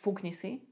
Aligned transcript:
fúkni 0.00 0.32
si. 0.32 0.64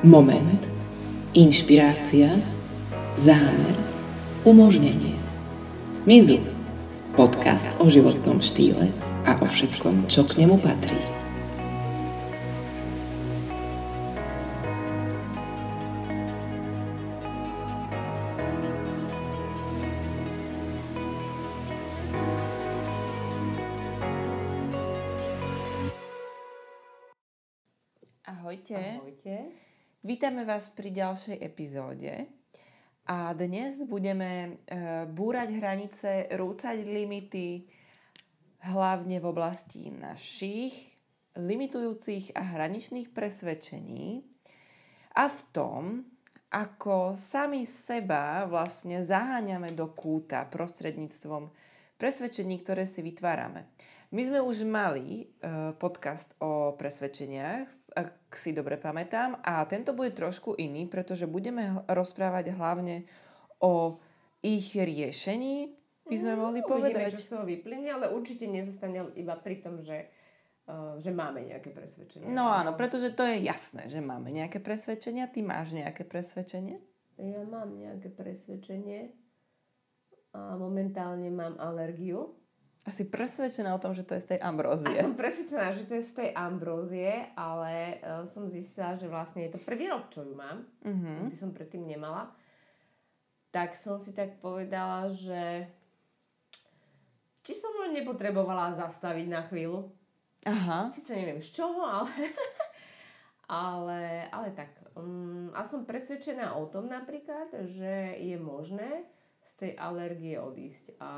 Moment, 0.00 0.62
inšpirácia, 1.36 2.32
zámer, 3.12 3.76
umožnenie. 4.48 5.20
Mizu. 6.08 6.56
Podcast 7.18 7.74
o 7.82 7.90
životnom 7.90 8.38
štýle 8.38 8.94
a 9.26 9.36
o 9.42 9.46
všetkom, 9.50 10.06
čo 10.06 10.22
k 10.22 10.46
nemu 10.46 10.56
patrí. 10.62 11.17
Vítame 30.18 30.42
vás 30.42 30.66
pri 30.74 30.90
ďalšej 30.90 31.38
epizóde. 31.46 32.26
A 33.06 33.30
dnes 33.38 33.86
budeme 33.86 34.58
e, 34.66 35.06
búrať 35.06 35.54
hranice, 35.54 36.26
rúcať 36.34 36.82
limity, 36.82 37.62
hlavne 38.66 39.22
v 39.22 39.26
oblasti 39.30 39.94
našich 39.94 40.74
limitujúcich 41.38 42.34
a 42.34 42.42
hraničných 42.50 43.14
presvedčení 43.14 44.26
a 45.14 45.30
v 45.30 45.40
tom, 45.54 46.02
ako 46.50 47.14
sami 47.14 47.62
seba 47.62 48.42
vlastne 48.50 49.06
zaháňame 49.06 49.70
do 49.70 49.94
kúta 49.94 50.50
prostredníctvom 50.50 51.46
presvedčení, 51.94 52.58
ktoré 52.66 52.90
si 52.90 53.06
vytvárame. 53.06 53.70
My 54.10 54.26
sme 54.26 54.42
už 54.42 54.66
mali 54.66 55.30
e, 55.30 55.78
podcast 55.78 56.34
o 56.42 56.74
presvedčeniach, 56.74 57.77
ak 57.98 58.30
si 58.30 58.54
dobre 58.54 58.78
pamätám, 58.78 59.42
a 59.42 59.66
tento 59.66 59.90
bude 59.90 60.14
trošku 60.14 60.54
iný, 60.54 60.86
pretože 60.86 61.26
budeme 61.26 61.82
rozprávať 61.90 62.54
hlavne 62.54 63.10
o 63.58 63.98
ich 64.38 64.78
riešení, 64.78 65.74
by 66.06 66.16
sme 66.16 66.38
mohli 66.38 66.62
No, 66.62 66.78
Uvidíme, 66.78 67.04
povedať. 67.04 67.10
čo 67.18 67.26
z 67.26 67.30
toho 67.34 67.44
vyplynie, 67.44 67.90
ale 67.90 68.06
určite 68.08 68.46
nezostane 68.46 69.12
iba 69.18 69.36
pri 69.36 69.60
tom, 69.60 69.76
že, 69.82 70.08
uh, 70.64 70.96
že 70.96 71.12
máme 71.12 71.44
nejaké 71.44 71.68
presvedčenie. 71.74 72.30
No 72.30 72.48
áno, 72.48 72.72
pretože 72.72 73.12
to 73.12 73.26
je 73.26 73.44
jasné, 73.44 73.90
že 73.92 74.00
máme 74.00 74.32
nejaké 74.32 74.62
presvedčenia. 74.62 75.28
Ty 75.28 75.44
máš 75.44 75.76
nejaké 75.76 76.08
presvedčenie? 76.08 76.80
Ja 77.18 77.42
mám 77.44 77.74
nejaké 77.76 78.14
presvedčenie 78.14 79.10
a 80.32 80.54
momentálne 80.54 81.28
mám 81.28 81.58
alergiu. 81.58 82.30
A 82.86 82.94
si 82.94 83.04
presvedčená 83.04 83.74
o 83.74 83.82
tom, 83.82 83.92
že 83.92 84.06
to 84.06 84.16
je 84.16 84.24
z 84.24 84.28
tej 84.36 84.40
A 84.40 84.48
ambrózie. 84.48 84.96
som 84.96 85.18
presvedčená, 85.18 85.74
že 85.74 85.84
to 85.84 85.98
je 85.98 86.04
z 86.04 86.14
tej 86.24 86.28
ambrózie, 86.32 87.10
ale 87.36 88.00
uh, 88.00 88.24
som 88.24 88.48
zistila, 88.48 88.96
že 88.96 89.10
vlastne 89.10 89.44
je 89.44 89.52
to 89.52 89.60
prvý 89.60 89.90
rok, 89.92 90.08
čo 90.08 90.24
ju 90.24 90.32
mám. 90.32 90.64
Mhm. 90.86 91.26
Nikdy 91.26 91.36
som 91.36 91.50
predtým 91.52 91.84
nemala. 91.84 92.32
Tak 93.50 93.76
som 93.76 93.96
si 94.00 94.12
tak 94.12 94.40
povedala, 94.40 95.08
že 95.08 95.68
či 97.44 97.56
som 97.56 97.72
len 97.80 97.96
nepotrebovala 97.96 98.76
zastaviť 98.76 99.26
na 99.32 99.40
chvíľu. 99.40 99.88
Aha. 100.44 100.92
Sice 100.92 101.16
neviem 101.16 101.40
z 101.40 101.48
čoho, 101.56 101.80
ale, 101.80 102.12
ale, 103.48 104.28
ale 104.28 104.48
tak. 104.52 104.76
Um, 104.92 105.48
a 105.56 105.64
som 105.64 105.88
presvedčená 105.88 106.56
o 106.56 106.68
tom 106.68 106.92
napríklad, 106.92 107.68
že 107.68 108.20
je 108.20 108.36
možné 108.36 109.08
z 109.48 109.52
tej 109.56 109.72
alergie 109.80 110.36
odísť. 110.36 111.00
A 111.00 111.10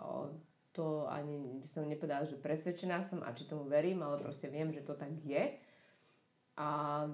o, 0.00 0.32
to 0.74 1.06
ani 1.06 1.62
som 1.62 1.86
nepovedala, 1.86 2.26
že 2.26 2.34
presvedčená 2.34 3.06
som 3.06 3.22
a 3.22 3.30
či 3.30 3.46
tomu 3.46 3.70
verím, 3.70 4.02
ale 4.02 4.18
proste 4.18 4.50
viem, 4.50 4.74
že 4.74 4.82
to 4.82 4.98
tak 4.98 5.14
je. 5.22 5.54
A 6.58 6.70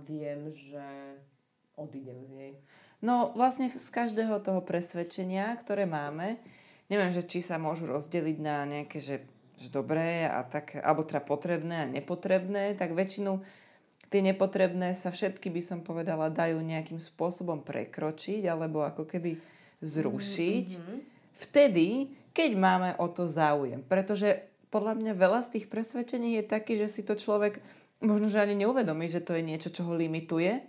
viem, 0.08 0.48
že 0.48 0.80
odídem 1.76 2.24
z 2.24 2.30
nej. 2.32 2.52
No 3.04 3.32
vlastne 3.36 3.68
z 3.68 3.88
každého 3.92 4.40
toho 4.44 4.60
presvedčenia, 4.60 5.56
ktoré 5.60 5.84
máme, 5.88 6.36
neviem, 6.92 7.12
že 7.12 7.24
či 7.24 7.40
sa 7.40 7.56
môžu 7.56 7.88
rozdeliť 7.88 8.36
na 8.40 8.64
nejaké, 8.68 9.00
že, 9.00 9.24
že 9.56 9.68
dobré 9.72 10.28
a 10.28 10.44
tak, 10.44 10.76
alebo 10.80 11.04
teda 11.04 11.24
potrebné 11.24 11.84
a 11.84 11.90
nepotrebné, 11.92 12.76
tak 12.76 12.92
väčšinu 12.92 13.40
tie 14.12 14.20
nepotrebné 14.20 14.92
sa 14.92 15.08
všetky, 15.08 15.48
by 15.48 15.62
som 15.64 15.78
povedala, 15.80 16.28
dajú 16.28 16.60
nejakým 16.60 17.00
spôsobom 17.00 17.64
prekročiť 17.64 18.44
alebo 18.44 18.84
ako 18.84 19.08
keby 19.08 19.40
zrušiť. 19.80 20.68
Mhm. 20.76 20.94
Vtedy, 21.40 22.19
keď 22.30 22.50
máme 22.56 22.90
o 22.96 23.06
to 23.10 23.26
záujem. 23.26 23.82
Pretože 23.82 24.42
podľa 24.70 24.94
mňa 24.96 25.12
veľa 25.18 25.40
z 25.46 25.58
tých 25.58 25.66
presvedčení 25.66 26.38
je 26.38 26.44
taký, 26.46 26.78
že 26.78 26.86
si 26.86 27.02
to 27.02 27.18
človek 27.18 27.58
možno, 28.00 28.30
že 28.30 28.40
ani 28.40 28.56
neuvedomí, 28.56 29.10
že 29.10 29.20
to 29.20 29.34
je 29.36 29.42
niečo, 29.44 29.68
čo 29.68 29.84
ho 29.84 29.94
limituje. 29.94 30.62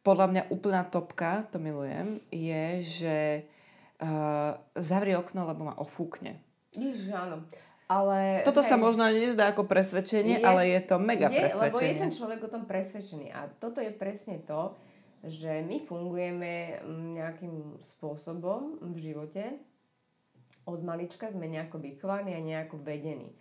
Podľa 0.00 0.26
mňa 0.32 0.42
úplná 0.48 0.82
topka, 0.88 1.44
to 1.52 1.60
milujem, 1.60 2.24
je, 2.32 2.64
že 2.80 3.16
uh, 4.00 4.56
zavrie 4.72 5.12
okno, 5.12 5.44
lebo 5.44 5.68
ma 5.68 5.74
ofúkne. 5.76 6.40
Ježiš, 6.72 7.12
áno. 7.12 7.44
Ale, 7.90 8.46
Toto 8.46 8.62
sa 8.62 8.78
hej, 8.78 8.86
možno 8.86 9.02
ani 9.02 9.18
nezdá 9.26 9.50
ako 9.50 9.66
presvedčenie, 9.66 10.38
Je- 10.38 10.46
ale 10.46 10.70
je 10.78 10.80
to 10.86 10.96
mega 11.02 11.26
je, 11.26 11.42
Lebo 11.42 11.42
je 11.42 11.50
presvedčenie. 11.50 11.98
ten 11.98 12.12
človek 12.14 12.40
o 12.46 12.50
tom 12.54 12.62
presvedčený. 12.62 13.34
A 13.34 13.50
toto 13.50 13.82
je 13.82 13.90
presne 13.90 14.38
to, 14.46 14.78
že 15.26 15.60
my 15.66 15.82
fungujeme 15.82 16.80
nejakým 17.18 17.76
spôsobom 17.82 18.78
v 18.80 18.96
živote. 18.96 19.42
Od 20.70 20.86
malička 20.86 21.26
sme 21.26 21.50
nejako 21.50 21.82
vychovaní 21.82 22.30
a 22.30 22.38
nejako 22.38 22.78
vedení. 22.78 23.34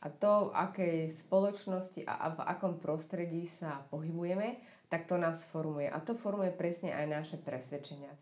A 0.00 0.08
to, 0.08 0.48
v 0.48 0.56
akej 0.56 0.96
spoločnosti 1.12 2.08
a 2.08 2.32
v 2.32 2.40
akom 2.40 2.80
prostredí 2.80 3.44
sa 3.44 3.84
pohybujeme, 3.92 4.56
tak 4.88 5.04
to 5.04 5.20
nás 5.20 5.44
formuje. 5.44 5.92
A 5.92 6.00
to 6.00 6.16
formuje 6.16 6.48
presne 6.56 6.96
aj 6.96 7.04
naše 7.04 7.36
presvedčenia. 7.36 8.16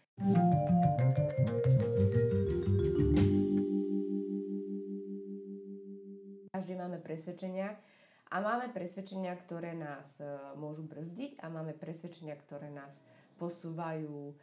Každý 6.50 6.74
máme 6.74 6.98
presvedčenia 6.98 7.78
a 8.26 8.42
máme 8.42 8.74
presvedčenia, 8.74 9.38
ktoré 9.38 9.78
nás 9.78 10.18
e, 10.18 10.26
môžu 10.58 10.82
brzdiť 10.82 11.38
a 11.38 11.46
máme 11.46 11.78
presvedčenia, 11.78 12.34
ktoré 12.34 12.74
nás 12.74 13.06
posúvajú 13.38 14.18
e, 14.26 14.34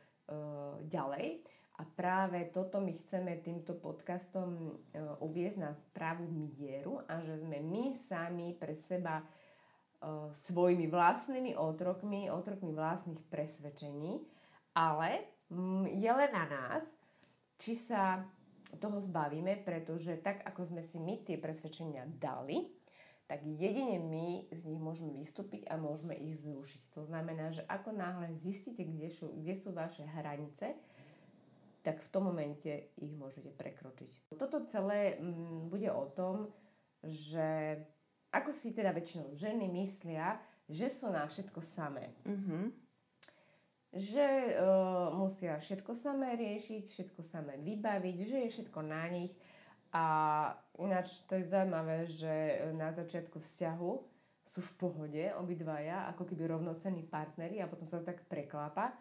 ďalej. 0.88 1.44
A 1.76 1.84
práve 1.84 2.40
toto 2.56 2.80
my 2.80 2.96
chceme 2.96 3.36
týmto 3.44 3.76
podcastom 3.76 4.80
e, 4.96 5.00
uviezť 5.20 5.58
na 5.60 5.76
správnu 5.76 6.32
mieru 6.56 7.04
a 7.04 7.20
že 7.20 7.44
sme 7.44 7.60
my 7.60 7.92
sami 7.92 8.56
pre 8.56 8.72
seba 8.72 9.20
e, 9.20 9.26
svojimi 10.32 10.88
vlastnými 10.88 11.60
otrokmi, 11.60 12.32
otrokmi 12.32 12.72
vlastných 12.72 13.20
presvedčení, 13.28 14.24
ale 14.72 15.28
mm, 15.52 15.92
je 16.00 16.12
len 16.16 16.32
na 16.32 16.46
nás, 16.48 16.88
či 17.60 17.76
sa 17.76 18.24
toho 18.80 19.00
zbavíme, 19.04 19.60
pretože 19.68 20.16
tak, 20.24 20.48
ako 20.48 20.76
sme 20.76 20.82
si 20.84 20.96
my 20.96 21.28
tie 21.28 21.36
presvedčenia 21.36 22.08
dali, 22.08 22.72
tak 23.26 23.42
jedine 23.42 23.98
my 24.00 24.48
z 24.54 24.64
nich 24.70 24.80
môžeme 24.80 25.12
vystúpiť 25.18 25.66
a 25.68 25.82
môžeme 25.82 26.14
ich 26.14 26.40
zrušiť. 26.46 26.94
To 26.94 27.02
znamená, 27.10 27.50
že 27.50 27.66
ako 27.66 27.90
náhle 27.90 28.32
zistíte, 28.38 28.86
kde 28.86 29.10
sú, 29.10 29.34
kde 29.34 29.54
sú 29.58 29.74
vaše 29.74 30.06
hranice, 30.06 30.78
tak 31.86 32.02
v 32.02 32.10
tom 32.10 32.34
momente 32.34 32.90
ich 32.98 33.14
môžete 33.14 33.54
prekročiť. 33.54 34.34
Toto 34.34 34.66
celé 34.66 35.22
mm, 35.22 35.70
bude 35.70 35.94
o 35.94 36.10
tom, 36.10 36.50
že 37.06 37.78
ako 38.34 38.50
si 38.50 38.74
teda 38.74 38.90
väčšinou 38.90 39.38
ženy 39.38 39.70
myslia, 39.70 40.42
že 40.66 40.90
sú 40.90 41.14
na 41.14 41.30
všetko 41.30 41.62
samé 41.62 42.10
Mhm. 42.26 42.74
že 43.96 44.60
uh, 44.60 45.14
musia 45.16 45.56
všetko 45.56 45.96
samé 45.96 46.36
riešiť, 46.36 46.84
všetko 46.84 47.22
samé 47.24 47.56
vybaviť, 47.64 48.18
že 48.28 48.38
je 48.44 48.50
všetko 48.52 48.80
na 48.84 49.08
nich. 49.08 49.32
A 49.96 50.06
ináč 50.76 51.24
to 51.32 51.40
je 51.40 51.48
zaujímavé, 51.48 52.04
že 52.04 52.60
na 52.76 52.92
začiatku 52.92 53.40
vzťahu 53.40 53.92
sú 54.44 54.60
v 54.60 54.76
pohode 54.76 55.24
obidvaja, 55.40 56.12
ako 56.12 56.28
keby 56.28 56.44
rovnocenní 56.52 57.08
partneri 57.08 57.64
a 57.64 57.72
potom 57.72 57.88
sa 57.88 58.04
to 58.04 58.12
tak 58.12 58.28
preklápa 58.28 58.92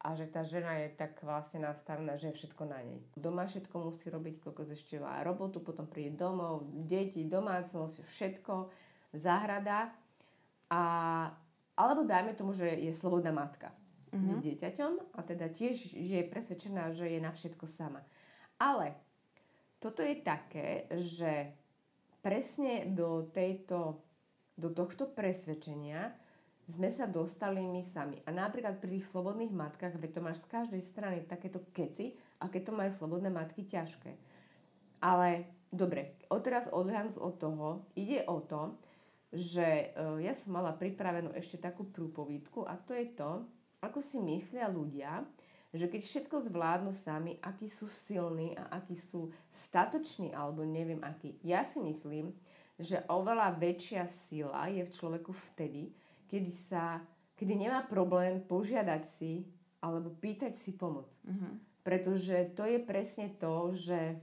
a 0.00 0.16
že 0.16 0.24
tá 0.24 0.40
žena 0.40 0.80
je 0.80 0.88
tak 0.96 1.20
vlastne 1.20 1.68
nastavená, 1.68 2.16
že 2.16 2.32
je 2.32 2.38
všetko 2.40 2.62
na 2.64 2.80
nej. 2.80 3.04
Doma 3.12 3.44
všetko 3.44 3.74
musí 3.84 4.08
robiť, 4.08 4.40
koľko 4.40 4.72
ešte 4.72 4.96
má 4.96 5.20
robotu, 5.20 5.60
potom 5.60 5.84
príde 5.84 6.16
domov, 6.16 6.64
deti, 6.72 7.28
domácnosť, 7.28 8.00
všetko, 8.00 8.54
záhrada 9.12 9.92
a 10.72 10.82
alebo 11.80 12.04
dajme 12.04 12.36
tomu, 12.36 12.52
že 12.52 12.68
je 12.76 12.92
slobodná 12.92 13.32
matka 13.32 13.72
s 14.12 14.36
dieťaťom 14.42 15.16
a 15.16 15.20
teda 15.22 15.48
tiež 15.48 15.96
je 15.96 16.20
presvedčená, 16.26 16.92
že 16.92 17.08
je 17.08 17.20
na 17.22 17.32
všetko 17.32 17.64
sama. 17.64 18.02
Ale 18.58 18.92
toto 19.80 20.04
je 20.04 20.18
také, 20.20 20.90
že 20.92 21.54
presne 22.20 22.90
do, 22.90 23.24
tejto, 23.30 24.02
do 24.58 24.68
tohto 24.74 25.08
presvedčenia 25.08 26.12
sme 26.70 26.86
sa 26.86 27.10
dostali 27.10 27.66
my 27.66 27.82
sami. 27.82 28.22
A 28.24 28.30
napríklad 28.30 28.78
pri 28.78 28.96
tých 28.96 29.10
slobodných 29.10 29.50
matkách, 29.50 29.98
veď 29.98 30.10
to 30.16 30.20
máš 30.22 30.38
z 30.46 30.50
každej 30.54 30.82
strany 30.82 31.18
takéto 31.26 31.60
keci, 31.74 32.14
a 32.40 32.48
keď 32.48 32.70
to 32.70 32.78
majú 32.78 32.90
slobodné 32.94 33.28
matky 33.28 33.66
ťažké. 33.66 34.16
Ale 35.02 35.50
dobre, 35.68 36.16
odteraz 36.30 36.70
odhľadnúť 36.72 37.18
od 37.18 37.34
toho, 37.36 37.68
ide 37.98 38.24
o 38.30 38.40
to, 38.40 38.78
že 39.30 39.94
uh, 39.94 40.18
ja 40.18 40.34
som 40.34 40.54
mala 40.54 40.74
pripravenú 40.74 41.30
ešte 41.34 41.62
takú 41.62 41.86
prúpovídku 41.86 42.66
a 42.66 42.74
to 42.74 42.94
je 42.98 43.06
to, 43.14 43.46
ako 43.78 44.02
si 44.02 44.18
myslia 44.18 44.66
ľudia, 44.66 45.22
že 45.70 45.86
keď 45.86 46.02
všetko 46.02 46.50
zvládnu 46.50 46.90
sami, 46.90 47.38
akí 47.38 47.70
sú 47.70 47.86
silní 47.86 48.58
a 48.58 48.82
akí 48.82 48.98
sú 48.98 49.30
statoční 49.46 50.34
alebo 50.34 50.66
neviem 50.66 50.98
akí. 51.06 51.38
Ja 51.46 51.62
si 51.62 51.78
myslím, 51.78 52.34
že 52.74 53.06
oveľa 53.06 53.54
väčšia 53.54 54.02
sila 54.10 54.66
je 54.66 54.82
v 54.82 54.90
človeku 54.90 55.30
vtedy, 55.30 55.94
kedy 56.30 56.52
sa, 56.54 57.02
kedy 57.34 57.66
nemá 57.66 57.82
problém 57.82 58.38
požiadať 58.46 59.02
si 59.02 59.50
alebo 59.82 60.14
pýtať 60.14 60.54
si 60.54 60.78
pomoc. 60.78 61.10
Mm-hmm. 61.26 61.52
Pretože 61.82 62.54
to 62.54 62.62
je 62.70 62.78
presne 62.78 63.34
to, 63.34 63.74
že 63.74 64.14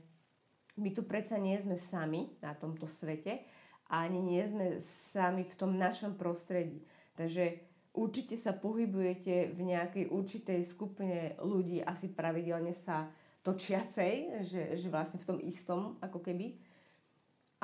my 0.79 0.89
tu 0.95 1.03
predsa 1.03 1.35
nie 1.35 1.57
sme 1.59 1.75
sami 1.75 2.31
na 2.39 2.55
tomto 2.55 2.87
svete 2.87 3.43
a 3.91 4.05
ani 4.07 4.21
nie 4.23 4.43
sme 4.45 4.79
sami 4.79 5.43
v 5.43 5.57
tom 5.57 5.75
našom 5.75 6.15
prostredí. 6.15 6.85
Takže 7.17 7.59
určite 7.97 8.37
sa 8.37 8.53
pohybujete 8.53 9.51
v 9.57 9.59
nejakej 9.65 10.05
určitej 10.13 10.61
skupine 10.61 11.33
ľudí, 11.41 11.81
asi 11.81 12.13
pravidelne 12.13 12.71
sa 12.71 13.09
točiacej, 13.41 14.45
že, 14.45 14.63
že 14.77 14.87
vlastne 14.93 15.17
v 15.17 15.27
tom 15.27 15.39
istom, 15.41 15.97
ako 15.97 16.21
keby. 16.21 16.61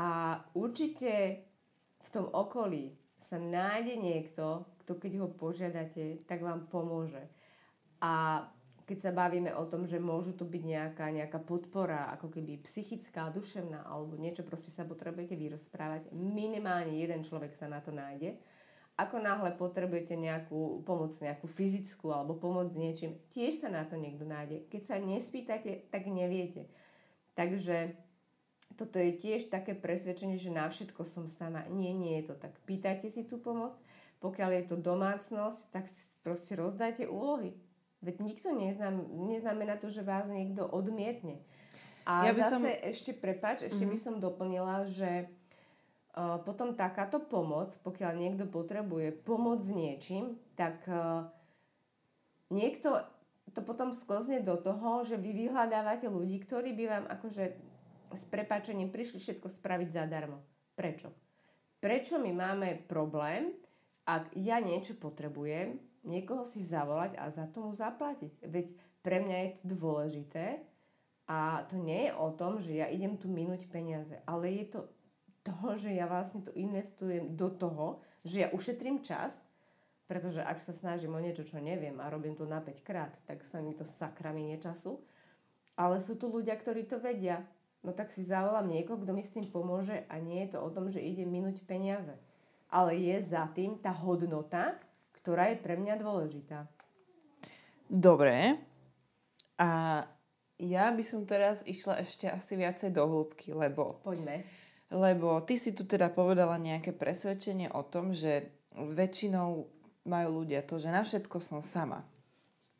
A 0.01 0.41
určite 0.57 1.45
v 2.01 2.09
tom 2.09 2.25
okolí 2.33 2.97
sa 3.23 3.39
nájde 3.39 3.95
niekto, 3.95 4.67
kto 4.83 4.99
keď 4.99 5.23
ho 5.23 5.27
požiadate, 5.31 6.19
tak 6.27 6.43
vám 6.43 6.67
pomôže. 6.67 7.23
A 8.03 8.43
keď 8.83 8.97
sa 8.99 9.11
bavíme 9.15 9.55
o 9.55 9.63
tom, 9.63 9.87
že 9.87 9.95
môžu 9.95 10.35
tu 10.35 10.43
byť 10.43 10.63
nejaká, 10.67 11.07
nejaká 11.07 11.39
podpora, 11.39 12.11
ako 12.19 12.27
keby 12.27 12.59
psychická, 12.67 13.31
duševná, 13.31 13.87
alebo 13.87 14.19
niečo, 14.19 14.43
proste 14.43 14.75
sa 14.75 14.83
potrebujete 14.83 15.39
vyrozprávať, 15.39 16.11
minimálne 16.11 16.91
jeden 16.91 17.23
človek 17.23 17.55
sa 17.55 17.71
na 17.71 17.79
to 17.79 17.95
nájde. 17.95 18.35
Ako 18.99 19.23
náhle 19.23 19.55
potrebujete 19.55 20.13
nejakú 20.19 20.83
pomoc, 20.85 21.15
nejakú 21.15 21.47
fyzickú 21.49 22.13
alebo 22.13 22.37
pomoc 22.37 22.69
s 22.69 22.77
niečím, 22.77 23.17
tiež 23.31 23.65
sa 23.65 23.71
na 23.71 23.87
to 23.87 23.97
niekto 23.97 24.27
nájde. 24.27 24.67
Keď 24.69 24.81
sa 24.83 25.01
nespýtate, 25.01 25.89
tak 25.89 26.05
neviete. 26.05 26.69
Takže 27.33 27.97
toto 28.75 28.97
je 28.97 29.13
tiež 29.13 29.53
také 29.53 29.77
presvedčenie, 29.77 30.37
že 30.37 30.53
na 30.53 30.69
všetko 30.69 31.05
som 31.05 31.25
sama. 31.29 31.65
Nie, 31.69 31.93
nie 31.93 32.17
je 32.21 32.33
to 32.33 32.35
tak. 32.37 32.53
Pýtajte 32.67 33.09
si 33.09 33.23
tú 33.23 33.37
pomoc, 33.37 33.77
pokiaľ 34.19 34.49
je 34.59 34.63
to 34.69 34.75
domácnosť, 34.79 35.59
tak 35.69 35.85
proste 36.23 36.57
rozdajte 36.57 37.05
úlohy 37.09 37.53
Veď 38.03 38.19
nikto 38.19 38.51
neznam, 38.51 39.07
neznamená 39.31 39.79
to, 39.79 39.87
že 39.87 40.03
vás 40.03 40.27
niekto 40.27 40.67
odmietne. 40.67 41.39
A 42.03 42.27
ja 42.27 42.35
by 42.35 42.41
zase 42.43 42.55
som... 42.59 42.63
ešte, 42.67 43.11
prepač, 43.15 43.63
ešte 43.63 43.87
mm-hmm. 43.87 43.93
by 43.95 43.97
som 43.97 44.15
doplnila, 44.19 44.83
že 44.83 45.31
uh, 46.19 46.35
potom 46.43 46.75
takáto 46.75 47.23
pomoc, 47.23 47.71
pokiaľ 47.79 48.11
niekto 48.19 48.43
potrebuje 48.51 49.15
pomoc 49.23 49.63
s 49.63 49.71
niečím, 49.71 50.35
tak 50.59 50.83
uh, 50.91 51.31
niekto 52.51 52.99
to 53.55 53.63
potom 53.63 53.95
sklzne 53.95 54.43
do 54.43 54.59
toho, 54.59 55.07
že 55.07 55.15
vy 55.15 55.31
vyhľadávate 55.31 56.11
ľudí, 56.11 56.43
ktorí 56.43 56.75
by 56.75 56.85
vám 56.91 57.05
akože 57.07 57.55
s 58.13 58.23
prepačením 58.29 58.93
prišli 58.93 59.19
všetko 59.19 59.47
spraviť 59.49 59.89
zadarmo. 59.89 60.41
Prečo? 60.73 61.11
Prečo 61.83 62.15
my 62.17 62.31
máme 62.31 62.79
problém, 62.87 63.51
ak 64.07 64.31
ja 64.39 64.63
niečo 64.63 64.95
potrebujem, 64.95 65.79
niekoho 66.07 66.47
si 66.47 66.63
zavolať 66.63 67.19
a 67.19 67.27
za 67.31 67.47
tomu 67.47 67.75
zaplatiť. 67.75 68.43
Veď 68.47 68.67
pre 69.03 69.19
mňa 69.19 69.37
je 69.37 69.49
to 69.59 69.63
dôležité 69.75 70.45
a 71.27 71.63
to 71.67 71.79
nie 71.79 72.07
je 72.07 72.11
o 72.15 72.29
tom, 72.35 72.59
že 72.59 72.75
ja 72.75 72.87
idem 72.87 73.19
tu 73.19 73.31
minúť 73.31 73.67
peniaze, 73.67 74.15
ale 74.27 74.51
je 74.51 74.65
to 74.79 74.81
toho, 75.43 75.75
že 75.75 75.91
ja 75.91 76.07
vlastne 76.07 76.39
to 76.39 76.55
investujem 76.55 77.35
do 77.35 77.51
toho, 77.51 77.99
že 78.23 78.47
ja 78.47 78.49
ušetrím 78.55 79.03
čas, 79.03 79.43
pretože 80.07 80.39
ak 80.39 80.59
sa 80.63 80.71
snažím 80.71 81.15
o 81.15 81.23
niečo, 81.23 81.43
čo 81.43 81.59
neviem 81.59 81.99
a 81.99 82.11
robím 82.11 82.35
to 82.35 82.47
na 82.47 82.63
5 82.63 82.79
krát, 82.83 83.11
tak 83.27 83.43
sa 83.43 83.59
mi 83.59 83.75
to 83.75 83.83
sakra 83.83 84.31
minie 84.31 84.59
času. 84.59 85.03
Ale 85.75 85.99
sú 85.99 86.15
tu 86.15 86.29
ľudia, 86.29 86.55
ktorí 86.55 86.87
to 86.87 87.01
vedia. 87.01 87.43
No 87.83 87.91
tak 87.91 88.15
si 88.15 88.23
zavolám 88.23 88.71
niekoho, 88.71 88.95
kto 89.03 89.11
mi 89.11 89.19
s 89.19 89.35
tým 89.35 89.43
pomôže 89.51 90.07
a 90.07 90.15
nie 90.17 90.39
je 90.47 90.55
to 90.55 90.59
o 90.63 90.71
tom, 90.71 90.87
že 90.87 91.03
ide 91.03 91.27
minúť 91.27 91.59
peniaze. 91.67 92.15
Ale 92.71 92.95
je 92.95 93.19
za 93.19 93.43
tým 93.51 93.75
tá 93.77 93.91
hodnota, 93.91 94.79
ktorá 95.19 95.51
je 95.51 95.59
pre 95.59 95.75
mňa 95.75 95.99
dôležitá. 95.99 96.65
Dobre. 97.91 98.57
A 99.59 100.01
ja 100.57 100.85
by 100.95 101.03
som 101.03 101.27
teraz 101.27 101.61
išla 101.67 101.99
ešte 101.99 102.31
asi 102.31 102.55
viacej 102.55 102.95
do 102.95 103.03
hĺbky, 103.03 103.51
lebo... 103.51 103.99
Poďme. 104.01 104.47
Lebo 104.87 105.43
ty 105.43 105.59
si 105.59 105.75
tu 105.75 105.83
teda 105.83 106.07
povedala 106.07 106.55
nejaké 106.55 106.95
presvedčenie 106.95 107.67
o 107.75 107.83
tom, 107.83 108.15
že 108.15 108.47
väčšinou 108.73 109.67
majú 110.07 110.29
ľudia 110.43 110.63
to, 110.63 110.79
že 110.79 110.89
na 110.91 111.03
všetko 111.03 111.37
som 111.43 111.59
sama. 111.59 112.05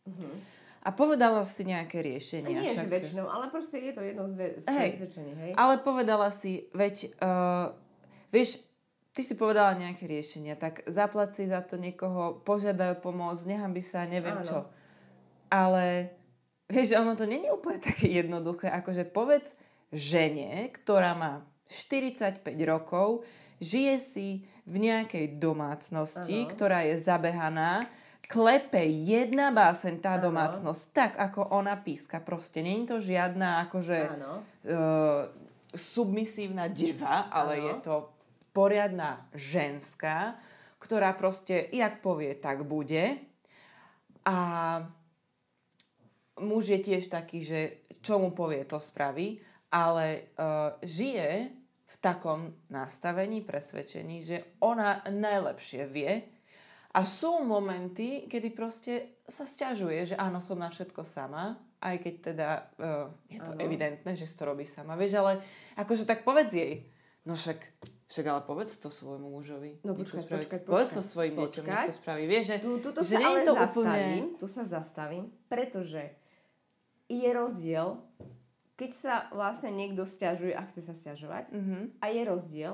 Uh-huh. 0.08 0.36
A 0.84 0.92
povedala 0.92 1.48
si 1.48 1.64
nejaké 1.64 2.04
riešenia. 2.04 2.60
Nie, 2.60 2.76
však... 2.76 2.92
že 2.92 2.92
väčšinou, 2.92 3.26
ale 3.32 3.48
proste 3.48 3.80
je 3.80 3.96
to 3.96 4.04
jedno 4.04 4.28
z, 4.28 4.34
ve- 4.36 4.56
z 4.60 4.66
hej, 4.68 4.90
presvedčení, 4.92 5.32
hej? 5.40 5.52
Ale 5.56 5.80
povedala 5.80 6.28
si, 6.36 6.68
veď, 6.76 7.16
uh, 7.24 7.72
vieš, 8.36 8.60
ty 9.16 9.24
si 9.24 9.40
povedala 9.40 9.80
nejaké 9.80 10.04
riešenia, 10.04 10.60
tak 10.60 10.84
zaplať 10.84 11.30
si 11.40 11.44
za 11.48 11.64
to 11.64 11.80
niekoho, 11.80 12.44
požiadajú 12.44 13.00
pomoc, 13.00 13.40
nechám 13.48 13.72
by 13.72 13.80
sa, 13.80 14.04
neviem 14.04 14.44
Áno. 14.44 14.44
čo. 14.44 14.60
Ale 15.48 16.12
vieš, 16.68 17.00
ono 17.00 17.16
to 17.16 17.24
není 17.24 17.48
úplne 17.48 17.80
také 17.80 18.12
jednoduché, 18.12 18.68
akože 18.68 19.08
povedz 19.08 19.56
žene, 19.94 20.68
ktorá 20.74 21.16
má 21.16 21.48
45 21.70 22.44
rokov, 22.68 23.24
žije 23.64 23.96
si 24.04 24.28
v 24.68 24.76
nejakej 24.84 25.40
domácnosti, 25.40 26.44
ano. 26.44 26.52
ktorá 26.52 26.84
je 26.84 27.00
zabehaná, 27.00 27.86
klepe 28.28 28.84
jedna 28.88 29.52
báseň 29.52 30.00
tá 30.00 30.16
ano. 30.16 30.32
domácnosť, 30.32 30.84
tak 30.96 31.12
ako 31.20 31.54
ona 31.54 31.76
píska. 31.80 32.24
Proste 32.24 32.64
není 32.64 32.88
to 32.88 33.04
žiadna 33.04 33.68
akože 33.68 34.00
uh, 34.10 35.28
submisívna 35.76 36.72
deva, 36.72 37.28
ale 37.30 37.60
ano. 37.60 37.66
je 37.68 37.74
to 37.84 37.96
poriadna 38.56 39.28
ženská, 39.34 40.38
ktorá 40.80 41.16
proste, 41.16 41.68
jak 41.74 42.00
povie, 42.00 42.36
tak 42.38 42.64
bude. 42.64 43.20
A 44.24 44.38
muž 46.40 46.72
je 46.72 46.80
tiež 46.80 47.12
taký, 47.12 47.44
že 47.44 47.60
čo 48.04 48.20
mu 48.20 48.32
povie, 48.32 48.64
to 48.68 48.80
spraví, 48.80 49.40
ale 49.72 50.32
uh, 50.38 50.76
žije 50.84 51.50
v 51.94 51.96
takom 52.02 52.52
nastavení, 52.74 53.46
presvedčení, 53.46 54.26
že 54.26 54.58
ona 54.60 55.06
najlepšie 55.08 55.86
vie 55.86 56.33
a 56.94 57.02
sú 57.02 57.42
momenty, 57.42 58.30
kedy 58.30 58.54
proste 58.54 59.18
sa 59.26 59.50
stiažuje, 59.50 60.14
že 60.14 60.16
áno, 60.16 60.38
som 60.46 60.62
na 60.62 60.70
všetko 60.70 61.02
sama, 61.02 61.58
aj 61.82 61.96
keď 62.00 62.14
teda 62.22 62.50
uh, 62.78 63.10
je 63.28 63.42
to 63.42 63.52
ano. 63.58 63.60
evidentné, 63.60 64.14
že 64.14 64.30
si 64.30 64.36
to 64.38 64.46
robí 64.46 64.64
sama. 64.64 64.94
Vieš, 64.94 65.20
ale 65.20 65.42
akože 65.76 66.06
tak 66.06 66.22
povedz 66.22 66.54
jej, 66.54 66.86
no 67.26 67.34
však 67.34 67.60
však 68.14 68.30
ale 68.30 68.42
povedz 68.46 68.78
to 68.78 68.94
svojmu 68.94 69.26
mužovi. 69.26 69.82
No 69.82 69.98
počkaj, 69.98 70.30
počkaj, 70.30 70.62
počkaj. 70.62 70.70
Povedz 70.70 70.94
to 70.94 71.02
svojim 71.02 71.34
deťom, 71.34 71.66
nech 71.66 71.90
to 71.90 71.98
spraví. 71.98 72.24
Vieš, 72.30 72.46
že, 72.46 72.58
tu, 72.62 72.78
tuto 72.78 73.02
že 73.02 73.18
sa 73.18 73.26
ale 73.26 73.42
to 73.42 73.54
zastavím, 73.58 74.24
úplne... 74.30 74.38
tu 74.38 74.46
sa 74.46 74.64
zastavím, 74.70 75.26
pretože 75.50 76.14
je 77.10 77.30
rozdiel, 77.34 77.98
keď 78.78 78.92
sa 78.94 79.16
vlastne 79.34 79.74
niekto 79.74 80.06
stiažuje 80.06 80.54
a 80.54 80.62
chce 80.70 80.86
sa 80.86 80.94
stiažovať 80.94 81.50
mm-hmm. 81.50 81.84
a 81.98 82.06
je 82.14 82.22
rozdiel, 82.22 82.74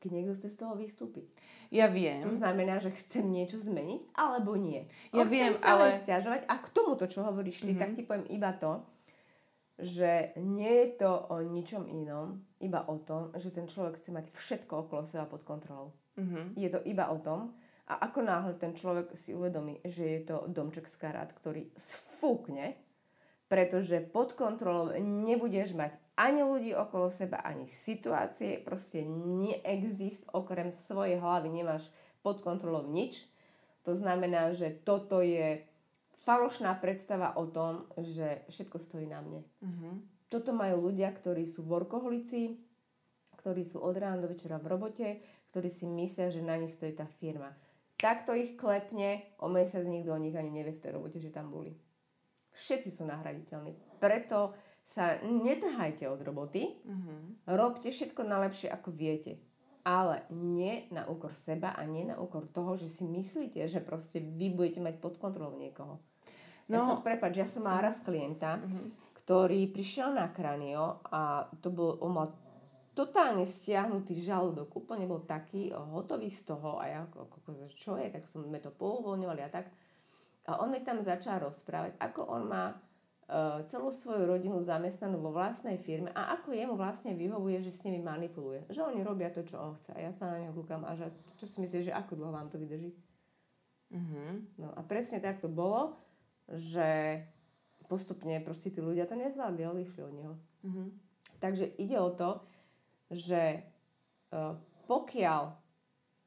keď 0.00 0.10
niekto 0.10 0.32
chce 0.34 0.48
z 0.48 0.56
toho 0.56 0.74
vystúpiť. 0.74 1.28
Ja 1.70 1.86
viem. 1.86 2.24
To 2.24 2.32
znamená, 2.32 2.80
že 2.80 2.90
chcem 2.96 3.28
niečo 3.28 3.60
zmeniť, 3.60 4.16
alebo 4.16 4.56
nie. 4.56 4.88
Ja 5.14 5.28
viem, 5.28 5.54
sa 5.54 5.76
ale... 5.76 5.94
stiažovať 5.94 6.48
a 6.48 6.54
k 6.58 6.66
tomuto, 6.72 7.06
čo 7.06 7.22
hovoríš 7.22 7.62
ty, 7.62 7.76
mm-hmm. 7.76 7.80
tak 7.80 7.90
ti 7.94 8.02
poviem 8.02 8.26
iba 8.32 8.50
to, 8.56 8.82
že 9.80 10.36
nie 10.40 10.68
je 10.68 10.88
to 11.04 11.12
o 11.30 11.40
ničom 11.40 11.88
inom, 11.88 12.42
iba 12.60 12.84
o 12.88 13.00
tom, 13.00 13.32
že 13.36 13.52
ten 13.52 13.64
človek 13.68 13.96
chce 13.96 14.10
mať 14.12 14.26
všetko 14.32 14.88
okolo 14.88 15.06
seba 15.08 15.24
pod 15.28 15.44
kontrolou. 15.44 15.92
Mm-hmm. 16.18 16.44
Je 16.56 16.68
to 16.68 16.80
iba 16.84 17.08
o 17.08 17.20
tom, 17.20 17.54
a 17.90 18.06
ako 18.06 18.22
náhle 18.22 18.54
ten 18.54 18.70
človek 18.70 19.18
si 19.18 19.34
uvedomí, 19.34 19.82
že 19.82 20.06
je 20.06 20.20
to 20.22 20.46
domček 20.46 20.86
z 20.86 20.94
karát, 20.94 21.26
ktorý 21.34 21.74
sfúkne, 21.74 22.78
pretože 23.50 23.98
pod 23.98 24.38
kontrolou 24.38 24.94
nebudeš 24.94 25.74
mať 25.74 25.98
ani 26.20 26.44
ľudí 26.44 26.76
okolo 26.76 27.08
seba, 27.08 27.40
ani 27.40 27.64
situácie, 27.64 28.60
proste 28.60 29.00
neexist, 29.08 30.28
okrem 30.36 30.68
svojej 30.76 31.16
hlavy 31.16 31.48
nemáš 31.48 31.88
pod 32.20 32.44
kontrolou 32.44 32.84
nič. 32.84 33.24
To 33.88 33.96
znamená, 33.96 34.52
že 34.52 34.76
toto 34.84 35.24
je 35.24 35.64
falošná 36.20 36.76
predstava 36.76 37.32
o 37.40 37.48
tom, 37.48 37.88
že 37.96 38.44
všetko 38.52 38.76
stojí 38.76 39.08
na 39.08 39.24
mne. 39.24 39.40
Uh-huh. 39.64 39.96
Toto 40.28 40.52
majú 40.52 40.92
ľudia, 40.92 41.08
ktorí 41.08 41.48
sú 41.48 41.64
workoholici, 41.64 42.60
ktorí 43.40 43.64
sú 43.64 43.80
od 43.80 43.96
rána 43.96 44.20
do 44.20 44.28
večera 44.28 44.60
v 44.60 44.68
robote, 44.68 45.08
ktorí 45.48 45.72
si 45.72 45.88
myslia, 45.88 46.28
že 46.28 46.44
na 46.44 46.60
nich 46.60 46.76
stojí 46.76 46.92
tá 46.92 47.08
firma. 47.08 47.56
Takto 47.96 48.36
ich 48.36 48.60
klepne, 48.60 49.24
o 49.40 49.48
mesiac 49.48 49.88
nikto 49.88 50.12
o 50.12 50.20
nich 50.20 50.36
ani 50.36 50.52
nevie 50.52 50.76
v 50.76 50.82
tej 50.84 50.92
robote, 51.00 51.16
že 51.16 51.32
tam 51.32 51.48
boli. 51.48 51.72
Všetci 52.52 53.00
sú 53.00 53.08
nahraditeľní. 53.08 53.96
Preto 53.96 54.52
sa 54.90 55.22
netrhajte 55.22 56.10
od 56.10 56.18
roboty, 56.26 56.66
Mhm. 56.82 57.46
robte 57.54 57.94
všetko 57.94 58.26
najlepšie, 58.26 58.74
ako 58.74 58.90
viete. 58.90 59.38
Ale 59.86 60.26
nie 60.34 60.90
na 60.90 61.06
úkor 61.06 61.30
seba 61.32 61.72
a 61.72 61.86
nie 61.86 62.04
na 62.04 62.18
úkor 62.18 62.50
toho, 62.50 62.74
že 62.74 62.90
si 62.90 63.06
myslíte, 63.06 63.64
že 63.70 63.80
proste 63.80 64.18
vy 64.20 64.50
budete 64.50 64.82
mať 64.82 64.98
pod 64.98 65.16
kontrolou 65.16 65.56
niekoho. 65.56 66.02
No. 66.68 66.74
Ja 66.76 66.82
som, 66.82 67.00
prepáč, 67.00 67.38
ja 67.38 67.48
som 67.48 67.64
mala 67.64 67.88
raz 67.88 68.02
klienta, 68.02 68.60
ktorý 69.14 69.70
prišiel 69.72 70.12
na 70.12 70.28
kranio 70.28 71.00
a 71.08 71.46
to 71.62 71.70
bol, 71.70 71.96
on 72.02 72.12
mal 72.12 72.28
totálne 72.92 73.46
stiahnutý 73.46 74.18
žalúdok, 74.18 74.74
úplne 74.76 75.06
bol 75.06 75.22
taký 75.24 75.70
hotový 75.70 76.28
z 76.28 76.50
toho 76.50 76.82
a 76.82 76.84
ja, 76.90 77.00
čo 77.72 77.96
je, 77.96 78.10
tak 78.10 78.26
sme 78.26 78.58
to 78.60 78.74
pouvoľňovali 78.74 79.40
a 79.40 79.48
tak. 79.48 79.70
A 80.50 80.60
on 80.60 80.74
mi 80.74 80.82
tam 80.82 80.98
začal 81.00 81.40
rozprávať, 81.40 81.94
ako 82.02 82.20
on 82.26 82.42
má 82.50 82.74
celú 83.70 83.94
svoju 83.94 84.26
rodinu 84.26 84.58
zamestnanú 84.58 85.22
vo 85.22 85.30
vlastnej 85.30 85.78
firme 85.78 86.10
a 86.18 86.34
ako 86.34 86.50
jemu 86.50 86.74
vlastne 86.74 87.14
vyhovuje, 87.14 87.62
že 87.62 87.70
s 87.70 87.86
nimi 87.86 88.02
manipuluje. 88.02 88.66
Že 88.66 88.90
oni 88.90 89.00
robia 89.06 89.30
to, 89.30 89.46
čo 89.46 89.56
on 89.58 89.78
chce. 89.78 89.94
A 89.94 90.02
ja 90.02 90.10
sa 90.10 90.34
na 90.34 90.42
neho 90.42 90.54
kúkam 90.54 90.82
a 90.82 90.98
že 90.98 91.14
čo 91.38 91.46
si 91.46 91.62
myslíš, 91.62 91.90
že 91.90 91.94
ako 91.94 92.18
dlho 92.18 92.32
vám 92.34 92.50
to 92.50 92.58
vydrží? 92.58 92.90
Mhm. 93.90 94.58
No 94.58 94.74
a 94.74 94.80
presne 94.82 95.22
tak 95.22 95.38
to 95.38 95.46
bolo, 95.46 95.98
že 96.50 97.22
postupne 97.86 98.38
proste 98.42 98.70
tí 98.70 98.78
ľudia 98.78 99.06
to 99.06 99.18
nezvládli, 99.18 99.62
odišli 99.66 100.00
od 100.02 100.14
neho. 100.14 100.34
Mhm. 100.66 100.84
Takže 101.38 101.64
ide 101.78 101.98
o 101.98 102.10
to, 102.10 102.42
že 103.10 103.62
uh, 104.30 104.54
pokiaľ 104.86 105.59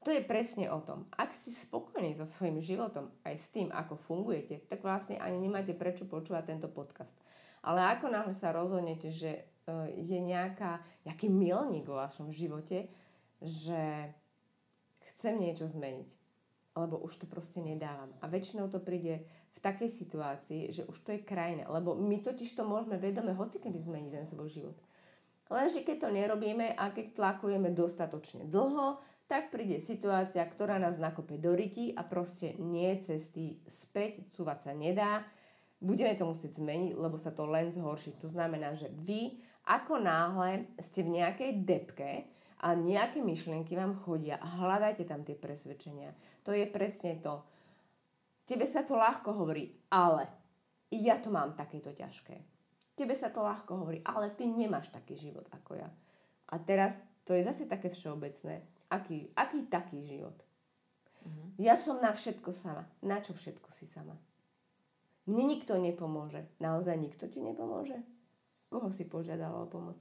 to 0.04 0.12
je 0.12 0.22
presne 0.22 0.68
o 0.68 0.84
tom. 0.84 1.08
Ak 1.16 1.32
ste 1.32 1.50
spokojní 1.50 2.14
so 2.14 2.28
svojím 2.28 2.60
životom, 2.60 3.10
aj 3.24 3.36
s 3.40 3.48
tým, 3.50 3.72
ako 3.72 3.96
fungujete, 3.96 4.68
tak 4.68 4.84
vlastne 4.84 5.18
ani 5.18 5.40
nemáte 5.40 5.72
prečo 5.72 6.04
počúvať 6.04 6.54
tento 6.54 6.68
podcast. 6.68 7.16
Ale 7.64 7.80
ako 7.96 8.12
náhle 8.12 8.36
sa 8.36 8.52
rozhodnete, 8.52 9.08
že 9.08 9.48
uh, 9.66 9.88
je 9.96 10.20
nejaká, 10.20 10.84
nejaký 11.08 11.32
milník 11.32 11.88
vo 11.88 11.96
vašom 11.96 12.30
živote, 12.36 12.92
že 13.40 14.12
chcem 15.12 15.40
niečo 15.40 15.68
zmeniť, 15.68 16.12
alebo 16.76 17.00
už 17.00 17.24
to 17.24 17.26
proste 17.26 17.64
nedávam. 17.64 18.12
A 18.20 18.28
väčšinou 18.28 18.68
to 18.68 18.84
príde 18.84 19.24
v 19.54 19.60
takej 19.64 19.88
situácii, 19.88 20.62
že 20.76 20.84
už 20.84 20.98
to 21.08 21.16
je 21.16 21.24
krajné, 21.24 21.64
lebo 21.72 21.96
my 21.96 22.20
totiž 22.20 22.52
to 22.52 22.68
môžeme 22.68 23.00
vedome 23.00 23.32
hocikedy 23.32 23.80
zmeniť 23.80 24.12
ten 24.12 24.26
svoj 24.28 24.50
život. 24.52 24.78
Lenže 25.52 25.86
keď 25.86 26.08
to 26.08 26.10
nerobíme 26.10 26.74
a 26.74 26.90
keď 26.90 27.14
tlakujeme 27.14 27.70
dostatočne 27.76 28.50
dlho, 28.50 28.98
tak 29.28 29.50
príde 29.50 29.80
situácia, 29.80 30.44
ktorá 30.44 30.78
nás 30.78 31.00
nakope 31.00 31.40
do 31.40 31.56
ryti 31.56 31.96
a 31.96 32.04
proste 32.04 32.54
nie 32.60 32.92
cesty 33.00 33.64
späť, 33.66 34.28
cúvať 34.36 34.70
sa 34.70 34.72
nedá. 34.76 35.24
Budeme 35.80 36.16
to 36.16 36.28
musieť 36.28 36.60
zmeniť, 36.60 36.96
lebo 36.96 37.16
sa 37.20 37.32
to 37.32 37.48
len 37.48 37.72
zhorší. 37.72 38.16
To 38.24 38.28
znamená, 38.28 38.76
že 38.76 38.92
vy 38.92 39.40
ako 39.64 40.00
náhle 40.04 40.68
ste 40.80 41.08
v 41.08 41.24
nejakej 41.24 41.52
depke 41.64 42.12
a 42.64 42.76
nejaké 42.76 43.20
myšlienky 43.24 43.76
vám 43.76 44.00
chodia 44.04 44.40
hľadajte 44.40 45.04
tam 45.08 45.24
tie 45.24 45.36
presvedčenia. 45.36 46.16
To 46.48 46.52
je 46.52 46.68
presne 46.68 47.20
to. 47.20 47.44
Tebe 48.44 48.68
sa 48.68 48.84
to 48.84 49.00
ľahko 49.00 49.32
hovorí, 49.36 49.72
ale 49.92 50.28
ja 50.92 51.16
to 51.20 51.32
mám 51.32 51.56
takéto 51.56 51.96
ťažké. 51.96 52.36
Tebe 52.94 53.16
sa 53.16 53.32
to 53.32 53.40
ľahko 53.40 53.84
hovorí, 53.84 54.04
ale 54.04 54.36
ty 54.36 54.46
nemáš 54.46 54.92
taký 54.92 55.16
život 55.16 55.48
ako 55.52 55.80
ja. 55.80 55.90
A 56.52 56.56
teraz 56.60 57.00
to 57.24 57.32
je 57.32 57.44
zase 57.44 57.66
také 57.66 57.88
všeobecné. 57.88 58.64
Aký, 58.94 59.34
aký 59.34 59.66
taký 59.66 60.06
život? 60.06 60.38
Ja 61.58 61.74
som 61.74 61.98
na 61.98 62.14
všetko 62.14 62.54
sama. 62.54 62.86
Na 63.02 63.18
čo 63.18 63.34
všetko 63.34 63.74
si 63.74 63.90
sama? 63.90 64.14
Mne 65.26 65.44
nikto 65.56 65.80
nepomôže. 65.80 66.46
Naozaj 66.60 67.00
nikto 67.00 67.26
ti 67.32 67.40
nepomôže? 67.42 67.98
Koho 68.70 68.92
si 68.94 69.08
požiadala 69.08 69.64
o 69.64 69.70
pomoc? 69.70 69.98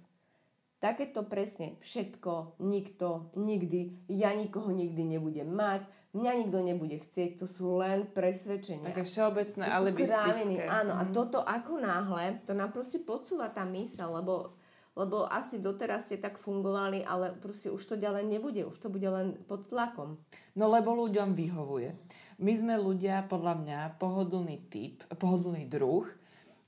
Takéto 0.83 1.23
presne 1.23 1.79
všetko, 1.79 2.59
nikto, 2.59 3.31
nikdy, 3.39 4.03
ja 4.11 4.35
nikoho 4.35 4.75
nikdy 4.75 5.07
nebudem 5.07 5.47
mať, 5.47 5.87
mňa 6.11 6.33
nikto 6.43 6.59
nebude 6.59 6.99
chcieť, 6.99 7.39
to 7.39 7.47
sú 7.47 7.79
len 7.79 8.11
presvedčenia. 8.11 8.91
Také 8.91 9.07
všeobecné, 9.07 9.63
kráviny, 9.95 10.55
áno. 10.67 10.99
A 10.99 11.07
Mhm. 11.07 11.15
toto 11.15 11.39
ako 11.39 11.79
náhle, 11.79 12.43
to 12.43 12.51
nám 12.59 12.75
proste 12.75 12.99
podsúva 12.99 13.47
tá 13.55 13.63
mysl, 13.63 14.11
lebo, 14.11 14.59
lebo 14.93 15.25
asi 15.25 15.57
doteraz 15.57 16.13
ste 16.13 16.21
tak 16.21 16.37
fungovali, 16.37 17.01
ale 17.01 17.33
proste 17.33 17.73
už 17.73 17.81
to 17.81 17.95
ďalej 17.97 18.29
nebude, 18.29 18.61
už 18.69 18.77
to 18.77 18.93
bude 18.93 19.09
len 19.09 19.41
pod 19.49 19.65
tlakom. 19.65 20.21
No 20.53 20.69
lebo 20.69 20.93
ľuďom 20.93 21.33
vyhovuje. 21.33 21.97
My 22.43 22.53
sme 22.53 22.75
ľudia, 22.77 23.25
podľa 23.25 23.55
mňa, 23.65 23.79
pohodlný 23.97 24.69
typ, 24.69 25.01
pohodlný 25.17 25.65
druh 25.65 26.05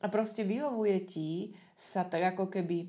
a 0.01 0.07
proste 0.09 0.41
vyhovuje 0.47 0.99
ti 1.05 1.31
sa 1.77 2.07
tak 2.07 2.37
ako 2.37 2.49
keby 2.49 2.89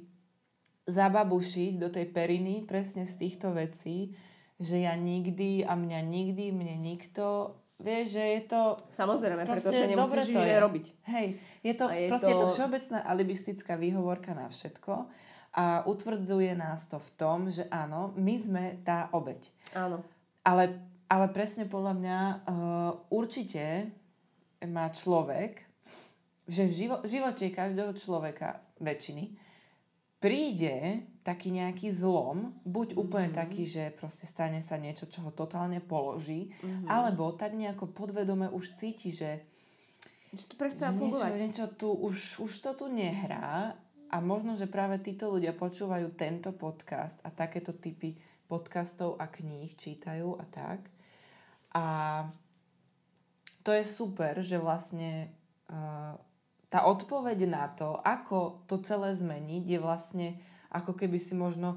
zababušiť 0.86 1.72
do 1.82 1.90
tej 1.90 2.06
periny 2.14 2.64
presne 2.64 3.04
z 3.10 3.18
týchto 3.18 3.52
vecí, 3.58 4.14
že 4.62 4.86
ja 4.86 4.94
nikdy 4.96 5.66
a 5.66 5.74
mňa 5.74 6.00
nikdy, 6.06 6.54
mne 6.54 6.78
nikto, 6.80 7.58
vieš, 7.82 8.16
že 8.16 8.24
je 8.24 8.42
to... 8.48 8.62
Samozrejme, 8.94 9.44
pretože 9.50 9.84
nemusíš 9.90 10.32
to 10.32 10.40
je. 10.46 10.56
robiť. 10.62 10.86
Hej, 11.10 11.28
je 11.66 11.74
to, 11.74 11.86
A 11.90 11.96
je 11.98 12.08
proste 12.08 12.32
je 12.32 12.38
to 12.38 12.48
to- 12.48 12.54
všeobecná 12.54 13.00
alibistická 13.04 13.74
výhovorka 13.76 14.32
na 14.38 14.48
všetko 14.48 15.10
a 15.56 15.88
utvrdzuje 15.88 16.52
nás 16.54 16.84
to 16.86 17.00
v 17.00 17.10
tom, 17.16 17.48
že 17.48 17.64
áno, 17.72 18.12
my 18.20 18.36
sme 18.36 18.64
tá 18.84 19.08
obeď. 19.16 19.40
Áno. 19.72 20.04
Ale, 20.44 20.76
ale 21.08 21.32
presne 21.32 21.64
podľa 21.64 21.94
mňa 21.96 22.20
uh, 22.20 22.36
určite 23.08 23.88
má 24.68 24.92
človek, 24.92 25.64
že 26.46 26.68
v 26.68 26.72
živo, 26.76 26.98
živote 27.08 27.50
každého 27.50 27.96
človeka, 27.96 28.60
väčšiny, 28.78 29.32
príde 30.20 31.02
taký 31.24 31.50
nejaký 31.50 31.90
zlom, 31.90 32.54
buď 32.66 33.00
úplne 33.00 33.32
Mhm. 33.32 33.38
taký, 33.38 33.64
že 33.66 33.96
proste 33.96 34.28
stane 34.28 34.62
sa 34.62 34.78
niečo, 34.78 35.08
čo 35.08 35.24
ho 35.26 35.32
totálne 35.32 35.80
položí, 35.80 36.52
Mhm. 36.62 36.86
alebo 36.86 37.32
tak 37.32 37.56
nejako 37.56 37.90
podvedome 37.90 38.52
už 38.52 38.76
cíti, 38.76 39.10
že, 39.10 39.42
Že 40.36 40.52
to 40.52 40.56
prestáva 40.60 40.92
niečo, 41.00 41.32
niečo 41.32 41.66
tu, 41.72 41.96
už, 41.96 42.44
už 42.44 42.52
to 42.60 42.72
tu 42.76 42.86
nehrá 42.92 43.72
a 44.16 44.24
možno, 44.24 44.56
že 44.56 44.72
práve 44.72 44.96
títo 45.04 45.28
ľudia 45.28 45.52
počúvajú 45.52 46.16
tento 46.16 46.56
podcast 46.56 47.20
a 47.28 47.36
takéto 47.36 47.76
typy 47.76 48.16
podcastov 48.48 49.20
a 49.20 49.28
kníh 49.28 49.68
čítajú 49.76 50.40
a 50.40 50.46
tak. 50.48 50.88
A 51.76 51.86
to 53.60 53.76
je 53.76 53.84
super, 53.84 54.40
že 54.40 54.56
vlastne 54.56 55.28
uh, 55.68 56.16
tá 56.72 56.88
odpoveď 56.88 57.44
na 57.44 57.68
to, 57.68 58.00
ako 58.00 58.64
to 58.72 58.80
celé 58.88 59.12
zmeniť, 59.12 59.64
je 59.68 59.80
vlastne 59.84 60.28
ako 60.72 60.96
keby 60.96 61.20
si 61.20 61.36
možno 61.36 61.76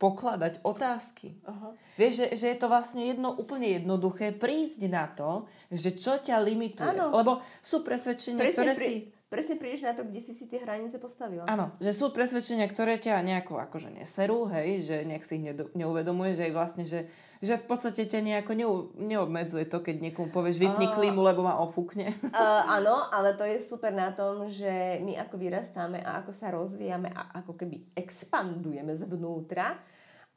pokladať 0.00 0.62
otázky. 0.62 1.36
Aha. 1.44 1.74
Vieš, 1.98 2.12
že, 2.14 2.26
že 2.38 2.46
je 2.54 2.58
to 2.62 2.70
vlastne 2.70 3.02
jedno 3.02 3.34
úplne 3.34 3.76
jednoduché 3.76 4.30
prísť 4.30 4.86
na 4.88 5.10
to, 5.10 5.44
že 5.74 5.98
čo 5.98 6.16
ťa 6.22 6.38
limituje. 6.38 6.96
Áno. 6.96 7.12
Lebo 7.12 7.42
sú 7.60 7.82
presvedčenia, 7.82 8.46
ktoré 8.46 8.72
Presne, 8.72 8.78
pri, 8.78 8.88
si... 8.88 9.17
presne 9.28 9.60
prídeš 9.60 9.84
na 9.84 9.92
to, 9.92 10.08
kde 10.08 10.20
si 10.24 10.32
si 10.32 10.48
tie 10.48 10.64
hranice 10.64 10.96
postavila. 10.96 11.44
Áno, 11.44 11.76
že 11.84 11.92
sú 11.92 12.08
presvedčenia, 12.16 12.64
ktoré 12.64 12.96
ťa 12.96 13.20
nejako 13.20 13.60
akože 13.60 13.92
neserú, 13.92 14.48
hej, 14.48 14.88
že 14.88 14.96
nejak 15.04 15.24
si 15.24 15.36
ich 15.36 15.44
neuvedomuje, 15.76 16.32
že 16.32 16.48
aj 16.48 16.52
vlastne, 16.56 16.84
že, 16.88 17.12
že 17.44 17.60
v 17.60 17.64
podstate 17.68 18.08
ťa 18.08 18.24
nejako 18.24 18.56
neobmedzuje 18.96 19.68
to, 19.68 19.84
keď 19.84 20.00
niekomu 20.00 20.32
povieš 20.32 20.64
vypni 20.64 20.88
Á. 20.88 20.92
klímu, 20.96 21.20
lebo 21.20 21.44
ma 21.44 21.60
ofúkne. 21.60 22.10
Uh, 22.38 22.62
áno, 22.70 23.10
ale 23.10 23.34
to 23.34 23.42
je 23.42 23.58
super 23.58 23.90
na 23.90 24.14
tom, 24.14 24.46
že 24.46 25.00
my 25.02 25.18
ako 25.26 25.42
vyrastáme 25.42 25.98
a 25.98 26.22
ako 26.22 26.30
sa 26.30 26.54
rozvíjame 26.54 27.10
a 27.10 27.42
ako 27.42 27.58
keby 27.58 27.98
expandujeme 27.98 28.94
zvnútra 28.94 29.74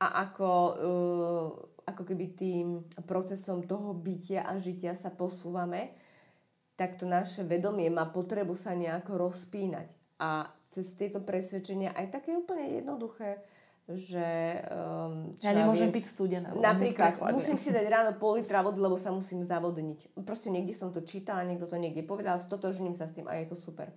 a 0.01 0.07
ako, 0.25 0.49
uh, 0.81 1.47
ako 1.85 2.03
keby 2.07 2.33
tým 2.33 2.81
procesom 3.05 3.69
toho 3.69 3.93
bytia 3.93 4.49
a 4.49 4.57
žitia 4.57 4.97
sa 4.97 5.13
posúvame, 5.13 5.93
tak 6.81 6.97
to 6.97 7.05
naše 7.05 7.45
vedomie 7.45 7.93
má 7.93 8.09
potrebu 8.09 8.57
sa 8.57 8.73
nejako 8.73 9.29
rozpínať. 9.29 9.93
A 10.17 10.49
cez 10.65 10.97
tieto 10.97 11.21
presvedčenia 11.21 11.93
aj 11.93 12.09
také 12.09 12.33
úplne 12.33 12.81
jednoduché, 12.81 13.37
že... 13.85 14.57
Um, 14.73 15.37
Ja 15.45 15.53
nemôžem 15.53 15.93
viem, 15.93 16.01
piť 16.01 16.05
studené. 16.09 16.49
lebo 16.49 16.57
Napríklad, 16.57 17.21
musím 17.29 17.61
si 17.61 17.69
dať 17.69 17.85
ráno 17.85 18.11
pol 18.17 18.41
litra 18.41 18.65
vody, 18.65 18.81
lebo 18.81 18.97
sa 18.97 19.13
musím 19.13 19.45
zavodniť. 19.45 20.17
Proste 20.25 20.49
niekde 20.49 20.73
som 20.73 20.89
to 20.89 21.05
čítala, 21.05 21.45
niekto 21.45 21.69
to 21.69 21.77
niekde 21.77 22.01
povedal, 22.01 22.41
stotožním 22.41 22.97
sa 22.97 23.05
s 23.05 23.13
tým 23.13 23.29
a 23.29 23.37
je 23.37 23.53
to 23.53 23.57
super. 23.57 23.93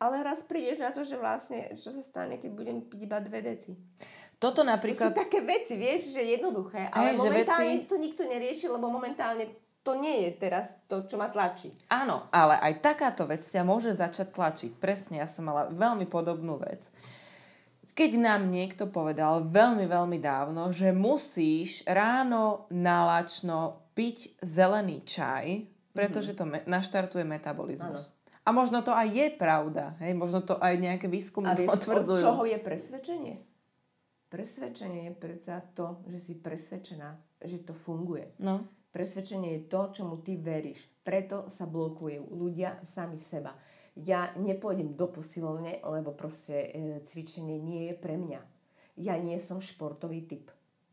Ale 0.00 0.20
raz 0.20 0.44
prídeš 0.44 0.84
na 0.84 0.92
to, 0.92 1.00
že 1.00 1.16
vlastne, 1.16 1.76
čo 1.80 1.88
sa 1.92 2.04
stane, 2.04 2.36
keď 2.36 2.50
budem 2.52 2.76
piť 2.84 3.00
iba 3.08 3.20
dve 3.24 3.40
deci. 3.40 3.72
Toto 4.36 4.64
To 4.64 4.68
sú 4.68 4.72
napríklad... 4.72 5.12
také 5.16 5.44
veci, 5.44 5.76
vieš, 5.80 6.12
že 6.12 6.24
jednoduché, 6.24 6.88
ale 6.92 7.12
Hej, 7.12 7.24
momentálne 7.24 7.74
veci- 7.76 7.88
to 7.88 7.96
nikto 8.00 8.24
nerieši, 8.24 8.68
lebo 8.68 8.88
momentálne 8.88 9.48
to 9.80 9.96
nie 9.96 10.28
je 10.28 10.30
teraz 10.36 10.76
to, 10.84 11.08
čo 11.08 11.16
ma 11.16 11.32
tlačí. 11.32 11.72
Áno, 11.88 12.28
ale 12.28 12.60
aj 12.60 12.84
takáto 12.84 13.24
vec 13.24 13.40
ťa 13.40 13.64
môže 13.64 13.96
začať 13.96 14.28
tlačiť. 14.32 14.70
Presne, 14.76 15.24
ja 15.24 15.28
som 15.28 15.48
mala 15.48 15.72
veľmi 15.72 16.04
podobnú 16.04 16.60
vec. 16.60 16.84
Keď 17.96 18.20
nám 18.20 18.48
niekto 18.48 18.88
povedal 18.88 19.48
veľmi, 19.48 19.84
veľmi 19.88 20.18
dávno, 20.20 20.72
že 20.72 20.92
musíš 20.92 21.84
ráno 21.88 22.68
nalačno 22.72 23.90
piť 23.96 24.40
zelený 24.40 25.04
čaj, 25.04 25.64
pretože 25.92 26.32
to 26.36 26.44
me- 26.46 26.64
naštartuje 26.64 27.24
metabolizmus. 27.26 28.14
A 28.46 28.56
možno 28.56 28.80
to 28.80 28.96
aj 28.96 29.08
je 29.10 29.26
pravda. 29.36 29.96
Hej? 30.00 30.16
Možno 30.16 30.40
to 30.40 30.56
aj 30.56 30.80
nejaké 30.80 31.12
výskumy 31.12 31.52
A 31.52 31.56
vieš, 31.56 31.76
potvrdzujú. 31.76 32.24
čoho 32.24 32.44
je 32.48 32.56
presvedčenie? 32.56 33.34
Presvedčenie 34.30 35.10
je 35.10 35.14
predsa 35.18 35.60
to, 35.74 36.00
že 36.08 36.22
si 36.22 36.32
presvedčená, 36.38 37.20
že 37.42 37.66
to 37.66 37.74
funguje. 37.74 38.32
No. 38.40 38.64
Presvedčenie 38.90 39.54
je 39.54 39.66
to, 39.70 39.94
čomu 39.94 40.18
ty 40.18 40.34
veríš. 40.34 40.90
Preto 41.06 41.46
sa 41.46 41.66
blokujú 41.66 42.34
ľudia 42.34 42.82
sami 42.82 43.14
seba. 43.14 43.54
Ja 43.94 44.34
nepôjdem 44.34 44.98
do 44.98 45.06
posilovne, 45.06 45.78
lebo 45.82 46.10
proste 46.10 46.56
e, 46.58 46.68
cvičenie 47.02 47.58
nie 47.58 47.90
je 47.90 47.94
pre 47.94 48.18
mňa. 48.18 48.40
Ja 48.98 49.14
nie 49.18 49.38
som 49.38 49.62
športový 49.62 50.26
typ. 50.26 50.50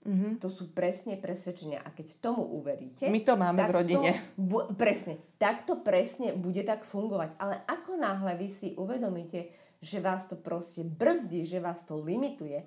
Mm-hmm. 0.07 0.39
To 0.39 0.47
sú 0.47 0.71
presne 0.71 1.19
presvedčenia. 1.19 1.83
A 1.83 1.91
keď 1.91 2.21
tomu 2.23 2.45
uveríte... 2.45 3.11
My 3.11 3.21
to 3.25 3.35
máme 3.35 3.59
v 3.59 3.73
rodine. 3.75 4.09
Bu- 4.39 4.71
presne. 4.77 5.19
Takto 5.35 5.83
presne 5.83 6.31
bude 6.37 6.63
tak 6.63 6.87
fungovať. 6.87 7.35
Ale 7.41 7.59
ako 7.67 7.99
náhle 7.99 8.39
vy 8.39 8.47
si 8.47 8.67
uvedomíte, 8.77 9.51
že 9.83 9.99
vás 9.99 10.25
to 10.29 10.39
proste 10.39 10.85
brzdí, 10.85 11.43
že 11.43 11.59
vás 11.59 11.83
to 11.83 11.99
limituje, 11.99 12.63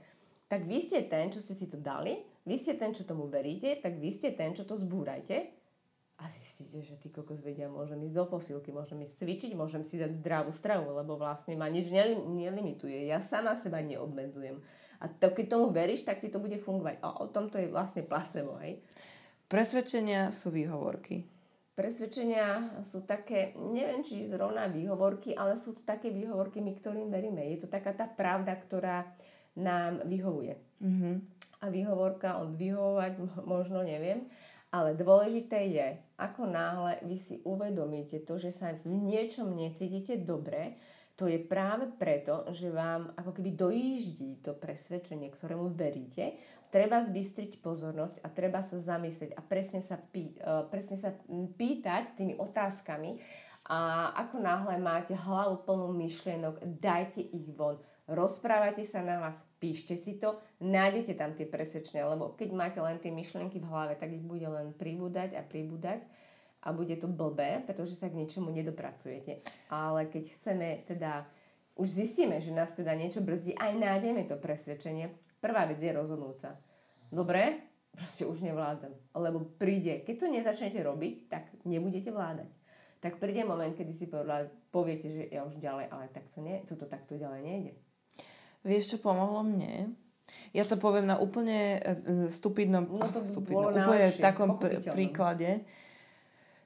tak 0.50 0.66
vy 0.66 0.82
ste 0.82 1.06
ten, 1.06 1.30
čo 1.30 1.38
ste 1.38 1.54
si 1.54 1.66
to 1.70 1.78
dali, 1.78 2.18
vy 2.44 2.56
ste 2.56 2.76
ten, 2.76 2.96
čo 2.96 3.04
tomu 3.04 3.28
veríte, 3.28 3.76
tak 3.80 4.00
vy 4.00 4.10
ste 4.12 4.32
ten, 4.32 4.56
čo 4.56 4.64
to 4.64 4.78
zbúrajte 4.78 5.60
a 6.20 6.28
zistíte, 6.28 6.84
že 6.84 7.00
ty 7.00 7.08
kokos 7.08 7.40
vedia, 7.40 7.72
môžem 7.72 7.96
ísť 8.04 8.16
do 8.20 8.24
posilky, 8.28 8.76
môžem 8.76 9.00
ísť 9.00 9.24
cvičiť, 9.24 9.52
môžem 9.56 9.88
si 9.88 9.96
dať 9.96 10.20
zdravú 10.20 10.52
stravu, 10.52 10.92
lebo 10.92 11.16
vlastne 11.16 11.56
ma 11.56 11.64
nič 11.72 11.88
nelimituje. 11.88 13.08
Ja 13.08 13.24
sama 13.24 13.56
seba 13.56 13.80
neobmedzujem. 13.80 14.60
A 15.00 15.08
to, 15.08 15.32
keď 15.32 15.56
tomu 15.56 15.72
veríš, 15.72 16.04
tak 16.04 16.20
ti 16.20 16.28
to 16.28 16.36
bude 16.36 16.60
fungovať. 16.60 17.00
A 17.00 17.24
o 17.24 17.26
tom 17.32 17.48
to 17.48 17.56
je 17.56 17.72
vlastne 17.72 18.04
placebo, 18.04 18.60
hej? 18.60 18.84
Presvedčenia 19.48 20.28
sú 20.28 20.52
výhovorky. 20.52 21.24
Presvedčenia 21.72 22.84
sú 22.84 23.08
také, 23.08 23.56
neviem, 23.56 24.04
či 24.04 24.28
zrovna 24.28 24.68
výhovorky, 24.68 25.32
ale 25.32 25.56
sú 25.56 25.72
to 25.72 25.80
také 25.88 26.12
výhovorky, 26.12 26.60
my 26.60 26.76
ktorým 26.76 27.08
veríme. 27.08 27.48
Je 27.48 27.64
to 27.64 27.68
taká 27.72 27.96
tá 27.96 28.04
pravda, 28.04 28.52
ktorá 28.60 29.08
nám 29.56 30.04
vyhovuje. 30.04 30.60
Mm-hmm. 30.84 31.14
A 31.60 31.68
vyhovorka 31.68 32.40
od 32.40 32.56
vyhovovať 32.56 33.44
možno 33.44 33.84
neviem, 33.84 34.24
ale 34.70 34.94
dôležité 34.94 35.66
je, 35.66 35.88
ako 36.16 36.46
náhle 36.46 37.02
vy 37.04 37.16
si 37.18 37.42
uvedomíte 37.42 38.22
to, 38.22 38.38
že 38.38 38.54
sa 38.54 38.72
v 38.72 38.86
niečom 38.86 39.50
necítite 39.52 40.16
dobre, 40.22 40.78
to 41.20 41.28
je 41.28 41.36
práve 41.36 41.84
preto, 42.00 42.48
že 42.48 42.72
vám 42.72 43.12
ako 43.12 43.36
keby 43.36 43.52
dojíždí 43.52 44.40
to 44.40 44.56
presvedčenie, 44.56 45.28
ktorému 45.28 45.68
veríte. 45.68 46.32
Treba 46.72 47.04
zbystriť 47.04 47.60
pozornosť 47.60 48.24
a 48.24 48.32
treba 48.32 48.64
sa 48.64 48.80
zamyslieť 48.80 49.36
a 49.36 49.44
presne 49.44 49.84
sa, 49.84 50.00
pý, 50.00 50.32
uh, 50.40 50.64
presne 50.72 50.96
sa 50.96 51.12
pýtať 51.60 52.16
tými 52.16 52.40
otázkami. 52.40 53.20
A 53.68 54.10
ako 54.16 54.40
náhle 54.40 54.80
máte 54.80 55.12
hlavu 55.12 55.60
plnú 55.68 55.92
myšlienok, 55.92 56.64
dajte 56.80 57.20
ich 57.20 57.52
von 57.52 57.76
rozprávajte 58.10 58.82
sa 58.82 59.00
na 59.06 59.22
vás, 59.22 59.38
píšte 59.62 59.94
si 59.94 60.18
to, 60.18 60.42
nájdete 60.58 61.14
tam 61.14 61.30
tie 61.32 61.46
presvedčenia, 61.46 62.10
lebo 62.10 62.34
keď 62.34 62.48
máte 62.50 62.78
len 62.82 62.98
tie 62.98 63.14
myšlienky 63.14 63.62
v 63.62 63.70
hlave, 63.70 63.94
tak 63.94 64.10
ich 64.10 64.24
bude 64.26 64.44
len 64.44 64.74
pribúdať 64.74 65.38
a 65.38 65.42
pribúdať 65.46 66.02
a 66.60 66.74
bude 66.74 66.92
to 66.98 67.08
blbé, 67.08 67.64
pretože 67.64 67.96
sa 67.96 68.10
k 68.10 68.18
ničomu 68.18 68.52
nedopracujete. 68.52 69.40
Ale 69.72 70.10
keď 70.10 70.24
chceme 70.36 70.68
teda, 70.84 71.24
už 71.78 71.88
zistíme, 71.88 72.36
že 72.42 72.52
nás 72.52 72.74
teda 72.74 72.92
niečo 72.98 73.24
brzdí, 73.24 73.56
aj 73.56 73.72
nájdeme 73.78 74.26
to 74.28 74.36
presvedčenie, 74.36 75.14
prvá 75.40 75.64
vec 75.70 75.80
je 75.80 75.94
rozhodnúť 75.94 76.36
sa. 76.36 76.50
Dobre, 77.08 77.64
proste 77.96 78.28
už 78.28 78.44
nevládzam. 78.44 78.92
Lebo 79.16 79.46
príde, 79.56 80.04
keď 80.04 80.16
to 80.20 80.26
nezačnete 80.28 80.78
robiť, 80.84 81.14
tak 81.32 81.48
nebudete 81.64 82.12
vládať. 82.12 82.50
Tak 83.00 83.16
príde 83.16 83.48
moment, 83.48 83.72
kedy 83.72 83.92
si 83.96 84.04
poviete, 84.68 85.08
že 85.08 85.22
ja 85.32 85.48
už 85.48 85.56
ďalej, 85.56 85.88
ale 85.88 86.12
takto 86.12 86.44
nie, 86.44 86.60
toto 86.68 86.84
takto 86.84 87.16
ďalej 87.16 87.40
nejde. 87.40 87.72
Vieš, 88.60 88.96
čo 88.96 88.98
pomohlo 89.00 89.40
mne? 89.40 89.96
Ja 90.50 90.66
to 90.66 90.78
poviem 90.78 91.06
na 91.06 91.18
úplne 91.18 91.78
e, 91.78 92.30
stupidnom, 92.30 92.86
no 92.86 93.06
to 93.10 93.22
stupidnom 93.22 93.70
úplne 93.70 94.10
takom 94.18 94.58
pr- 94.58 94.82
príklade, 94.82 95.62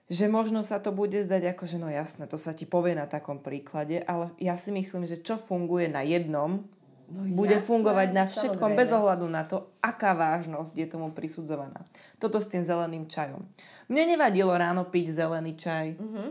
že 0.08 0.28
možno 0.28 0.60
sa 0.60 0.80
to 0.80 0.92
bude 0.92 1.16
zdať 1.16 1.56
ako, 1.56 1.64
že 1.64 1.76
no 1.80 1.88
jasné, 1.88 2.28
to 2.28 2.36
sa 2.36 2.52
ti 2.52 2.68
povie 2.68 2.92
na 2.92 3.08
takom 3.08 3.40
príklade, 3.40 4.04
ale 4.04 4.32
ja 4.36 4.56
si 4.60 4.68
myslím, 4.72 5.08
že 5.08 5.20
čo 5.20 5.40
funguje 5.40 5.88
na 5.88 6.04
jednom, 6.04 6.64
no, 7.08 7.20
bude 7.32 7.56
jasné, 7.60 7.68
fungovať 7.68 8.08
na 8.12 8.24
všetkom 8.28 8.72
samozrejme. 8.72 8.80
bez 8.84 8.88
ohľadu 8.92 9.26
na 9.32 9.42
to, 9.48 9.72
aká 9.80 10.12
vážnosť 10.12 10.74
je 10.76 10.86
tomu 10.88 11.08
prisudzovaná. 11.12 11.88
Toto 12.20 12.40
s 12.40 12.52
tým 12.52 12.64
zeleným 12.68 13.08
čajom. 13.08 13.44
Mne 13.88 14.16
nevadilo 14.16 14.52
ráno 14.52 14.88
piť 14.88 15.12
zelený 15.12 15.56
čaj. 15.56 15.86
Mm-hmm. 15.96 16.28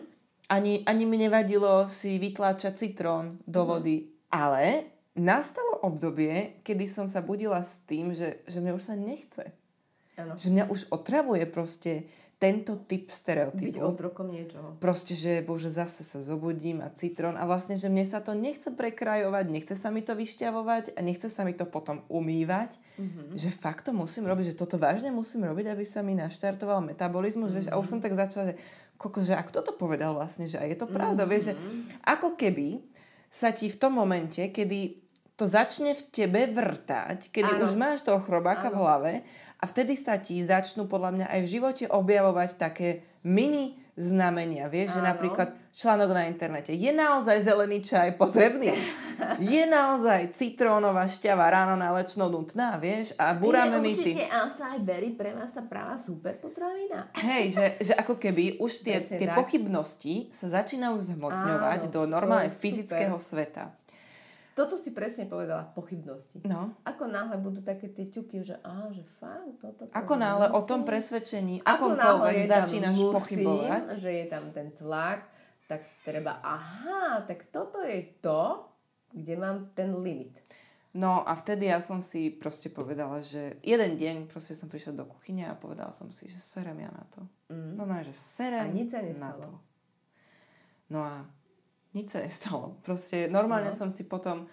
Ani, 0.53 0.85
ani 0.85 1.03
mi 1.09 1.17
nevadilo 1.17 1.89
si 1.89 2.21
vytláčať 2.21 2.77
citrón 2.77 3.41
do 3.45 3.63
mm-hmm. 3.63 3.69
vody. 3.69 3.97
Ale 4.33 4.92
nastalo 5.13 5.77
obdobie, 5.85 6.57
kedy 6.65 6.89
som 6.89 7.05
sa 7.05 7.21
budila 7.21 7.61
s 7.61 7.81
tým, 7.85 8.13
že, 8.17 8.41
že 8.49 8.57
mne 8.61 8.77
už 8.77 8.83
sa 8.89 8.95
nechce. 8.97 9.53
Ano. 10.17 10.37
Že 10.37 10.47
mňa 10.53 10.65
už 10.69 10.93
otravuje 10.93 11.45
proste 11.49 12.05
tento 12.43 12.75
typ 12.75 13.07
stereotypu. 13.07 13.71
Byť 13.71 13.79
otrokom 13.79 14.27
niečoho. 14.27 14.75
Proste, 14.83 15.15
že 15.15 15.39
bože, 15.47 15.71
zase 15.71 16.03
sa 16.03 16.19
zobudím 16.19 16.83
a 16.83 16.91
citrón 16.91 17.39
a 17.39 17.47
vlastne, 17.47 17.79
že 17.79 17.87
mne 17.87 18.03
sa 18.03 18.19
to 18.19 18.35
nechce 18.35 18.67
prekrajovať, 18.67 19.45
nechce 19.47 19.79
sa 19.79 19.87
mi 19.87 20.03
to 20.03 20.11
vyšťavovať 20.11 20.91
a 20.91 20.99
nechce 20.99 21.31
sa 21.31 21.47
mi 21.47 21.55
to 21.55 21.63
potom 21.63 22.03
umývať. 22.11 22.75
Mm-hmm. 22.99 23.39
Že 23.39 23.49
fakt 23.63 23.87
to 23.87 23.95
musím 23.95 24.27
robiť, 24.27 24.51
že 24.51 24.59
toto 24.59 24.75
vážne 24.75 25.07
musím 25.15 25.47
robiť, 25.47 25.71
aby 25.71 25.87
sa 25.87 26.03
mi 26.03 26.19
naštartoval 26.19 26.83
metabolizmus. 26.83 27.55
Mm-hmm. 27.55 27.63
Vieš, 27.63 27.71
a 27.71 27.79
už 27.79 27.87
som 27.87 28.03
tak 28.03 28.11
začala, 28.11 28.51
že 28.51 28.55
koko, 28.99 29.23
že 29.23 29.39
ak 29.39 29.47
toto 29.55 29.71
povedal 29.71 30.11
vlastne, 30.11 30.43
že 30.43 30.59
aj 30.59 30.67
je 30.67 30.77
to 30.83 30.87
pravda. 30.91 31.23
Mm-hmm. 31.23 31.31
Vieš, 31.31 31.43
že 31.47 31.53
ako 32.03 32.35
keby 32.35 32.83
sa 33.31 33.55
ti 33.55 33.71
v 33.71 33.79
tom 33.79 33.95
momente, 33.95 34.51
kedy 34.51 35.02
to 35.33 35.49
začne 35.49 35.97
v 35.97 36.03
tebe 36.13 36.45
vrtať, 36.53 37.33
kedy 37.33 37.57
ano. 37.57 37.65
už 37.65 37.73
máš 37.73 38.05
toho 38.05 38.21
chrobáka 38.21 38.69
ano. 38.69 38.73
v 38.73 38.79
hlave 38.79 39.13
a 39.57 39.63
vtedy 39.65 39.97
sa 39.97 40.19
ti 40.21 40.37
začnú 40.43 40.85
podľa 40.85 41.11
mňa 41.15 41.27
aj 41.31 41.39
v 41.41 41.51
živote 41.51 41.85
objavovať 41.89 42.49
také 42.59 43.01
mini 43.25 43.81
znamenia. 43.93 44.69
Vieš, 44.69 44.93
ano. 44.93 44.95
že 44.97 45.01
napríklad 45.05 45.49
článok 45.73 46.09
na 46.13 46.25
internete. 46.25 46.73
Je 46.73 46.89
naozaj 46.89 47.45
zelený 47.45 47.81
čaj 47.85 48.17
potrebný? 48.17 48.73
Je 49.39 49.63
naozaj 49.69 50.33
citrónová 50.33 51.05
šťava 51.05 51.45
ráno 51.45 51.77
na 51.77 51.93
lečno 51.93 52.27
nutná, 52.27 52.81
vieš? 52.81 53.13
A 53.15 53.31
buráme 53.37 53.77
my 53.77 53.93
ty. 53.93 54.17
Určite 54.17 54.25
berry 54.81 55.13
pre 55.13 55.37
vás 55.37 55.53
tá 55.53 55.61
práva 55.61 55.95
super 56.01 56.33
potravina. 56.41 57.13
Hej, 57.21 57.55
že, 57.55 57.65
že 57.79 57.93
ako 57.93 58.17
keby 58.17 58.57
už 58.57 58.81
tie, 58.81 58.97
tie 58.99 59.29
pochybnosti 59.31 60.33
sa 60.33 60.59
začínajú 60.59 60.97
zhmotňovať 61.13 61.79
Áno, 61.87 61.93
do 61.93 62.01
normálne 62.09 62.49
fyzického 62.49 63.15
sveta. 63.21 63.69
Toto 64.53 64.77
si 64.77 64.93
presne 64.93 65.25
povedala, 65.25 65.65
pochybnosti. 65.73 66.45
No. 66.45 66.77
Ako 66.85 67.09
náhle 67.09 67.41
budú 67.41 67.65
také 67.65 67.89
tie 67.89 68.05
ťuky, 68.05 68.45
že 68.45 68.61
á, 68.61 68.85
že 68.93 69.01
fakt, 69.17 69.57
toto... 69.57 69.89
To 69.89 69.93
ako 69.97 70.13
náhle 70.13 70.47
o 70.53 70.61
tom 70.61 70.85
presvedčení, 70.85 71.65
akomkoľvek 71.65 72.45
začínaš 72.45 72.95
musím, 73.01 73.13
pochybovať. 73.17 73.83
že 73.97 74.11
je 74.13 74.25
tam 74.29 74.53
ten 74.53 74.69
tlak, 74.77 75.25
tak 75.65 75.89
treba, 76.05 76.37
aha, 76.45 77.25
tak 77.25 77.49
toto 77.49 77.81
je 77.81 78.05
to, 78.21 78.69
kde 79.09 79.33
mám 79.41 79.73
ten 79.73 79.89
limit. 79.97 80.37
No 80.93 81.25
a 81.25 81.33
vtedy 81.33 81.73
ja 81.73 81.81
som 81.81 82.05
si 82.05 82.29
proste 82.29 82.69
povedala, 82.69 83.25
že 83.25 83.57
jeden 83.65 83.97
deň 83.97 84.29
proste 84.29 84.53
som 84.53 84.69
prišla 84.69 84.93
do 84.93 85.09
kuchyne 85.09 85.49
a 85.49 85.57
povedala 85.57 85.89
som 85.89 86.13
si, 86.13 86.29
že 86.29 86.37
serem 86.37 86.77
ja 86.77 86.93
na 86.93 87.05
to. 87.09 87.25
Mm. 87.49 87.81
No 87.81 87.83
že 88.05 88.13
serem 88.13 88.69
a 88.69 88.69
nič 88.69 88.93
sa 88.93 89.01
na 89.01 89.33
to. 89.33 89.49
No 90.93 91.01
a 91.01 91.25
nič 91.93 92.13
sa 92.13 92.19
nestalo. 92.21 92.77
Proste 92.81 93.29
normálne 93.29 93.71
no. 93.71 93.77
som 93.77 93.89
si 93.93 94.05
potom 94.05 94.49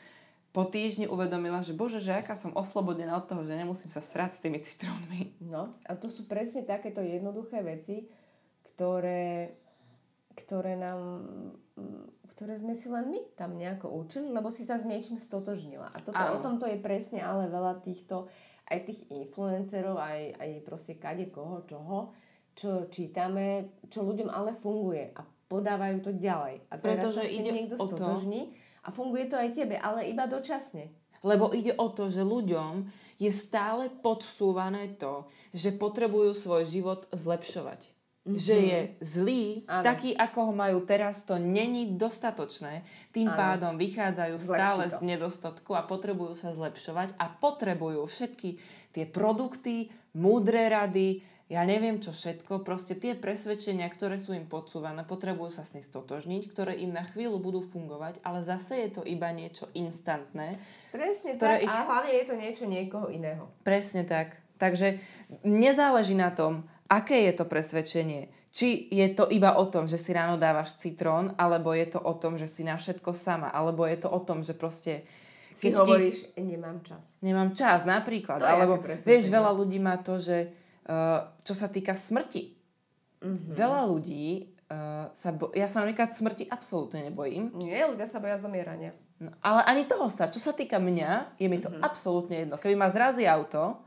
po 0.50 0.66
týždni 0.66 1.06
uvedomila, 1.06 1.62
že 1.62 1.76
bože, 1.76 2.02
že 2.02 2.16
aká 2.16 2.34
som 2.34 2.50
oslobodená 2.58 3.14
od 3.14 3.26
toho, 3.26 3.46
že 3.46 3.54
nemusím 3.54 3.90
sa 3.90 4.02
srať 4.02 4.30
s 4.34 4.42
tými 4.42 4.58
citrónmi. 4.60 5.34
No 5.46 5.78
a 5.86 5.94
to 5.94 6.10
sú 6.10 6.26
presne 6.26 6.66
takéto 6.66 7.00
jednoduché 7.00 7.62
veci, 7.62 8.10
ktoré, 8.66 9.54
ktoré 10.34 10.74
nám 10.74 11.22
ktoré 12.30 12.56
sme 12.56 12.76
si 12.76 12.86
len 12.92 13.10
my 13.10 13.20
tam 13.36 13.56
nejako 13.56 13.90
učili, 13.90 14.30
lebo 14.30 14.52
si 14.52 14.62
sa 14.62 14.78
s 14.78 14.86
niečím 14.86 15.18
stotožnila. 15.18 15.90
A 15.90 15.98
toto, 16.00 16.20
o 16.20 16.38
tomto 16.38 16.64
je 16.68 16.78
presne 16.80 17.24
ale 17.24 17.50
veľa 17.50 17.82
týchto 17.82 18.30
aj 18.70 18.86
tých 18.86 19.00
influencerov, 19.10 19.98
aj, 19.98 20.38
aj 20.38 20.50
proste 20.62 20.94
kade 21.00 21.26
koho, 21.34 21.66
čoho, 21.66 22.14
čo 22.54 22.86
čítame, 22.86 23.74
čo 23.90 24.06
ľuďom 24.06 24.30
ale 24.30 24.54
funguje. 24.54 25.10
A 25.18 25.26
podávajú 25.50 25.98
to 26.06 26.14
ďalej. 26.14 26.62
A 26.70 26.78
teraz 26.78 27.10
Pretože 27.10 27.20
sa 27.20 27.26
ide 27.26 27.50
niekto 27.50 27.74
stotožní 27.74 28.54
a 28.86 28.94
funguje 28.94 29.26
to 29.26 29.34
aj 29.34 29.50
tebe, 29.50 29.74
ale 29.74 30.06
iba 30.06 30.30
dočasne. 30.30 30.94
Lebo 31.26 31.50
ide 31.50 31.74
o 31.76 31.90
to, 31.90 32.08
že 32.08 32.22
ľuďom 32.22 32.86
je 33.20 33.28
stále 33.28 33.92
podsúvané 34.00 34.96
to, 34.96 35.28
že 35.52 35.76
potrebujú 35.76 36.32
svoj 36.32 36.64
život 36.64 37.04
zlepšovať. 37.12 37.92
Mm-hmm. 38.20 38.36
Že 38.36 38.56
je 38.56 38.80
zlý, 39.00 39.44
ano. 39.64 39.84
taký 39.84 40.12
ako 40.12 40.52
ho 40.52 40.54
majú 40.56 40.84
teraz, 40.84 41.24
to 41.24 41.36
není 41.36 41.96
dostatočné. 41.96 42.84
Tým 43.12 43.28
ano. 43.28 43.36
pádom 43.36 43.74
vychádzajú 43.76 44.36
Zlepší 44.40 44.48
stále 44.56 44.84
to. 44.88 44.96
z 44.96 44.98
nedostatku 45.04 45.70
a 45.76 45.84
potrebujú 45.84 46.36
sa 46.36 46.52
zlepšovať 46.52 47.16
a 47.16 47.26
potrebujú 47.28 48.04
všetky 48.08 48.60
tie 48.92 49.04
produkty, 49.08 49.92
múdre 50.16 50.68
rady, 50.68 51.20
ja 51.50 51.66
neviem 51.66 51.98
čo 51.98 52.14
všetko, 52.14 52.62
proste 52.62 52.94
tie 52.94 53.18
presvedčenia, 53.18 53.90
ktoré 53.90 54.22
sú 54.22 54.30
im 54.38 54.46
podsúvané, 54.46 55.02
potrebujú 55.02 55.50
sa 55.50 55.66
s 55.66 55.74
nimi 55.74 55.82
stotožniť, 55.82 56.46
ktoré 56.46 56.78
im 56.78 56.94
na 56.94 57.02
chvíľu 57.02 57.42
budú 57.42 57.66
fungovať, 57.66 58.22
ale 58.22 58.46
zase 58.46 58.86
je 58.86 58.90
to 58.94 59.02
iba 59.02 59.34
niečo 59.34 59.66
instantné. 59.74 60.54
Presne 60.94 61.34
tak, 61.34 61.66
ich... 61.66 61.66
a 61.66 61.90
hlavne 61.90 62.12
je 62.14 62.24
to 62.30 62.34
niečo 62.38 62.64
niekoho 62.70 63.10
iného. 63.10 63.50
Presne 63.66 64.06
tak. 64.06 64.38
Takže 64.62 65.02
nezáleží 65.42 66.14
na 66.14 66.30
tom, 66.30 66.70
aké 66.86 67.26
je 67.26 67.34
to 67.34 67.42
presvedčenie. 67.50 68.30
Či 68.54 68.86
je 68.90 69.06
to 69.14 69.26
iba 69.30 69.58
o 69.58 69.66
tom, 69.66 69.90
že 69.90 69.98
si 69.98 70.14
ráno 70.14 70.38
dávaš 70.38 70.78
citrón, 70.78 71.34
alebo 71.34 71.74
je 71.74 71.86
to 71.86 71.98
o 71.98 72.14
tom, 72.14 72.38
že 72.38 72.46
si 72.46 72.62
na 72.62 72.78
všetko 72.78 73.10
sama, 73.10 73.50
alebo 73.50 73.86
je 73.90 73.98
to 73.98 74.08
o 74.10 74.20
tom, 74.22 74.46
že 74.46 74.54
proste 74.54 75.02
si 75.50 75.74
hovoríš, 75.74 76.30
ti... 76.30 76.42
nemám 76.46 76.78
čas. 76.86 77.18
Nemám 77.22 77.50
čas, 77.58 77.82
napríklad. 77.82 78.38
To 78.38 78.46
alebo 78.46 78.78
vieš, 78.82 79.30
veľa 79.30 79.50
ľudí 79.50 79.82
má 79.82 79.98
to, 79.98 80.22
že 80.22 80.59
čo 81.46 81.54
sa 81.54 81.70
týka 81.70 81.94
smrti. 81.94 82.56
Mm-hmm. 83.20 83.54
Veľa 83.54 83.82
ľudí 83.86 84.48
uh, 84.72 85.12
sa... 85.12 85.30
Bo- 85.30 85.52
ja 85.52 85.68
sa 85.68 85.84
napríklad 85.84 86.10
smrti 86.10 86.48
absolútne 86.48 87.04
nebojím. 87.06 87.52
Nie, 87.60 87.84
ľudia 87.86 88.08
sa 88.08 88.18
boja 88.18 88.40
zomierania. 88.40 88.96
No, 89.20 89.28
ale 89.44 89.60
ani 89.68 89.82
toho 89.84 90.08
sa. 90.08 90.32
Čo 90.32 90.40
sa 90.40 90.52
týka 90.56 90.80
mňa, 90.80 91.36
je 91.36 91.46
mi 91.52 91.60
to 91.60 91.68
mm-hmm. 91.68 91.84
absolútne 91.84 92.36
jedno. 92.42 92.56
Keby 92.56 92.74
ma 92.74 92.88
zrazí 92.88 93.28
auto, 93.28 93.84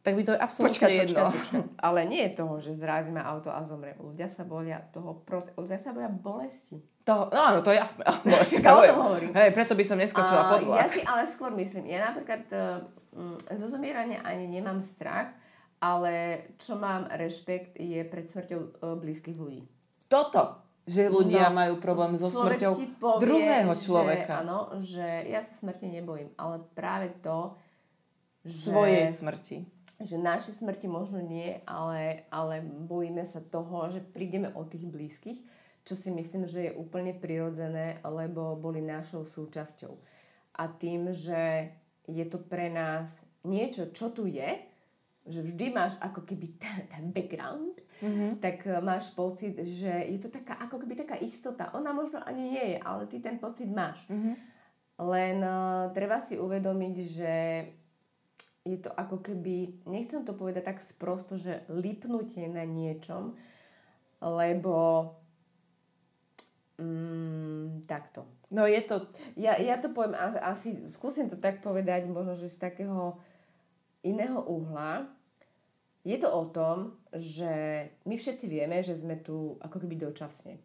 tak 0.00 0.16
by 0.16 0.22
to 0.22 0.32
je 0.32 0.40
absolútne 0.40 0.80
počkať, 0.80 0.90
jedno. 1.04 1.28
Počkať, 1.28 1.36
počkať. 1.36 1.62
Ale 1.82 2.00
nie 2.06 2.22
je 2.24 2.32
toho, 2.38 2.54
že 2.62 2.72
zrazí 2.78 3.10
ma 3.10 3.26
auto 3.26 3.50
a 3.50 3.60
zomrem. 3.66 3.98
Ľudia 3.98 4.30
sa 4.30 4.46
boja 4.46 4.80
toho... 4.94 5.18
Prote- 5.26 5.52
ľudia 5.58 5.76
sa 5.76 5.90
boja 5.92 6.08
bolesti. 6.08 6.80
To, 7.04 7.26
no 7.28 7.40
áno, 7.42 7.58
to 7.60 7.74
je 7.74 7.78
jasné. 7.84 8.06
Bolesti 8.22 8.62
sa 8.62 8.78
hovorím. 8.78 9.34
Hej, 9.34 9.50
preto 9.50 9.74
by 9.74 9.84
som 9.84 9.98
neskočila 9.98 10.56
pod 10.56 10.62
vlak. 10.64 10.78
Ja 10.78 10.86
si 10.86 11.02
ale 11.02 11.26
skôr 11.26 11.50
myslím, 11.58 11.90
ja 11.90 12.06
napríklad 12.06 12.46
uh, 12.54 12.80
zo 13.58 13.66
zomierania 13.66 14.22
ani 14.22 14.46
nemám 14.46 14.78
strach, 14.80 15.34
ale 15.80 16.44
čo 16.60 16.76
mám 16.76 17.08
rešpekt 17.08 17.80
je 17.80 18.04
pred 18.04 18.28
smrťou 18.28 18.60
uh, 18.60 18.94
blízkych 19.00 19.40
ľudí. 19.40 19.64
Toto, 20.12 20.60
že 20.84 21.08
ľudia 21.08 21.48
no, 21.48 21.56
majú 21.56 21.74
problém 21.80 22.20
so 22.20 22.28
smrťou 22.28 22.72
povie, 23.00 23.20
druhého 23.24 23.72
človeka. 23.72 24.34
Že, 24.36 24.42
áno, 24.44 24.58
že 24.80 25.06
ja 25.28 25.40
sa 25.40 25.52
smrti 25.56 25.86
nebojím, 25.88 26.28
ale 26.36 26.60
práve 26.76 27.14
to, 27.24 27.56
že... 28.44 28.72
Svojej 28.72 29.08
smrti. 29.08 29.56
Že 30.00 30.16
naše 30.16 30.52
smrti 30.52 30.88
možno 30.88 31.20
nie, 31.20 31.60
ale, 31.68 32.24
ale 32.32 32.64
bojíme 32.64 33.24
sa 33.24 33.44
toho, 33.44 33.92
že 33.92 34.00
prídeme 34.00 34.48
o 34.56 34.64
tých 34.64 34.88
blízkych, 34.88 35.38
čo 35.84 35.94
si 35.96 36.08
myslím, 36.12 36.48
že 36.48 36.68
je 36.68 36.76
úplne 36.76 37.12
prirodzené, 37.16 38.00
lebo 38.04 38.56
boli 38.56 38.80
našou 38.80 39.24
súčasťou. 39.24 39.92
A 40.56 40.68
tým, 40.68 41.12
že 41.12 41.72
je 42.08 42.24
to 42.26 42.40
pre 42.40 42.68
nás 42.72 43.20
niečo, 43.44 43.92
čo 43.92 44.12
tu 44.12 44.28
je, 44.28 44.69
že 45.28 45.44
vždy 45.44 45.66
máš 45.72 46.00
ako 46.00 46.24
keby 46.24 46.56
ten, 46.56 46.88
ten 46.88 47.04
background, 47.12 47.76
mm-hmm. 48.00 48.40
tak 48.40 48.64
eh, 48.66 48.80
máš 48.80 49.12
pocit, 49.12 49.60
že 49.60 49.90
je 50.08 50.18
to 50.18 50.32
taká 50.32 50.56
ako 50.60 50.80
keby 50.80 50.96
taká 50.96 51.20
istota. 51.20 51.72
Ona 51.76 51.92
možno 51.92 52.20
ani 52.24 52.56
nie 52.56 52.66
je, 52.76 52.78
ale 52.80 53.04
ty 53.06 53.20
ten 53.20 53.36
pocit 53.36 53.68
máš. 53.68 54.08
Mm-hmm. 54.08 54.34
Len 55.00 55.40
uh, 55.40 55.88
treba 55.96 56.20
si 56.20 56.36
uvedomiť, 56.36 56.94
že 57.08 57.34
je 58.68 58.76
to 58.76 58.92
ako 58.92 59.24
keby, 59.24 59.80
nechcem 59.88 60.20
to 60.28 60.36
povedať 60.36 60.68
tak 60.68 60.78
sprosto, 60.84 61.40
že 61.40 61.64
lipnutie 61.72 62.44
na 62.52 62.68
niečom, 62.68 63.32
lebo 64.20 64.76
mm, 66.76 67.88
takto. 67.88 68.28
No 68.52 68.68
je 68.68 68.84
to... 68.84 69.08
Ja, 69.40 69.56
ja 69.56 69.80
to 69.80 69.88
poviem 69.96 70.12
asi, 70.44 70.84
skúsim 70.84 71.32
to 71.32 71.40
tak 71.40 71.64
povedať, 71.64 72.04
možno, 72.12 72.36
že 72.36 72.52
z 72.52 72.60
takého 72.60 73.16
iného 74.02 74.40
uhla, 74.44 75.08
je 76.00 76.16
to 76.16 76.28
o 76.32 76.48
tom, 76.48 76.96
že 77.12 77.52
my 78.08 78.16
všetci 78.16 78.46
vieme, 78.48 78.80
že 78.80 78.96
sme 78.96 79.20
tu 79.20 79.60
ako 79.60 79.76
keby 79.84 80.00
dočasne. 80.00 80.56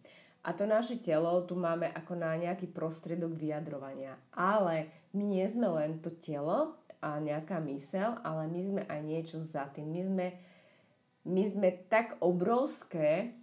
A 0.46 0.54
to 0.54 0.70
naše 0.70 1.02
telo 1.02 1.42
tu 1.44 1.58
máme 1.58 1.90
ako 1.90 2.14
na 2.16 2.38
nejaký 2.38 2.70
prostriedok 2.70 3.34
vyjadrovania. 3.34 4.16
Ale 4.32 4.88
my 5.18 5.24
nie 5.26 5.46
sme 5.50 5.68
len 5.74 6.00
to 6.00 6.14
telo 6.14 6.78
a 7.02 7.18
nejaká 7.18 7.58
mysel, 7.66 8.16
ale 8.22 8.46
my 8.48 8.62
sme 8.62 8.82
aj 8.86 9.02
niečo 9.02 9.38
za 9.42 9.66
tým. 9.74 9.90
My 9.90 10.02
sme, 10.06 10.28
my 11.26 11.44
sme 11.50 11.70
tak 11.90 12.22
obrovské 12.22 13.34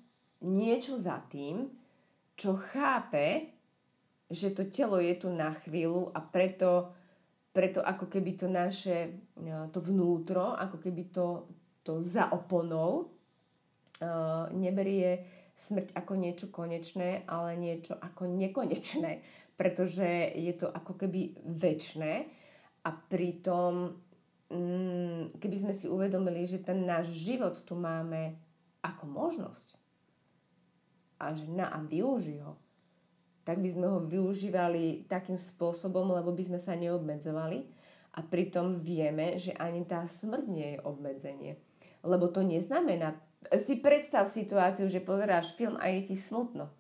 niečo 0.41 0.95
za 0.95 1.21
tým, 1.27 1.69
čo 2.39 2.55
chápe, 2.55 3.51
že 4.31 4.55
to 4.55 4.65
telo 4.71 4.97
je 5.03 5.13
tu 5.19 5.29
na 5.29 5.53
chvíľu 5.53 6.09
a 6.15 6.23
preto 6.23 6.95
preto 7.53 7.85
ako 7.85 8.09
keby 8.09 8.33
to 8.35 8.49
naše, 8.49 8.97
e, 9.37 9.53
to 9.69 9.79
vnútro, 9.85 10.57
ako 10.57 10.81
keby 10.81 11.13
to, 11.13 11.49
to 11.85 12.01
za 12.01 12.31
oponou 12.31 13.13
uh, 13.99 14.47
neberie 14.55 15.27
smrť 15.59 15.99
ako 15.99 16.13
niečo 16.15 16.47
konečné, 16.49 17.27
ale 17.27 17.59
niečo 17.59 17.99
ako 17.99 18.31
nekonečné, 18.31 19.19
pretože 19.59 20.33
je 20.35 20.53
to 20.55 20.71
ako 20.71 20.95
keby 20.95 21.35
väčné 21.43 22.31
a 22.87 22.91
pritom 22.91 23.99
mm, 24.51 25.39
keby 25.39 25.57
sme 25.59 25.75
si 25.75 25.87
uvedomili, 25.87 26.47
že 26.47 26.63
ten 26.63 26.83
náš 26.87 27.11
život 27.15 27.55
tu 27.63 27.75
máme 27.75 28.39
ako 28.83 29.05
možnosť 29.07 29.79
a 31.23 31.31
že 31.35 31.47
na 31.47 31.71
a 31.71 31.79
využij 31.79 32.43
ho, 32.43 32.59
tak 33.43 33.59
by 33.59 33.69
sme 33.69 33.87
ho 33.91 33.99
využívali 33.99 35.11
takým 35.11 35.39
spôsobom, 35.39 36.15
lebo 36.15 36.31
by 36.31 36.43
sme 36.47 36.59
sa 36.63 36.79
neobmedzovali 36.79 37.67
a 38.13 38.21
pritom 38.21 38.77
vieme, 38.77 39.41
že 39.41 39.57
ani 39.57 39.83
tá 39.89 40.05
smrť 40.05 40.45
nie 40.47 40.69
je 40.77 40.79
obmedzenie. 40.85 41.53
Lebo 42.03 42.29
to 42.29 42.45
neznamená, 42.47 43.19
si 43.59 43.83
predstav 43.83 44.31
situáciu, 44.31 44.87
že 44.87 45.03
pozeráš 45.03 45.57
film 45.59 45.75
a 45.81 45.91
je 45.91 46.13
ti 46.13 46.17
smutno. 46.17 46.71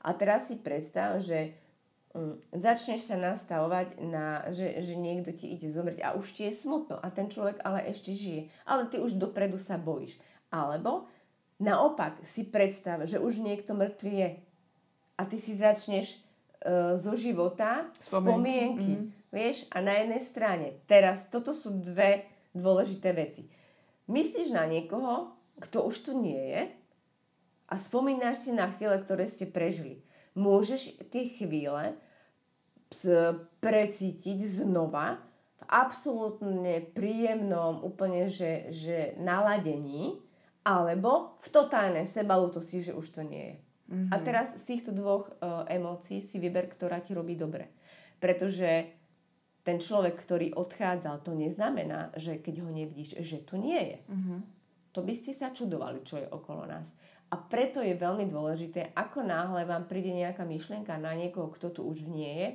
A 0.00 0.12
teraz 0.16 0.48
si 0.48 0.56
predstav, 0.60 1.20
že 1.20 1.56
um, 2.12 2.36
začneš 2.52 3.08
sa 3.08 3.16
nastavovať 3.16 4.00
na, 4.00 4.48
že, 4.52 4.80
že 4.80 4.96
niekto 4.96 5.32
ti 5.32 5.52
ide 5.52 5.68
zomrieť 5.68 6.00
a 6.04 6.16
už 6.16 6.26
ti 6.36 6.48
je 6.48 6.52
smutno 6.52 6.96
a 6.96 7.06
ten 7.12 7.28
človek 7.28 7.60
ale 7.64 7.88
ešte 7.88 8.12
žije. 8.12 8.48
Ale 8.64 8.88
ty 8.88 9.00
už 9.00 9.16
dopredu 9.20 9.60
sa 9.60 9.76
bojíš. 9.76 10.16
Alebo 10.48 11.08
naopak 11.60 12.20
si 12.24 12.48
predstav, 12.48 13.04
že 13.04 13.20
už 13.20 13.44
niekto 13.44 13.76
mŕtvy 13.76 14.12
je 14.12 14.28
a 15.20 15.28
ty 15.28 15.36
si 15.36 15.52
začneš 15.52 16.16
uh, 16.16 16.96
zo 16.96 17.12
života 17.12 17.84
spomienky. 18.00 18.96
Mm-hmm. 18.96 19.28
Vieš, 19.30 19.68
a 19.68 19.84
na 19.84 20.00
jednej 20.00 20.22
strane, 20.24 20.66
teraz 20.88 21.28
toto 21.28 21.52
sú 21.52 21.76
dve 21.84 22.24
dôležité 22.56 23.12
veci. 23.12 23.46
Myslíš 24.08 24.56
na 24.56 24.64
niekoho, 24.64 25.36
kto 25.60 25.84
už 25.86 26.08
tu 26.08 26.12
nie 26.16 26.40
je 26.40 26.62
a 27.70 27.74
spomínaš 27.78 28.48
si 28.48 28.50
na 28.50 28.66
chvíle, 28.66 28.96
ktoré 28.98 29.28
ste 29.28 29.46
prežili. 29.46 30.02
Môžeš 30.34 30.98
tie 31.12 31.30
chvíle 31.30 31.94
precítiť 33.62 34.38
znova 34.40 35.22
v 35.60 35.64
absolútne 35.70 36.82
príjemnom 36.90 37.86
úplne, 37.86 38.26
že, 38.26 38.66
že 38.74 39.14
naladení 39.22 40.18
alebo 40.66 41.38
v 41.38 41.46
totálnej 41.54 42.02
sebalutosti, 42.02 42.90
že 42.90 42.96
už 42.98 43.06
to 43.14 43.22
nie 43.22 43.54
je. 43.54 43.56
Mm-hmm. 43.90 44.14
A 44.14 44.16
teraz 44.22 44.54
z 44.54 44.64
týchto 44.70 44.94
dvoch 44.94 45.26
uh, 45.28 45.66
emócií 45.66 46.22
si 46.22 46.38
vyber, 46.38 46.70
ktorá 46.70 47.02
ti 47.02 47.10
robí 47.10 47.34
dobre. 47.34 47.74
Pretože 48.22 48.94
ten 49.66 49.82
človek, 49.82 50.14
ktorý 50.14 50.54
odchádzal, 50.54 51.20
to 51.26 51.34
neznamená, 51.34 52.14
že 52.14 52.38
keď 52.38 52.64
ho 52.64 52.70
nevidíš, 52.70 53.18
že 53.20 53.42
tu 53.42 53.58
nie 53.58 53.76
je. 53.76 53.98
Mm-hmm. 54.06 54.40
To 54.94 55.00
by 55.02 55.14
ste 55.14 55.34
sa 55.34 55.50
čudovali, 55.50 56.02
čo 56.06 56.18
je 56.22 56.26
okolo 56.26 56.66
nás. 56.66 56.94
A 57.30 57.38
preto 57.38 57.78
je 57.78 57.94
veľmi 57.94 58.26
dôležité, 58.26 58.90
ako 58.94 59.22
náhle 59.22 59.62
vám 59.62 59.86
príde 59.86 60.10
nejaká 60.10 60.42
myšlienka 60.42 60.98
na 60.98 61.14
niekoho, 61.14 61.46
kto 61.54 61.70
tu 61.70 61.80
už 61.86 62.02
nie 62.10 62.30
je, 62.30 62.48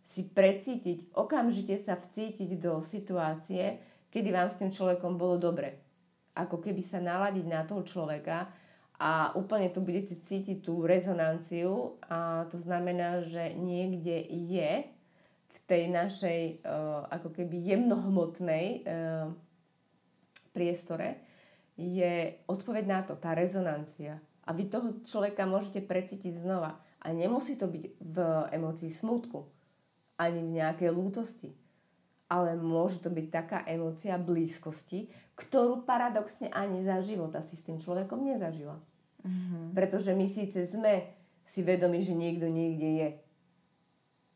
si 0.00 0.24
precítiť, 0.32 1.12
okamžite 1.12 1.76
sa 1.76 1.92
vcítiť 1.92 2.56
do 2.56 2.80
situácie, 2.80 3.76
kedy 4.08 4.32
vám 4.32 4.48
s 4.48 4.56
tým 4.56 4.72
človekom 4.72 5.20
bolo 5.20 5.36
dobre. 5.36 5.84
Ako 6.32 6.56
keby 6.56 6.80
sa 6.80 7.04
naladiť 7.04 7.44
na 7.44 7.68
toho 7.68 7.84
človeka, 7.84 8.48
a 8.98 9.30
úplne 9.38 9.70
tu 9.70 9.78
budete 9.78 10.18
cítiť 10.18 10.66
tú 10.66 10.82
rezonanciu 10.82 12.02
a 12.10 12.50
to 12.50 12.58
znamená, 12.58 13.22
že 13.22 13.54
niekde 13.54 14.26
je 14.26 14.90
v 15.48 15.58
tej 15.70 15.86
našej 15.86 16.40
uh, 16.66 17.06
ako 17.06 17.30
keby 17.30 17.62
jemnohmotnej 17.62 18.82
uh, 18.82 19.30
priestore 20.50 21.22
je 21.78 22.42
odpoveď 22.50 22.84
na 22.90 23.00
to, 23.06 23.14
tá 23.14 23.38
rezonancia. 23.38 24.18
A 24.42 24.50
vy 24.50 24.66
toho 24.66 24.98
človeka 25.06 25.46
môžete 25.46 25.78
precítiť 25.78 26.42
znova. 26.42 26.82
A 26.98 27.14
nemusí 27.14 27.54
to 27.54 27.70
byť 27.70 27.84
v 28.02 28.16
emócii 28.50 28.90
smutku, 28.90 29.46
ani 30.18 30.42
v 30.42 30.58
nejakej 30.58 30.90
lútosti. 30.90 31.54
Ale 32.26 32.58
môže 32.58 32.98
to 32.98 33.14
byť 33.14 33.26
taká 33.30 33.58
emócia 33.62 34.18
blízkosti, 34.18 35.06
ktorú 35.38 35.86
paradoxne 35.86 36.50
ani 36.50 36.82
za 36.82 36.98
života 36.98 37.38
si 37.40 37.54
s 37.54 37.62
tým 37.62 37.78
človekom 37.78 38.26
nezažila. 38.26 38.82
Mm-hmm. 39.24 39.74
Pretože 39.74 40.14
my 40.14 40.26
síce 40.26 40.62
sme 40.62 41.18
si 41.42 41.64
vedomi, 41.64 42.04
že 42.04 42.12
niekto 42.12 42.46
niekde 42.46 42.88
je. 43.00 43.08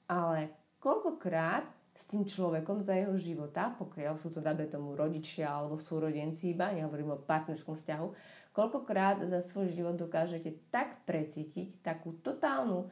Ale 0.09 0.53
koľkokrát 0.81 1.68
s 1.92 2.09
tým 2.09 2.25
človekom 2.25 2.81
za 2.81 2.97
jeho 2.97 3.12
života, 3.21 3.77
pokiaľ 3.77 4.16
sú 4.16 4.33
to, 4.33 4.40
dáme 4.40 4.64
tomu, 4.64 4.97
rodičia 4.97 5.53
alebo 5.53 5.77
súrodenci 5.77 6.57
iba, 6.57 6.73
nehovorím 6.73 7.14
o 7.14 7.21
partnerskom 7.21 7.77
vzťahu, 7.77 8.09
koľkokrát 8.57 9.21
za 9.29 9.45
svoj 9.45 9.68
život 9.68 9.97
dokážete 10.01 10.57
tak 10.73 11.05
precítiť 11.05 11.85
takú 11.85 12.16
totálnu, 12.25 12.88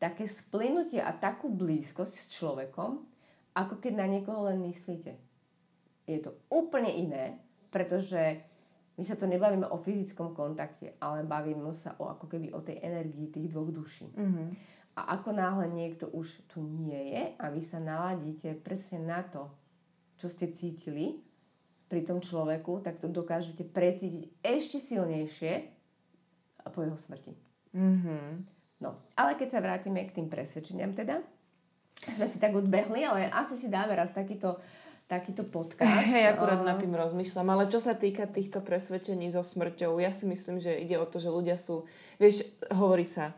také 0.00 0.24
splynutie 0.24 1.04
a 1.04 1.12
takú 1.12 1.52
blízkosť 1.52 2.14
s 2.24 2.24
človekom, 2.32 3.04
ako 3.52 3.74
keď 3.76 3.92
na 4.00 4.06
niekoho 4.08 4.48
len 4.48 4.64
myslíte. 4.64 5.20
Je 6.08 6.18
to 6.18 6.34
úplne 6.48 6.88
iné, 6.88 7.36
pretože 7.68 8.42
my 9.02 9.10
sa 9.10 9.18
to 9.18 9.26
nebavíme 9.26 9.66
o 9.66 9.74
fyzickom 9.74 10.30
kontakte, 10.30 10.94
ale 11.02 11.26
bavíme 11.26 11.74
sa 11.74 11.98
o 11.98 12.06
ako 12.06 12.30
keby 12.30 12.54
o 12.54 12.62
tej 12.62 12.78
energii 12.78 13.34
tých 13.34 13.50
dvoch 13.50 13.74
duší. 13.74 14.14
Mm-hmm. 14.14 14.48
A 14.94 15.18
ako 15.18 15.34
náhle 15.34 15.66
niekto 15.74 16.06
už 16.14 16.46
tu 16.46 16.62
nie 16.62 17.10
je 17.10 17.34
a 17.34 17.50
vy 17.50 17.58
sa 17.66 17.82
naladíte 17.82 18.54
presne 18.62 19.02
na 19.02 19.26
to, 19.26 19.50
čo 20.22 20.30
ste 20.30 20.54
cítili 20.54 21.18
pri 21.90 22.06
tom 22.06 22.22
človeku, 22.22 22.78
tak 22.78 23.02
to 23.02 23.10
dokážete 23.10 23.66
precítiť 23.66 24.38
ešte 24.38 24.78
silnejšie 24.78 25.66
po 26.70 26.86
jeho 26.86 26.94
smrti. 26.94 27.34
Mm-hmm. 27.74 28.26
No, 28.86 29.02
ale 29.18 29.34
keď 29.34 29.48
sa 29.50 29.58
vrátime 29.58 30.06
k 30.06 30.14
tým 30.14 30.30
presvedčeniam 30.30 30.94
teda, 30.94 31.26
sme 32.06 32.30
si 32.30 32.38
tak 32.38 32.54
odbehli, 32.54 33.02
ale 33.02 33.26
asi 33.34 33.58
si 33.58 33.66
dáme 33.66 33.98
raz 33.98 34.14
takýto 34.14 34.62
takýto 35.12 35.44
podcast. 35.56 36.08
Hej, 36.08 36.32
akurát 36.32 36.64
nad 36.64 36.80
tým 36.80 36.96
rozmýšľam. 36.96 37.52
Ale 37.52 37.68
čo 37.68 37.84
sa 37.84 37.92
týka 37.92 38.24
týchto 38.24 38.64
presvedčení 38.64 39.28
so 39.28 39.44
smrťou, 39.44 40.00
ja 40.00 40.08
si 40.08 40.24
myslím, 40.24 40.56
že 40.56 40.72
ide 40.80 40.96
o 40.96 41.04
to, 41.04 41.20
že 41.20 41.28
ľudia 41.28 41.60
sú... 41.60 41.84
Vieš, 42.16 42.48
hovorí 42.72 43.04
sa, 43.04 43.36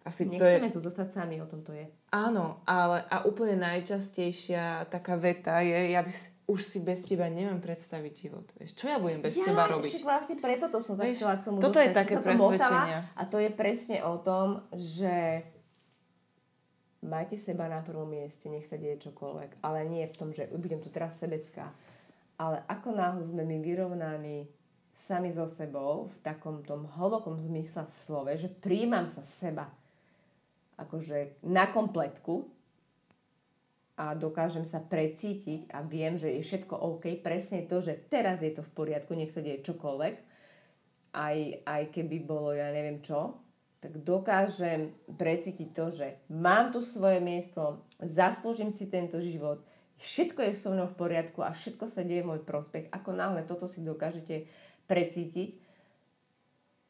asi 0.00 0.24
Nechceme 0.24 0.70
to 0.70 0.72
je... 0.72 0.76
tu 0.78 0.80
zostať 0.80 1.08
sami, 1.12 1.36
o 1.42 1.46
tom 1.50 1.60
to 1.60 1.76
je. 1.76 1.84
Áno, 2.10 2.64
ale 2.64 3.04
a 3.12 3.28
úplne 3.28 3.60
najčastejšia 3.60 4.88
taká 4.88 5.20
veta 5.20 5.60
je, 5.60 5.92
ja 5.92 6.00
by 6.00 6.08
si, 6.08 6.32
už 6.48 6.60
si 6.64 6.78
bez 6.80 7.04
teba 7.04 7.28
neviem 7.28 7.60
predstaviť 7.60 8.12
život. 8.16 8.46
Vieš, 8.56 8.80
čo 8.80 8.90
ja 8.90 8.96
budem 8.96 9.20
bez 9.20 9.36
ja, 9.36 9.52
teba 9.52 9.68
robiť? 9.68 9.86
Však 9.86 10.06
vlastne 10.08 10.36
preto 10.40 10.66
to 10.72 10.80
som 10.80 10.96
chcela 10.96 11.36
k 11.38 11.42
tomu 11.44 11.60
Toto 11.60 11.78
dostať, 11.78 11.86
je 11.86 11.90
také 11.94 12.14
presvedčenia. 12.18 12.98
A 13.14 13.22
to 13.28 13.36
je 13.38 13.50
presne 13.52 13.98
o 14.02 14.16
tom, 14.18 14.64
že 14.72 15.44
majte 17.00 17.36
seba 17.36 17.68
na 17.68 17.80
prvom 17.80 18.08
mieste, 18.08 18.52
nech 18.52 18.68
sa 18.68 18.76
deje 18.76 19.10
čokoľvek. 19.10 19.64
Ale 19.64 19.88
nie 19.88 20.04
v 20.04 20.18
tom, 20.18 20.30
že 20.30 20.48
budem 20.52 20.80
tu 20.80 20.92
teraz 20.92 21.16
sebecká. 21.20 21.72
Ale 22.40 22.64
ako 22.68 22.96
náhle 22.96 23.24
sme 23.24 23.44
my 23.44 23.56
vyrovnaní 23.60 24.48
sami 24.90 25.30
so 25.30 25.46
sebou 25.46 26.10
v 26.10 26.16
takom 26.20 26.64
tom 26.66 26.88
hlbokom 26.98 27.38
zmysle 27.40 27.86
slove, 27.86 28.32
že 28.34 28.50
príjmam 28.50 29.06
sa 29.06 29.22
seba 29.22 29.70
akože 30.80 31.44
na 31.44 31.68
kompletku 31.68 32.48
a 34.00 34.16
dokážem 34.16 34.64
sa 34.64 34.80
precítiť 34.80 35.68
a 35.76 35.84
viem, 35.84 36.16
že 36.16 36.32
je 36.32 36.40
všetko 36.40 36.72
OK, 36.72 37.20
presne 37.20 37.68
to, 37.68 37.84
že 37.84 38.00
teraz 38.08 38.40
je 38.40 38.48
to 38.48 38.64
v 38.64 38.72
poriadku, 38.72 39.12
nech 39.12 39.28
sa 39.28 39.44
deje 39.44 39.60
čokoľvek, 39.60 40.14
aj, 41.12 41.36
aj 41.68 41.82
keby 41.92 42.16
bolo 42.24 42.56
ja 42.56 42.72
neviem 42.72 43.04
čo, 43.04 43.36
tak 43.80 43.96
dokážem 44.04 44.92
precítiť 45.08 45.68
to, 45.72 45.88
že 45.88 46.06
mám 46.28 46.68
tu 46.68 46.84
svoje 46.84 47.24
miesto, 47.24 47.80
zaslúžim 47.96 48.68
si 48.68 48.92
tento 48.92 49.16
život, 49.24 49.64
všetko 49.96 50.40
je 50.44 50.52
so 50.52 50.68
mnou 50.68 50.84
v 50.84 50.98
poriadku 51.00 51.40
a 51.40 51.52
všetko 51.52 51.88
sa 51.88 52.04
deje 52.04 52.20
v 52.20 52.36
môj 52.36 52.40
prospech. 52.44 52.92
Ako 52.92 53.16
náhle 53.16 53.40
toto 53.48 53.64
si 53.64 53.80
dokážete 53.80 54.48
precítiť, 54.84 55.56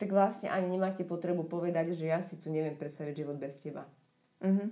tak 0.03 0.11
vlastne 0.11 0.50
ani 0.50 0.66
nemáte 0.66 1.07
potrebu 1.07 1.46
povedať, 1.46 1.94
že 1.94 2.11
ja 2.11 2.24
si 2.24 2.40
tu 2.42 2.50
neviem 2.50 2.74
predstaviť 2.74 3.14
život 3.22 3.38
bez 3.38 3.61
teba. 3.62 3.87
Mm-hmm. 4.42 4.68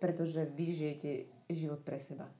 Pretože 0.00 0.48
vy 0.48 0.66
žijete 0.72 1.10
život 1.52 1.84
pre 1.84 2.00
seba. 2.00 2.32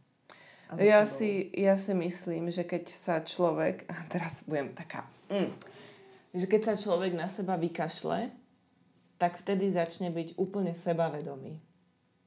Ja 0.81 1.05
si, 1.05 1.53
ja 1.53 1.77
si 1.77 1.93
myslím, 1.93 2.49
že 2.49 2.65
keď 2.65 2.89
sa 2.89 3.21
človek, 3.21 3.85
a 3.93 4.09
teraz 4.09 4.41
budem 4.49 4.73
taká, 4.73 5.05
mm, 5.29 5.53
že 6.33 6.49
keď 6.49 6.73
sa 6.73 6.75
človek 6.81 7.13
na 7.13 7.29
seba 7.29 7.61
vykašle, 7.61 8.33
tak 9.23 9.39
vtedy 9.39 9.71
začne 9.71 10.11
byť 10.11 10.35
úplne 10.35 10.75
sebavedomý. 10.75 11.63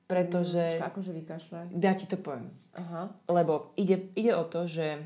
Pretože... 0.08 0.80
Mm, 0.80 0.88
akože 0.88 1.12
vykašle? 1.12 1.60
Ja 1.76 1.92
ti 1.92 2.08
to 2.08 2.16
poviem. 2.16 2.56
Aha. 2.72 3.12
Lebo 3.28 3.76
ide, 3.76 4.16
ide 4.16 4.32
o 4.32 4.48
to, 4.48 4.64
že 4.64 5.04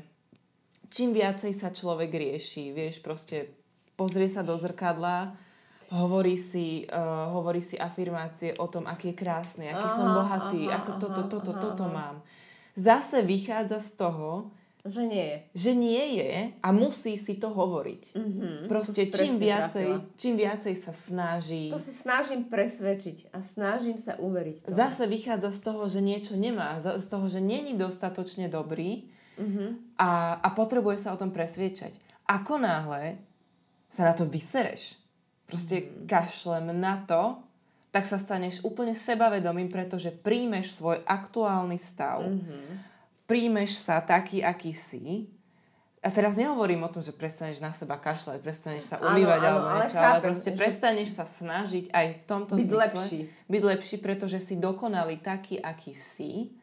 čím 0.86 1.10
viacej 1.10 1.50
sa 1.50 1.74
človek 1.74 2.14
rieši, 2.14 2.70
vieš, 2.70 3.02
proste 3.02 3.50
pozrie 3.98 4.30
sa 4.30 4.46
do 4.46 4.54
zrkadla, 4.54 5.34
hovorí 5.90 6.38
si, 6.38 6.86
uh, 6.86 7.34
hovorí 7.34 7.58
si 7.58 7.74
afirmácie 7.74 8.54
o 8.62 8.70
tom, 8.70 8.86
aký 8.86 9.10
je 9.10 9.18
krásny, 9.18 9.66
aký 9.66 9.86
aha, 9.90 9.96
som 9.98 10.06
bohatý, 10.14 10.70
aha, 10.70 10.86
ako 10.86 10.90
toto, 11.02 11.22
toto, 11.26 11.50
aha, 11.58 11.62
toto 11.62 11.84
aha. 11.90 11.94
mám. 11.96 12.16
Zase 12.78 13.26
vychádza 13.26 13.82
z 13.82 13.90
toho, 13.98 14.54
že 14.80 15.02
nie 15.04 15.24
je. 15.24 15.38
Že 15.52 15.72
nie 15.76 16.04
je 16.16 16.32
a 16.56 16.68
musí 16.72 17.20
si 17.20 17.36
to 17.36 17.52
hovoriť. 17.52 18.16
Mm-hmm, 18.16 18.56
Proste 18.64 19.12
čím 19.12 19.36
viacej, 19.36 20.16
čím 20.16 20.34
viacej 20.40 20.74
sa 20.80 20.96
snaží. 20.96 21.68
To 21.68 21.76
si 21.76 21.92
snažím 21.92 22.48
presvedčiť 22.48 23.28
a 23.36 23.44
snažím 23.44 24.00
sa 24.00 24.16
uveriť. 24.16 24.64
Tomu. 24.64 24.72
Zase 24.72 25.04
vychádza 25.04 25.52
z 25.52 25.60
toho, 25.60 25.82
že 25.84 26.00
niečo 26.00 26.34
nemá, 26.40 26.80
z 26.80 27.06
toho, 27.12 27.28
že 27.28 27.44
není 27.44 27.76
dostatočne 27.76 28.48
dobrý 28.48 29.12
mm-hmm. 29.36 30.00
a, 30.00 30.40
a 30.40 30.48
potrebuje 30.56 31.04
sa 31.04 31.12
o 31.12 31.20
tom 31.20 31.28
presviečať. 31.28 31.96
Ako 32.24 32.56
náhle 32.56 33.20
sa 33.92 34.08
na 34.08 34.14
to 34.16 34.24
vysereš, 34.24 34.96
proste 35.50 35.82
mm. 35.82 36.06
kašlem 36.06 36.72
na 36.72 37.02
to, 37.04 37.42
tak 37.90 38.06
sa 38.06 38.22
staneš 38.22 38.62
úplne 38.62 38.94
sebavedomým, 38.94 39.66
pretože 39.66 40.14
príjmeš 40.14 40.78
svoj 40.78 41.02
aktuálny 41.02 41.74
stav, 41.74 42.22
mm-hmm. 42.22 42.89
Príjmeš 43.30 43.78
sa 43.78 44.02
taký, 44.02 44.42
aký 44.42 44.74
si. 44.74 45.30
A 46.02 46.10
teraz 46.10 46.34
nehovorím 46.34 46.82
o 46.82 46.90
tom, 46.90 47.04
že 47.04 47.14
prestaneš 47.14 47.62
na 47.62 47.70
seba 47.70 48.00
kašľať, 48.00 48.40
prestaneš 48.42 48.90
sa 48.90 48.96
umývať 48.98 49.40
alebo 49.44 49.66
niečo, 49.78 49.96
ale, 50.00 50.08
ale 50.16 50.20
proste 50.24 50.50
že... 50.50 50.58
prestaneš 50.58 51.10
sa 51.14 51.28
snažiť 51.28 51.92
aj 51.92 52.06
v 52.16 52.22
tomto 52.24 52.56
byť 52.56 52.66
zmysle 52.66 52.80
lepší. 52.82 53.18
byť 53.52 53.62
lepší, 53.62 53.96
pretože 54.00 54.38
si 54.40 54.54
dokonalý 54.56 55.20
taký, 55.20 55.62
aký 55.62 55.94
si 55.94 56.56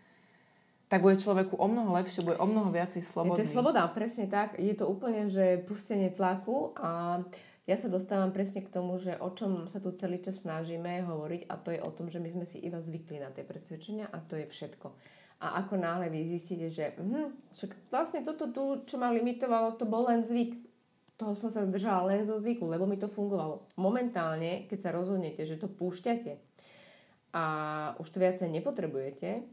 tak 0.87 1.03
bude 1.03 1.19
človeku 1.19 1.59
o 1.59 1.67
mnoho 1.67 1.91
lepšie, 1.99 2.23
bude 2.23 2.39
o 2.39 2.47
mnoho 2.47 2.71
viacej 2.71 3.03
slobodný. 3.03 3.35
Je 3.35 3.43
to 3.43 3.47
je 3.51 3.55
sloboda, 3.59 3.83
presne 3.91 4.23
tak. 4.31 4.55
Je 4.55 4.71
to 4.71 4.87
úplne, 4.87 5.27
že 5.27 5.59
pustenie 5.67 6.07
tlaku 6.07 6.71
a 6.79 7.21
ja 7.67 7.75
sa 7.75 7.91
dostávam 7.91 8.31
presne 8.31 8.63
k 8.63 8.71
tomu, 8.71 8.95
že 8.95 9.19
o 9.19 9.27
čom 9.35 9.67
sa 9.67 9.83
tu 9.83 9.91
celý 9.91 10.23
čas 10.23 10.47
snažíme 10.47 11.03
hovoriť 11.03 11.51
a 11.51 11.59
to 11.59 11.75
je 11.75 11.83
o 11.83 11.91
tom, 11.91 12.07
že 12.07 12.23
my 12.23 12.31
sme 12.31 12.45
si 12.47 12.63
iba 12.63 12.79
zvykli 12.79 13.19
na 13.19 13.27
tie 13.35 13.43
presvedčenia 13.43 14.07
a 14.07 14.23
to 14.23 14.39
je 14.39 14.47
všetko. 14.47 14.87
A 15.37 15.61
ako 15.61 15.77
náhle 15.77 16.09
vy 16.09 16.25
zistíte, 16.25 16.67
že 16.73 16.97
hm, 16.97 17.53
však 17.53 17.93
vlastne 17.93 18.25
toto 18.25 18.49
tu, 18.49 18.63
čo 18.89 18.97
ma 18.97 19.13
limitovalo, 19.13 19.77
to 19.77 19.85
bol 19.85 20.09
len 20.09 20.25
zvyk. 20.25 20.57
Toho 21.17 21.33
som 21.33 21.49
sa 21.49 21.65
zdržala 21.65 22.13
len 22.13 22.25
zo 22.25 22.37
zvyku, 22.37 22.65
lebo 22.65 22.89
mi 22.89 22.97
to 22.97 23.09
fungovalo. 23.09 23.65
Momentálne, 23.77 24.65
keď 24.69 24.79
sa 24.81 24.89
rozhodnete, 24.93 25.45
že 25.45 25.57
to 25.57 25.69
púšťate 25.69 26.37
a 27.33 27.43
už 28.01 28.07
to 28.09 28.17
viacej 28.21 28.49
nepotrebujete, 28.49 29.45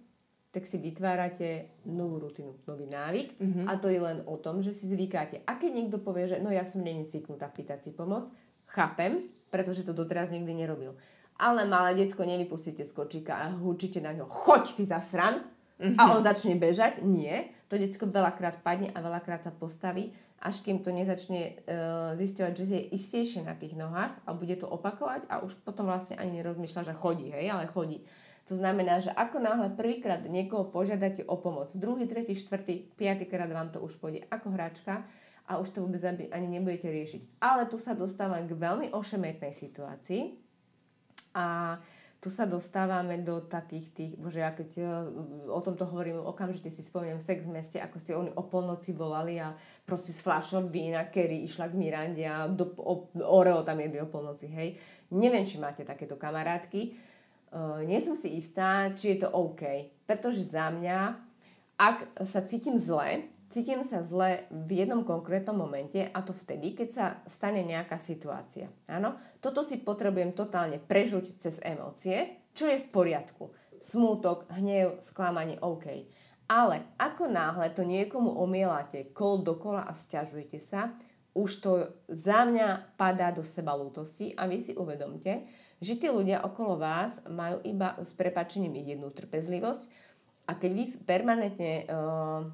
tak 0.55 0.71
si 0.71 0.79
vytvárate 0.79 1.83
novú 1.91 2.23
rutinu, 2.23 2.55
nový 2.71 2.87
návyk 2.87 3.29
mm-hmm. 3.37 3.67
a 3.67 3.75
to 3.75 3.91
je 3.91 3.99
len 3.99 4.23
o 4.23 4.39
tom, 4.39 4.63
že 4.63 4.71
si 4.71 4.87
zvykáte. 4.87 5.43
A 5.43 5.59
keď 5.59 5.71
niekto 5.83 5.99
povie, 5.99 6.31
že 6.31 6.39
no 6.39 6.55
ja 6.55 6.63
som 6.63 6.81
není 6.81 7.03
zvyknutá 7.03 7.51
pýtať 7.51 7.83
si 7.83 7.91
pomoc, 7.91 8.31
chápem, 8.71 9.19
pretože 9.51 9.83
to 9.83 9.91
doteraz 9.91 10.31
nikdy 10.31 10.55
nerobil. 10.55 10.95
Ale 11.35 11.67
malé 11.67 11.99
decko 11.99 12.23
nevypustíte 12.23 12.87
z 12.87 12.93
kočíka 12.95 13.35
a 13.35 13.51
hučíte 13.51 13.99
na 13.99 14.15
ňo, 14.15 14.31
choď 14.31 14.79
ty 14.79 14.85
zasran 14.87 15.43
mm-hmm. 15.81 15.99
a 15.99 16.03
on 16.15 16.21
začne 16.23 16.55
bežať. 16.59 17.03
Nie, 17.03 17.55
to 17.67 17.81
decko 17.81 18.07
veľakrát 18.07 18.61
padne 18.61 18.93
a 18.93 18.99
veľakrát 19.03 19.43
sa 19.43 19.53
postaví, 19.55 20.15
až 20.39 20.61
kým 20.63 20.85
to 20.85 20.93
nezačne 20.93 21.59
uh, 21.65 22.13
zisťovať, 22.15 22.53
že 22.55 22.65
je 22.71 22.83
istejšie 22.95 23.41
na 23.43 23.57
tých 23.57 23.75
nohách 23.75 24.15
a 24.25 24.31
bude 24.37 24.55
to 24.61 24.69
opakovať 24.69 25.27
a 25.33 25.41
už 25.43 25.59
potom 25.65 25.89
vlastne 25.89 26.21
ani 26.21 26.39
nerozmýšľa, 26.39 26.93
že 26.93 26.95
chodí, 26.95 27.33
hej, 27.33 27.51
ale 27.51 27.67
chodí. 27.67 28.05
To 28.45 28.61
znamená, 28.61 29.01
že 29.01 29.09
ako 29.09 29.41
náhle 29.41 29.73
prvýkrát 29.73 30.21
niekoho 30.29 30.69
požiadate 30.69 31.25
o 31.25 31.41
pomoc, 31.41 31.73
druhý, 31.81 32.05
tretí, 32.05 32.37
štvrtý, 32.37 32.93
piatýkrát 32.93 33.49
vám 33.49 33.73
to 33.73 33.81
už 33.81 33.97
pôjde 33.97 34.29
ako 34.29 34.53
hračka 34.53 35.09
a 35.49 35.57
už 35.57 35.73
to 35.73 35.81
vôbec 35.81 36.05
ani 36.05 36.49
nebudete 36.49 36.93
riešiť. 36.93 37.41
Ale 37.41 37.65
tu 37.73 37.81
sa 37.81 37.97
dostávam 37.97 38.45
k 38.45 38.53
veľmi 38.53 38.93
ošemetnej 38.93 39.49
situácii 39.49 40.23
a 41.33 41.81
tu 42.25 42.33
sa 42.33 42.49
dostávame 42.49 43.21
do 43.21 43.45
takých 43.45 43.87
tých, 43.93 44.13
bože, 44.17 44.41
ja 44.41 44.49
keď 44.57 44.71
e, 44.81 44.85
o 45.53 45.61
tomto 45.61 45.85
hovorím, 45.85 46.25
okamžite 46.25 46.73
si 46.73 46.81
spomeniem 46.81 47.21
sex 47.21 47.45
v 47.45 47.61
meste, 47.61 47.77
ako 47.77 47.97
ste 48.01 48.17
oni 48.17 48.33
o 48.33 48.49
polnoci 48.49 48.97
volali 48.97 49.37
a 49.37 49.53
proste 49.85 50.17
s 50.17 50.25
fľašou 50.25 50.65
vína, 50.73 51.13
Kerry 51.13 51.45
išla 51.45 51.69
k 51.69 51.77
Mirande 51.77 52.25
a 52.25 52.49
do, 52.49 52.73
o, 52.81 53.13
Oreo 53.21 53.61
tam 53.61 53.77
jedli 53.77 54.01
o 54.01 54.09
polnoci, 54.09 54.49
hej. 54.49 54.81
Neviem, 55.13 55.45
či 55.45 55.61
máte 55.61 55.85
takéto 55.85 56.17
kamarátky, 56.17 57.13
Uh, 57.55 57.87
nie 57.87 58.03
som 58.03 58.19
si 58.19 58.35
istá, 58.35 58.91
či 58.99 59.15
je 59.15 59.23
to 59.23 59.31
OK. 59.31 59.63
Pretože 60.11 60.43
za 60.43 60.75
mňa, 60.75 61.15
ak 61.79 62.27
sa 62.27 62.43
cítim 62.43 62.75
zle, 62.75 63.31
cítim 63.49 63.85
sa 63.87 64.05
zle 64.05 64.47
v 64.51 64.85
jednom 64.85 65.03
konkrétnom 65.03 65.57
momente 65.57 66.01
a 66.01 66.19
to 66.21 66.33
vtedy, 66.35 66.75
keď 66.75 66.89
sa 66.91 67.07
stane 67.29 67.63
nejaká 67.63 67.97
situácia. 67.97 68.69
Áno, 68.91 69.17
toto 69.41 69.63
si 69.63 69.81
potrebujem 69.81 70.33
totálne 70.33 70.81
prežuť 70.81 71.39
cez 71.39 71.61
emócie, 71.65 72.45
čo 72.55 72.71
je 72.71 72.79
v 72.79 72.89
poriadku. 72.91 73.51
smútok, 73.85 74.49
hnev, 74.49 74.97
sklamanie, 75.05 75.61
OK. 75.61 76.09
Ale 76.49 76.89
ako 76.97 77.29
náhle 77.29 77.69
to 77.73 77.85
niekomu 77.85 78.33
omielate 78.33 79.13
kol 79.13 79.45
dokola 79.45 79.85
a 79.85 79.93
stiažujete 79.93 80.57
sa, 80.57 80.97
už 81.35 81.51
to 81.61 81.73
za 82.09 82.47
mňa 82.47 82.97
padá 82.97 83.35
do 83.35 83.43
seba 83.43 83.75
lútosti 83.75 84.33
a 84.39 84.47
vy 84.47 84.57
si 84.57 84.73
uvedomte, 84.73 85.45
že 85.83 85.99
tí 85.99 86.09
ľudia 86.09 86.47
okolo 86.47 86.79
vás 86.79 87.21
majú 87.27 87.61
iba 87.67 87.99
s 87.99 88.15
prepačením 88.15 88.73
jednu 88.73 89.11
trpezlivosť 89.11 89.83
a 90.47 90.53
keď 90.55 90.71
vy 90.73 90.85
permanentne 91.03 91.73
uh, 91.85 92.47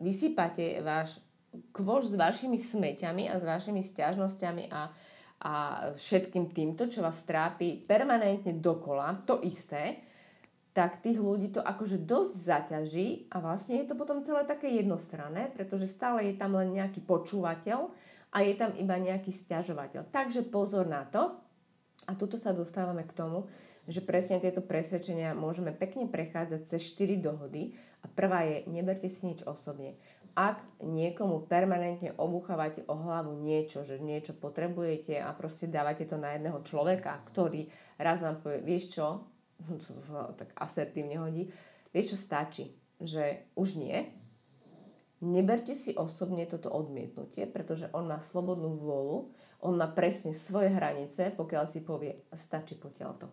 vysypate 0.00 0.80
váš 0.84 1.20
kvoš 1.72 2.12
s 2.12 2.14
vašimi 2.16 2.58
smeťami 2.60 3.32
a 3.32 3.40
s 3.40 3.44
vašimi 3.44 3.80
stiažnosťami 3.80 4.68
a, 4.68 4.92
a 5.40 5.52
všetkým 5.96 6.52
týmto, 6.52 6.88
čo 6.88 7.00
vás 7.00 7.24
trápi 7.24 7.80
permanentne 7.80 8.56
dokola, 8.60 9.16
to 9.24 9.40
isté, 9.40 10.04
tak 10.76 11.00
tých 11.00 11.16
ľudí 11.16 11.56
to 11.56 11.64
akože 11.64 12.04
dosť 12.04 12.32
zaťaží 12.36 13.32
a 13.32 13.40
vlastne 13.40 13.80
je 13.80 13.88
to 13.88 13.96
potom 13.96 14.20
celé 14.20 14.44
také 14.44 14.76
jednostranné, 14.76 15.48
pretože 15.56 15.88
stále 15.88 16.28
je 16.28 16.36
tam 16.36 16.52
len 16.52 16.76
nejaký 16.76 17.00
počúvateľ 17.00 17.88
a 18.36 18.38
je 18.44 18.52
tam 18.52 18.76
iba 18.76 19.00
nejaký 19.00 19.32
stiažovateľ. 19.32 20.12
Takže 20.12 20.44
pozor 20.52 20.84
na 20.84 21.08
to. 21.08 21.45
A 22.06 22.14
tuto 22.14 22.38
sa 22.38 22.54
dostávame 22.54 23.02
k 23.02 23.12
tomu, 23.12 23.50
že 23.86 24.02
presne 24.02 24.42
tieto 24.42 24.62
presvedčenia 24.62 25.34
môžeme 25.34 25.70
pekne 25.74 26.10
prechádzať 26.10 26.60
cez 26.66 26.94
4 26.94 27.18
dohody. 27.22 27.74
A 28.02 28.10
prvá 28.10 28.46
je, 28.46 28.66
neberte 28.70 29.10
si 29.10 29.26
nič 29.26 29.42
osobne. 29.46 29.98
Ak 30.36 30.60
niekomu 30.84 31.48
permanentne 31.48 32.12
obúchávate 32.20 32.84
o 32.86 32.94
hlavu 32.94 33.40
niečo, 33.40 33.82
že 33.82 33.96
niečo 33.96 34.36
potrebujete 34.36 35.16
a 35.16 35.32
proste 35.32 35.64
dávate 35.64 36.04
to 36.04 36.20
na 36.20 36.36
jedného 36.36 36.60
človeka, 36.60 37.24
ktorý 37.24 37.66
raz 37.96 38.20
vám 38.20 38.44
povie, 38.44 38.60
vieš 38.60 39.00
čo, 39.00 39.24
to 39.80 39.90
sa 39.96 40.30
tak 40.36 40.52
asertívne 40.60 41.16
hodí, 41.18 41.48
vieš 41.90 42.14
čo 42.14 42.18
stačí, 42.20 42.64
že 43.00 43.48
už 43.56 43.80
nie, 43.80 44.12
neberte 45.32 45.74
si 45.74 45.92
osobne 45.98 46.46
toto 46.46 46.70
odmietnutie, 46.70 47.50
pretože 47.50 47.90
on 47.90 48.06
má 48.06 48.22
slobodnú 48.22 48.78
vôľu, 48.78 49.34
on 49.66 49.74
má 49.74 49.90
presne 49.90 50.30
svoje 50.30 50.70
hranice, 50.70 51.34
pokiaľ 51.34 51.64
si 51.66 51.82
povie, 51.82 52.26
stačí 52.34 52.78
potiaľ 52.78 53.12
to. 53.18 53.28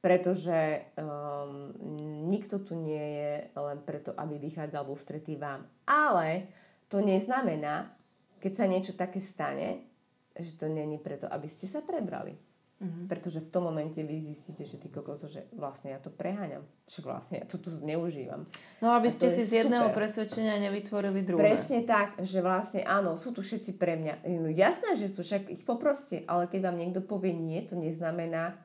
Pretože 0.00 0.90
um, 0.96 1.76
nikto 2.30 2.64
tu 2.64 2.72
nie 2.72 3.04
je 3.20 3.32
len 3.52 3.78
preto, 3.84 4.16
aby 4.16 4.40
vychádzal 4.40 4.88
v 4.88 4.92
ústretí 4.96 5.34
vám. 5.36 5.68
Ale 5.84 6.48
to 6.88 7.04
neznamená, 7.04 7.92
keď 8.40 8.52
sa 8.56 8.64
niečo 8.64 8.96
také 8.96 9.20
stane, 9.20 9.84
že 10.32 10.56
to 10.56 10.72
není 10.72 10.96
preto, 10.96 11.28
aby 11.28 11.44
ste 11.44 11.68
sa 11.68 11.84
prebrali. 11.84 12.49
Mm-hmm. 12.80 13.12
Pretože 13.12 13.44
v 13.44 13.52
tom 13.52 13.68
momente 13.68 14.00
vy 14.00 14.16
zistíte, 14.16 14.64
že 14.64 14.80
ty 14.80 14.88
kokos, 14.88 15.28
že 15.28 15.44
vlastne 15.52 15.92
ja 15.92 16.00
to 16.00 16.08
preháňam. 16.08 16.64
Však 16.88 17.04
vlastne 17.04 17.36
ja 17.44 17.46
to 17.46 17.60
tu 17.60 17.68
zneužívam. 17.68 18.48
No 18.80 18.96
aby 18.96 19.12
ste 19.12 19.28
si 19.28 19.44
z 19.44 19.68
jedného 19.68 19.92
super. 19.92 20.00
presvedčenia 20.00 20.56
nevytvorili 20.56 21.20
druhé. 21.20 21.52
Presne 21.52 21.84
tak, 21.84 22.16
že 22.24 22.40
vlastne 22.40 22.80
áno, 22.88 23.20
sú 23.20 23.36
tu 23.36 23.44
všetci 23.44 23.76
pre 23.76 24.00
mňa. 24.00 24.24
No 24.32 24.48
jasné, 24.48 24.96
že 24.96 25.12
sú, 25.12 25.20
však 25.20 25.52
ich 25.52 25.68
poproste, 25.68 26.24
ale 26.24 26.48
keď 26.48 26.72
vám 26.72 26.80
niekto 26.80 27.04
povie 27.04 27.36
nie, 27.36 27.60
to 27.68 27.76
neznamená, 27.76 28.56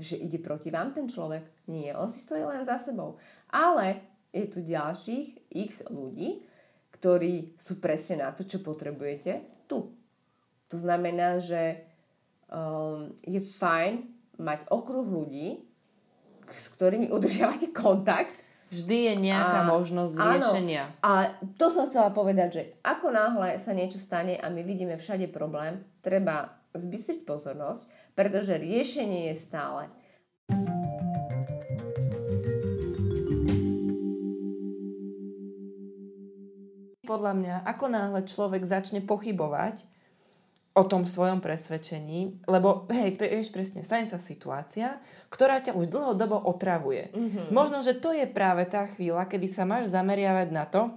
že 0.00 0.16
ide 0.16 0.40
proti 0.40 0.72
vám 0.72 0.96
ten 0.96 1.04
človek. 1.04 1.44
Nie, 1.68 1.92
on 1.92 2.08
si 2.08 2.24
stojí 2.24 2.48
len 2.48 2.64
za 2.64 2.80
sebou. 2.80 3.20
Ale 3.52 4.00
je 4.32 4.48
tu 4.48 4.64
ďalších 4.64 5.52
x 5.52 5.92
ľudí, 5.92 6.40
ktorí 6.96 7.52
sú 7.60 7.84
presne 7.84 8.24
na 8.24 8.32
to, 8.32 8.48
čo 8.48 8.64
potrebujete 8.64 9.44
tu. 9.68 9.92
To 10.72 10.76
znamená, 10.76 11.36
že 11.36 11.87
um, 12.52 13.12
je 13.24 13.40
fajn 13.40 14.04
mať 14.38 14.68
okruh 14.72 15.04
ľudí, 15.04 15.64
s 16.48 16.72
ktorými 16.72 17.12
udržiavate 17.12 17.72
kontakt. 17.76 18.34
Vždy 18.68 18.96
je 19.08 19.14
nejaká 19.32 19.64
a, 19.64 19.68
možnosť 19.68 20.12
riešenia. 20.12 20.92
A 21.00 21.32
to 21.56 21.72
som 21.72 21.88
chcela 21.88 22.12
povedať, 22.12 22.48
že 22.52 22.62
ako 22.84 23.08
náhle 23.08 23.56
sa 23.56 23.72
niečo 23.72 23.96
stane 23.96 24.36
a 24.36 24.52
my 24.52 24.60
vidíme 24.60 25.00
všade 25.00 25.32
problém, 25.32 25.80
treba 26.04 26.52
zbystriť 26.76 27.24
pozornosť, 27.24 28.12
pretože 28.12 28.60
riešenie 28.60 29.32
je 29.32 29.36
stále. 29.40 29.88
Podľa 37.08 37.32
mňa, 37.40 37.54
ako 37.64 37.84
náhle 37.88 38.20
človek 38.28 38.68
začne 38.68 39.00
pochybovať, 39.00 39.80
o 40.78 40.86
tom 40.86 41.02
svojom 41.02 41.42
presvedčení, 41.42 42.46
lebo 42.46 42.86
hej, 42.94 43.18
vieš 43.18 43.50
presne, 43.50 43.82
stane 43.82 44.06
sa 44.06 44.22
situácia, 44.22 45.02
ktorá 45.26 45.58
ťa 45.58 45.74
už 45.74 45.90
dlhodobo 45.90 46.38
otravuje. 46.46 47.10
Mm-hmm. 47.10 47.46
Možno, 47.50 47.82
že 47.82 47.98
to 47.98 48.14
je 48.14 48.30
práve 48.30 48.62
tá 48.70 48.86
chvíľa, 48.86 49.26
kedy 49.26 49.50
sa 49.50 49.66
máš 49.66 49.90
zameriavať 49.90 50.48
na 50.54 50.64
to, 50.70 50.94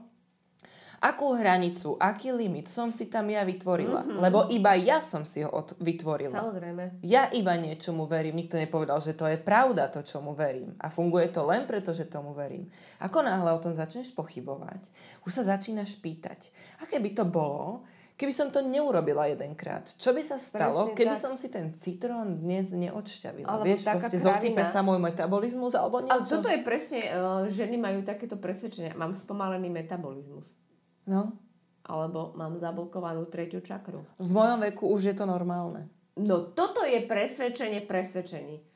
akú 1.01 1.33
hranicu, 1.33 1.97
aký 1.97 2.29
limit 2.29 2.69
som 2.69 2.93
si 2.93 3.09
tam 3.09 3.25
ja 3.25 3.41
vytvorila. 3.41 4.05
Mm-hmm. 4.05 4.21
Lebo 4.21 4.45
iba 4.53 4.77
ja 4.77 5.01
som 5.01 5.25
si 5.25 5.41
ho 5.41 5.49
od- 5.49 5.73
vytvorila. 5.81 6.37
Samozrejme. 6.37 7.01
Ja 7.01 7.25
iba 7.33 7.57
niečomu 7.57 8.05
verím. 8.05 8.37
Nikto 8.37 8.61
nepovedal, 8.61 9.01
že 9.01 9.17
to 9.17 9.25
je 9.25 9.41
pravda, 9.41 9.89
to, 9.89 10.05
čomu 10.05 10.37
verím. 10.37 10.77
A 10.77 10.93
funguje 10.93 11.33
to 11.33 11.41
len 11.41 11.65
preto, 11.65 11.89
že 11.89 12.05
tomu 12.05 12.37
verím. 12.37 12.69
Ako 13.01 13.25
náhle 13.25 13.49
o 13.49 13.57
tom 13.57 13.73
začneš 13.73 14.13
pochybovať, 14.13 14.85
už 15.25 15.41
sa 15.41 15.57
začínaš 15.57 15.97
pýtať. 15.97 16.53
A 16.77 16.85
keby 16.85 17.17
to 17.17 17.25
bolo, 17.25 17.81
keby 18.21 18.33
som 18.37 18.53
to 18.53 18.61
neurobila 18.61 19.25
jedenkrát, 19.25 19.89
čo 19.97 20.13
by 20.13 20.21
sa 20.21 20.37
stalo, 20.37 20.93
Presne 20.93 20.97
keby 21.01 21.15
tak. 21.17 21.23
som 21.25 21.33
si 21.33 21.49
ten 21.49 21.73
citrón 21.73 22.37
dnes 22.37 22.69
neodšťavila? 22.69 23.49
Alebo 23.49 23.65
Vieš, 23.65 23.81
proste 23.89 24.17
zosype 24.21 24.61
sa 24.61 24.85
môj 24.85 25.01
metabolizmus 25.01 25.73
alebo 25.73 26.05
niečo? 26.05 26.13
Ale 26.13 26.29
toto 26.29 26.45
je 26.53 26.61
presne, 26.61 27.01
uh, 27.09 27.49
ženy 27.49 27.81
majú 27.81 28.05
takéto 28.05 28.37
presvedčenie. 28.37 28.93
Mám 28.93 29.17
spomalený 29.17 29.73
metabolizmus. 29.73 30.53
No. 31.09 31.33
Alebo 31.81 32.37
mám 32.37 32.53
zablokovanú 32.61 33.25
tretiu 33.25 33.65
čakru. 33.65 34.05
V 34.21 34.29
mojom 34.29 34.61
veku 34.69 34.85
už 34.85 35.01
je 35.09 35.15
to 35.17 35.25
normálne. 35.25 35.89
No 36.21 36.53
toto 36.53 36.85
je 36.85 37.01
presvedčenie 37.09 37.81
presvedčení. 37.89 38.70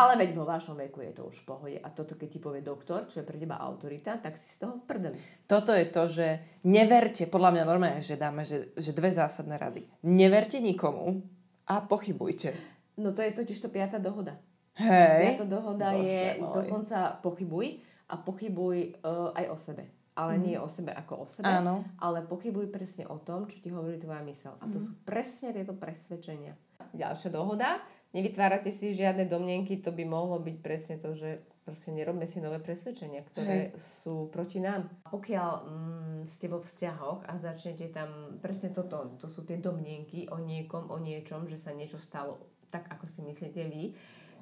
Ale 0.00 0.12
veď 0.18 0.30
vo 0.36 0.44
vašom 0.44 0.76
veku 0.76 1.02
je 1.02 1.12
to 1.16 1.22
už 1.28 1.42
v 1.42 1.46
pohode. 1.46 1.76
A 1.80 1.88
toto, 1.90 2.14
keď 2.14 2.28
ti 2.28 2.40
povie 2.42 2.62
doktor, 2.62 3.04
čo 3.10 3.22
je 3.22 3.28
pre 3.28 3.38
teba 3.40 3.58
autorita, 3.60 4.18
tak 4.18 4.38
si 4.38 4.48
z 4.52 4.66
toho 4.66 4.80
vprdeli. 4.84 5.18
Toto 5.44 5.74
je 5.74 5.86
to, 5.88 6.02
že 6.10 6.26
neverte, 6.66 7.26
podľa 7.26 7.50
mňa 7.56 7.64
normálne, 7.64 8.02
že 8.02 8.18
dáme 8.18 8.46
že, 8.46 8.72
že 8.78 8.94
dve 8.96 9.12
zásadné 9.12 9.56
rady. 9.58 9.82
Neverte 10.06 10.58
nikomu 10.62 11.22
a 11.66 11.82
pochybujte. 11.82 12.54
No 12.96 13.12
to 13.12 13.20
je 13.20 13.32
totiž 13.34 13.58
to 13.60 13.68
piata 13.68 14.00
dohoda. 14.00 14.40
Hej. 14.76 15.36
Piata 15.36 15.46
dohoda 15.48 15.92
Bože 15.92 16.04
je 16.04 16.22
môj. 16.40 16.52
dokonca 16.52 16.98
pochybuj 17.24 17.66
a 18.12 18.14
pochybuj 18.20 18.76
uh, 19.02 19.32
aj 19.32 19.46
o 19.52 19.56
sebe. 19.56 19.84
Ale 20.16 20.40
mm. 20.40 20.42
nie 20.48 20.56
o 20.56 20.64
sebe 20.64 20.96
ako 20.96 21.24
o 21.24 21.26
sebe, 21.28 21.52
Áno. 21.52 21.84
ale 22.00 22.24
pochybuj 22.24 22.72
presne 22.72 23.04
o 23.04 23.20
tom, 23.20 23.44
čo 23.44 23.60
ti 23.60 23.68
hovorí 23.68 24.00
tvoja 24.00 24.24
mysel. 24.24 24.56
A 24.60 24.68
to 24.72 24.80
mm. 24.80 24.84
sú 24.84 24.92
presne 25.04 25.52
tieto 25.52 25.76
presvedčenia. 25.76 26.56
Ďalšia 26.96 27.28
dohoda 27.28 27.84
nevytvárate 28.16 28.72
si 28.72 28.96
žiadne 28.96 29.28
domnenky, 29.28 29.84
to 29.84 29.92
by 29.92 30.08
mohlo 30.08 30.40
byť 30.40 30.56
presne 30.64 30.96
to, 30.96 31.12
že 31.12 31.44
proste 31.66 31.92
nerobme 31.92 32.24
si 32.24 32.38
nové 32.40 32.62
presvedčenia, 32.62 33.26
ktoré 33.26 33.74
Hej. 33.74 33.76
sú 33.76 34.32
proti 34.32 34.62
nám. 34.62 34.88
Pokiaľ 35.10 35.52
mm, 35.66 36.20
ste 36.24 36.46
vo 36.48 36.62
vzťahoch 36.62 37.26
a 37.28 37.36
začnete 37.36 37.90
tam 37.90 38.38
presne 38.38 38.70
toto, 38.70 39.18
to 39.20 39.26
sú 39.26 39.42
tie 39.42 39.58
domnienky 39.58 40.30
o 40.30 40.38
niekom, 40.40 40.88
o 40.88 40.96
niečom, 41.02 41.44
že 41.50 41.58
sa 41.58 41.74
niečo 41.74 41.98
stalo 41.98 42.38
tak, 42.70 42.86
ako 42.88 43.10
si 43.10 43.20
myslíte 43.26 43.62
vy, 43.66 43.92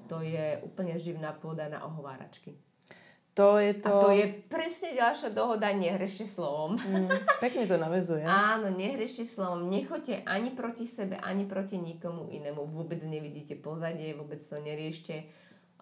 to 0.05 0.21
je 0.21 0.61
úplne 0.61 0.95
živná 1.01 1.33
pôda 1.33 1.67
na 1.73 1.81
ohováračky. 1.89 2.61
To 3.35 3.59
je 3.59 3.75
to... 3.83 3.91
A 3.91 4.03
to 4.07 4.11
je 4.15 4.27
presne 4.47 4.95
ďalšia 4.95 5.35
dohoda, 5.35 5.67
nehrešte 5.75 6.23
slovom. 6.23 6.79
Mm, 6.79 7.11
pekne 7.43 7.67
to 7.67 7.75
navezuje. 7.75 8.23
Áno, 8.55 8.71
nehrešte 8.71 9.27
slovom. 9.27 9.67
Nechoďte 9.67 10.23
ani 10.23 10.55
proti 10.55 10.87
sebe, 10.87 11.19
ani 11.19 11.43
proti 11.43 11.83
nikomu 11.83 12.31
inému. 12.31 12.63
Vôbec 12.71 13.03
nevidíte 13.03 13.59
pozadie, 13.59 14.15
vôbec 14.15 14.39
to 14.39 14.63
neriešte. 14.63 15.27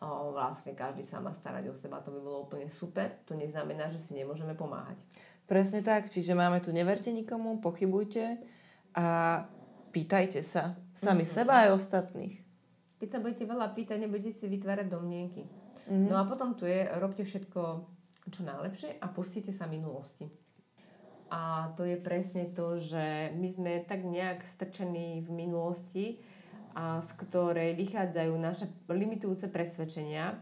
O, 0.01 0.33
vlastne 0.33 0.73
každý 0.73 1.05
sa 1.05 1.21
má 1.21 1.31
starať 1.37 1.69
o 1.69 1.77
seba, 1.77 2.01
to 2.01 2.11
by 2.11 2.25
bolo 2.25 2.49
úplne 2.49 2.73
super. 2.73 3.21
To 3.29 3.37
neznamená, 3.37 3.93
že 3.93 4.01
si 4.01 4.17
nemôžeme 4.17 4.57
pomáhať. 4.57 5.05
Presne 5.45 5.85
tak, 5.85 6.09
čiže 6.09 6.33
máme 6.33 6.65
tu 6.65 6.73
neverte 6.73 7.13
nikomu, 7.13 7.61
pochybujte 7.61 8.41
a 8.97 9.07
pýtajte 9.93 10.41
sa 10.41 10.81
sami 10.97 11.29
mm-hmm. 11.29 11.37
seba 11.37 11.69
aj 11.69 11.77
ostatných. 11.77 12.35
Keď 12.97 13.09
sa 13.13 13.21
budete 13.21 13.45
veľa 13.45 13.77
pýtať, 13.77 14.01
nebudete 14.01 14.33
si 14.33 14.49
vytvárať 14.49 14.89
domnienky. 14.89 15.62
Mm-hmm. 15.89 16.09
No 16.11 16.17
a 16.21 16.25
potom 16.29 16.55
tu 16.55 16.69
je, 16.69 16.87
robte 16.99 17.27
všetko 17.27 17.61
čo 18.31 18.41
najlepšie 18.47 19.03
a 19.03 19.07
pustite 19.11 19.51
sa 19.51 19.67
minulosti. 19.67 20.31
A 21.33 21.73
to 21.75 21.89
je 21.89 21.97
presne 21.97 22.53
to, 22.53 22.77
že 22.77 23.33
my 23.35 23.49
sme 23.49 23.73
tak 23.89 24.05
nejak 24.05 24.45
strčení 24.45 25.25
v 25.25 25.31
minulosti, 25.33 26.21
a 26.73 27.05
z 27.05 27.11
ktorej 27.21 27.77
vychádzajú 27.77 28.33
naše 28.41 28.67
limitujúce 28.89 29.53
presvedčenia, 29.53 30.41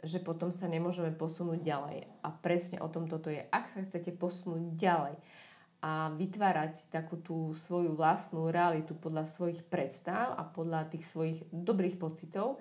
že 0.00 0.22
potom 0.22 0.54
sa 0.54 0.70
nemôžeme 0.70 1.10
posunúť 1.12 1.60
ďalej. 1.60 2.06
A 2.22 2.28
presne 2.30 2.78
o 2.80 2.88
tom 2.88 3.10
toto 3.10 3.28
je. 3.28 3.42
Ak 3.50 3.66
sa 3.68 3.82
chcete 3.82 4.14
posunúť 4.14 4.78
ďalej 4.78 5.14
a 5.80 6.12
vytvárať 6.12 6.92
takú 6.92 7.16
tú 7.18 7.56
svoju 7.56 7.96
vlastnú 7.96 8.52
realitu 8.52 8.92
podľa 8.92 9.24
svojich 9.24 9.64
predstav 9.66 10.36
a 10.36 10.44
podľa 10.44 10.92
tých 10.92 11.08
svojich 11.08 11.38
dobrých 11.50 11.96
pocitov, 11.96 12.60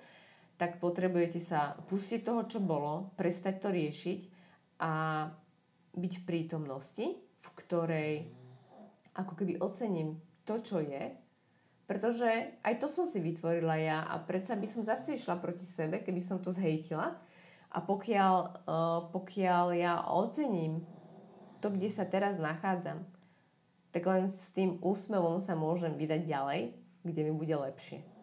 tak 0.59 0.83
potrebujete 0.83 1.39
sa 1.39 1.79
pustiť 1.87 2.19
toho, 2.19 2.43
čo 2.43 2.59
bolo, 2.59 3.15
prestať 3.15 3.63
to 3.63 3.69
riešiť 3.71 4.19
a 4.83 4.91
byť 5.95 6.13
v 6.19 6.25
prítomnosti, 6.27 7.05
v 7.15 7.47
ktorej 7.55 8.11
ako 9.15 9.33
keby 9.39 9.63
ocením 9.63 10.19
to, 10.43 10.59
čo 10.59 10.83
je, 10.83 11.15
pretože 11.87 12.59
aj 12.61 12.75
to 12.77 12.91
som 12.91 13.07
si 13.07 13.23
vytvorila 13.23 13.79
ja 13.79 14.03
a 14.03 14.19
predsa 14.19 14.59
by 14.59 14.67
som 14.67 14.83
zase 14.83 15.15
išla 15.15 15.39
proti 15.39 15.63
sebe, 15.63 16.03
keby 16.03 16.21
som 16.21 16.37
to 16.43 16.51
zhejtila. 16.51 17.17
A 17.69 17.79
pokiaľ, 17.81 18.35
uh, 18.67 18.99
pokiaľ 19.15 19.65
ja 19.73 20.03
ocením 20.05 20.83
to, 21.63 21.71
kde 21.71 21.89
sa 21.89 22.03
teraz 22.05 22.37
nachádzam, 22.37 23.07
tak 23.89 24.03
len 24.05 24.29
s 24.29 24.53
tým 24.53 24.77
úsmevom 24.85 25.41
sa 25.41 25.57
môžem 25.57 25.97
vydať 25.97 26.21
ďalej, 26.29 26.61
kde 27.01 27.21
mi 27.25 27.33
bude 27.33 27.55
lepšie. 27.57 28.18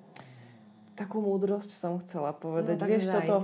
Takú 0.97 1.20
múdrosť 1.20 1.70
som 1.76 2.01
chcela 2.01 2.32
povedať. 2.32 2.80
No, 2.80 2.88
Vieš, 2.88 3.12
daj. 3.12 3.14
toto, 3.22 3.36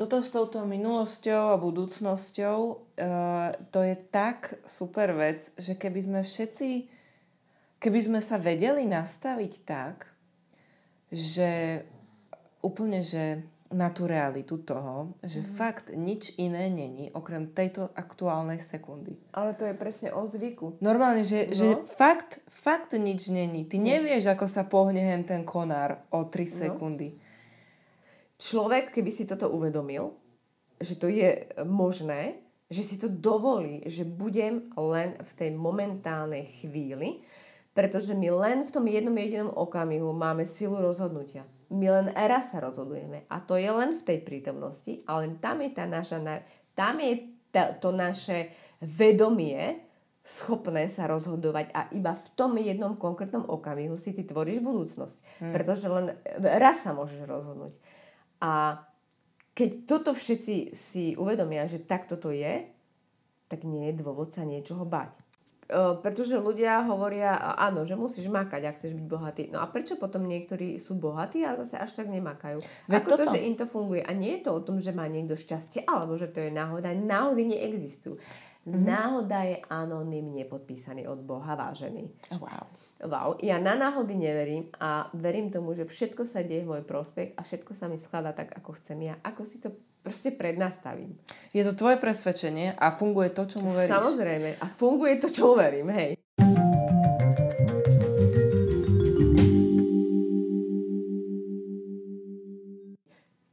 toto 0.00 0.16
s 0.24 0.32
touto 0.32 0.64
minulosťou 0.64 1.54
a 1.54 1.60
budúcnosťou, 1.60 2.58
uh, 2.72 3.52
to 3.68 3.84
je 3.84 3.94
tak 4.08 4.56
super 4.64 5.12
vec, 5.12 5.52
že 5.60 5.76
keby 5.76 6.00
sme 6.00 6.20
všetci, 6.24 6.70
keby 7.76 8.00
sme 8.00 8.20
sa 8.24 8.40
vedeli 8.40 8.88
nastaviť 8.88 9.52
tak, 9.68 10.08
že 11.12 11.84
úplne, 12.64 13.04
že 13.04 13.44
na 13.74 13.90
tú 13.90 14.06
realitu 14.06 14.58
toho, 14.58 15.18
že 15.22 15.42
Mhm. 15.42 15.50
fakt 15.54 15.86
nič 15.90 16.38
iné 16.38 16.70
není, 16.70 17.10
okrem 17.10 17.50
tejto 17.50 17.90
aktuálnej 17.94 18.58
sekundy. 18.58 19.18
Ale 19.34 19.54
to 19.54 19.66
je 19.66 19.74
presne 19.74 20.14
o 20.14 20.22
zvyku. 20.26 20.78
Normálne, 20.78 21.26
že, 21.26 21.46
No. 21.46 21.54
že 21.54 21.66
fakt, 21.86 22.40
fakt 22.46 22.94
nič 22.94 23.26
není. 23.28 23.66
Ty 23.66 23.78
nevieš, 23.78 24.30
ako 24.30 24.46
sa 24.46 24.62
pohne 24.64 25.02
hen 25.02 25.26
ten 25.26 25.42
konár 25.42 26.06
o 26.10 26.24
3 26.30 26.46
No. 26.46 26.56
sekundy. 26.62 27.18
Človek, 28.36 28.92
keby 28.92 29.10
si 29.10 29.24
toto 29.24 29.48
uvedomil, 29.48 30.12
že 30.76 30.94
to 31.00 31.08
je 31.08 31.48
možné, 31.64 32.36
že 32.68 32.82
si 32.84 32.96
to 33.00 33.08
dovolí, 33.08 33.80
že 33.88 34.04
budem 34.04 34.60
len 34.76 35.16
v 35.16 35.32
tej 35.32 35.50
momentálnej 35.56 36.44
chvíli, 36.44 37.24
pretože 37.72 38.12
my 38.12 38.28
len 38.32 38.58
v 38.64 38.70
tom 38.72 38.84
jednom 38.84 39.16
jedinom 39.16 39.52
okamihu 39.52 40.12
máme 40.12 40.44
silu 40.44 40.76
rozhodnutia. 40.76 41.48
My 41.74 41.86
len 41.90 42.06
raz 42.14 42.54
sa 42.54 42.62
rozhodujeme 42.62 43.26
a 43.26 43.42
to 43.42 43.58
je 43.58 43.66
len 43.66 43.90
v 43.90 44.02
tej 44.06 44.18
prítomnosti 44.22 45.02
a 45.02 45.18
len 45.18 45.42
tam 45.42 45.58
je 45.62 45.70
tá 45.74 45.84
naša, 45.86 46.22
na- 46.22 46.44
tam 46.78 47.02
je 47.02 47.26
tá, 47.50 47.74
to 47.74 47.90
naše 47.90 48.54
vedomie 48.78 49.82
schopné 50.26 50.90
sa 50.90 51.06
rozhodovať 51.06 51.70
a 51.70 51.86
iba 51.94 52.10
v 52.10 52.26
tom 52.34 52.58
jednom 52.58 52.98
konkrétnom 52.98 53.46
okamihu 53.46 53.94
si 53.94 54.10
ty 54.10 54.26
tvoríš 54.26 54.58
budúcnosť. 54.58 55.42
Pretože 55.54 55.86
len 55.86 56.18
raz 56.38 56.82
sa 56.82 56.90
môžeš 56.90 57.22
rozhodnúť. 57.26 57.78
A 58.42 58.82
keď 59.54 59.70
toto 59.86 60.10
všetci 60.10 60.74
si 60.74 61.14
uvedomia, 61.14 61.64
že 61.70 61.78
takto 61.78 62.18
to 62.18 62.34
je, 62.34 62.66
tak 63.46 63.62
nie 63.62 63.88
je 63.88 64.02
dôvod 64.02 64.34
sa 64.34 64.42
niečoho 64.42 64.82
bať. 64.82 65.22
Pretože 65.74 66.38
ľudia 66.38 66.86
hovoria, 66.86 67.58
áno, 67.58 67.82
že 67.82 67.98
musíš 67.98 68.30
makať, 68.30 68.70
ak 68.70 68.78
chceš 68.78 68.94
byť 68.94 69.06
bohatý. 69.10 69.42
No 69.50 69.58
a 69.58 69.66
prečo 69.66 69.98
potom 69.98 70.22
niektorí 70.22 70.78
sú 70.78 70.94
bohatí 70.94 71.42
a 71.42 71.58
zase 71.58 71.74
až 71.74 71.90
tak 71.98 72.06
nemakajú? 72.06 72.62
Veď 72.86 73.02
Ako 73.02 73.10
to, 73.10 73.16
toto. 73.26 73.32
že 73.34 73.42
im 73.42 73.54
to 73.58 73.66
funguje. 73.66 74.02
A 74.06 74.14
nie 74.14 74.38
je 74.38 74.46
to 74.46 74.50
o 74.54 74.62
tom, 74.62 74.78
že 74.78 74.94
má 74.94 75.10
niekto 75.10 75.34
šťastie, 75.34 75.82
alebo 75.90 76.14
že 76.14 76.30
to 76.30 76.38
je 76.38 76.54
náhoda. 76.54 76.94
Náhody 76.94 77.50
neexistujú. 77.50 78.14
Mhm. 78.66 78.82
Náhoda 78.82 79.46
je 79.46 79.62
anonymne 79.70 80.42
podpísaný 80.46 81.06
od 81.06 81.22
Boha, 81.22 81.54
vážený. 81.54 82.10
Oh, 82.34 82.42
wow. 82.42 82.66
Wow, 83.06 83.28
ja 83.38 83.62
na 83.62 83.78
náhody 83.78 84.18
neverím 84.18 84.74
a 84.82 85.06
verím 85.14 85.54
tomu, 85.54 85.70
že 85.70 85.86
všetko 85.86 86.26
sa 86.26 86.42
deje 86.42 86.66
v 86.66 86.74
môj 86.74 86.82
prospech 86.82 87.38
a 87.38 87.46
všetko 87.46 87.72
sa 87.78 87.86
mi 87.86 87.94
skladá 87.94 88.34
tak, 88.34 88.50
ako 88.58 88.74
chcem 88.82 89.06
ja. 89.06 89.14
Ako 89.22 89.46
si 89.46 89.62
to 89.62 89.70
proste 90.06 90.30
prednastavím. 90.30 91.18
Je 91.50 91.66
to 91.66 91.74
tvoje 91.74 91.98
presvedčenie 91.98 92.78
a 92.78 92.94
funguje 92.94 93.34
to, 93.34 93.42
čomu 93.50 93.66
veríš. 93.66 93.90
Samozrejme. 93.90 94.62
A 94.62 94.66
funguje 94.70 95.18
to, 95.18 95.26
čo 95.26 95.58
verím, 95.58 95.90
hej. 95.90 96.14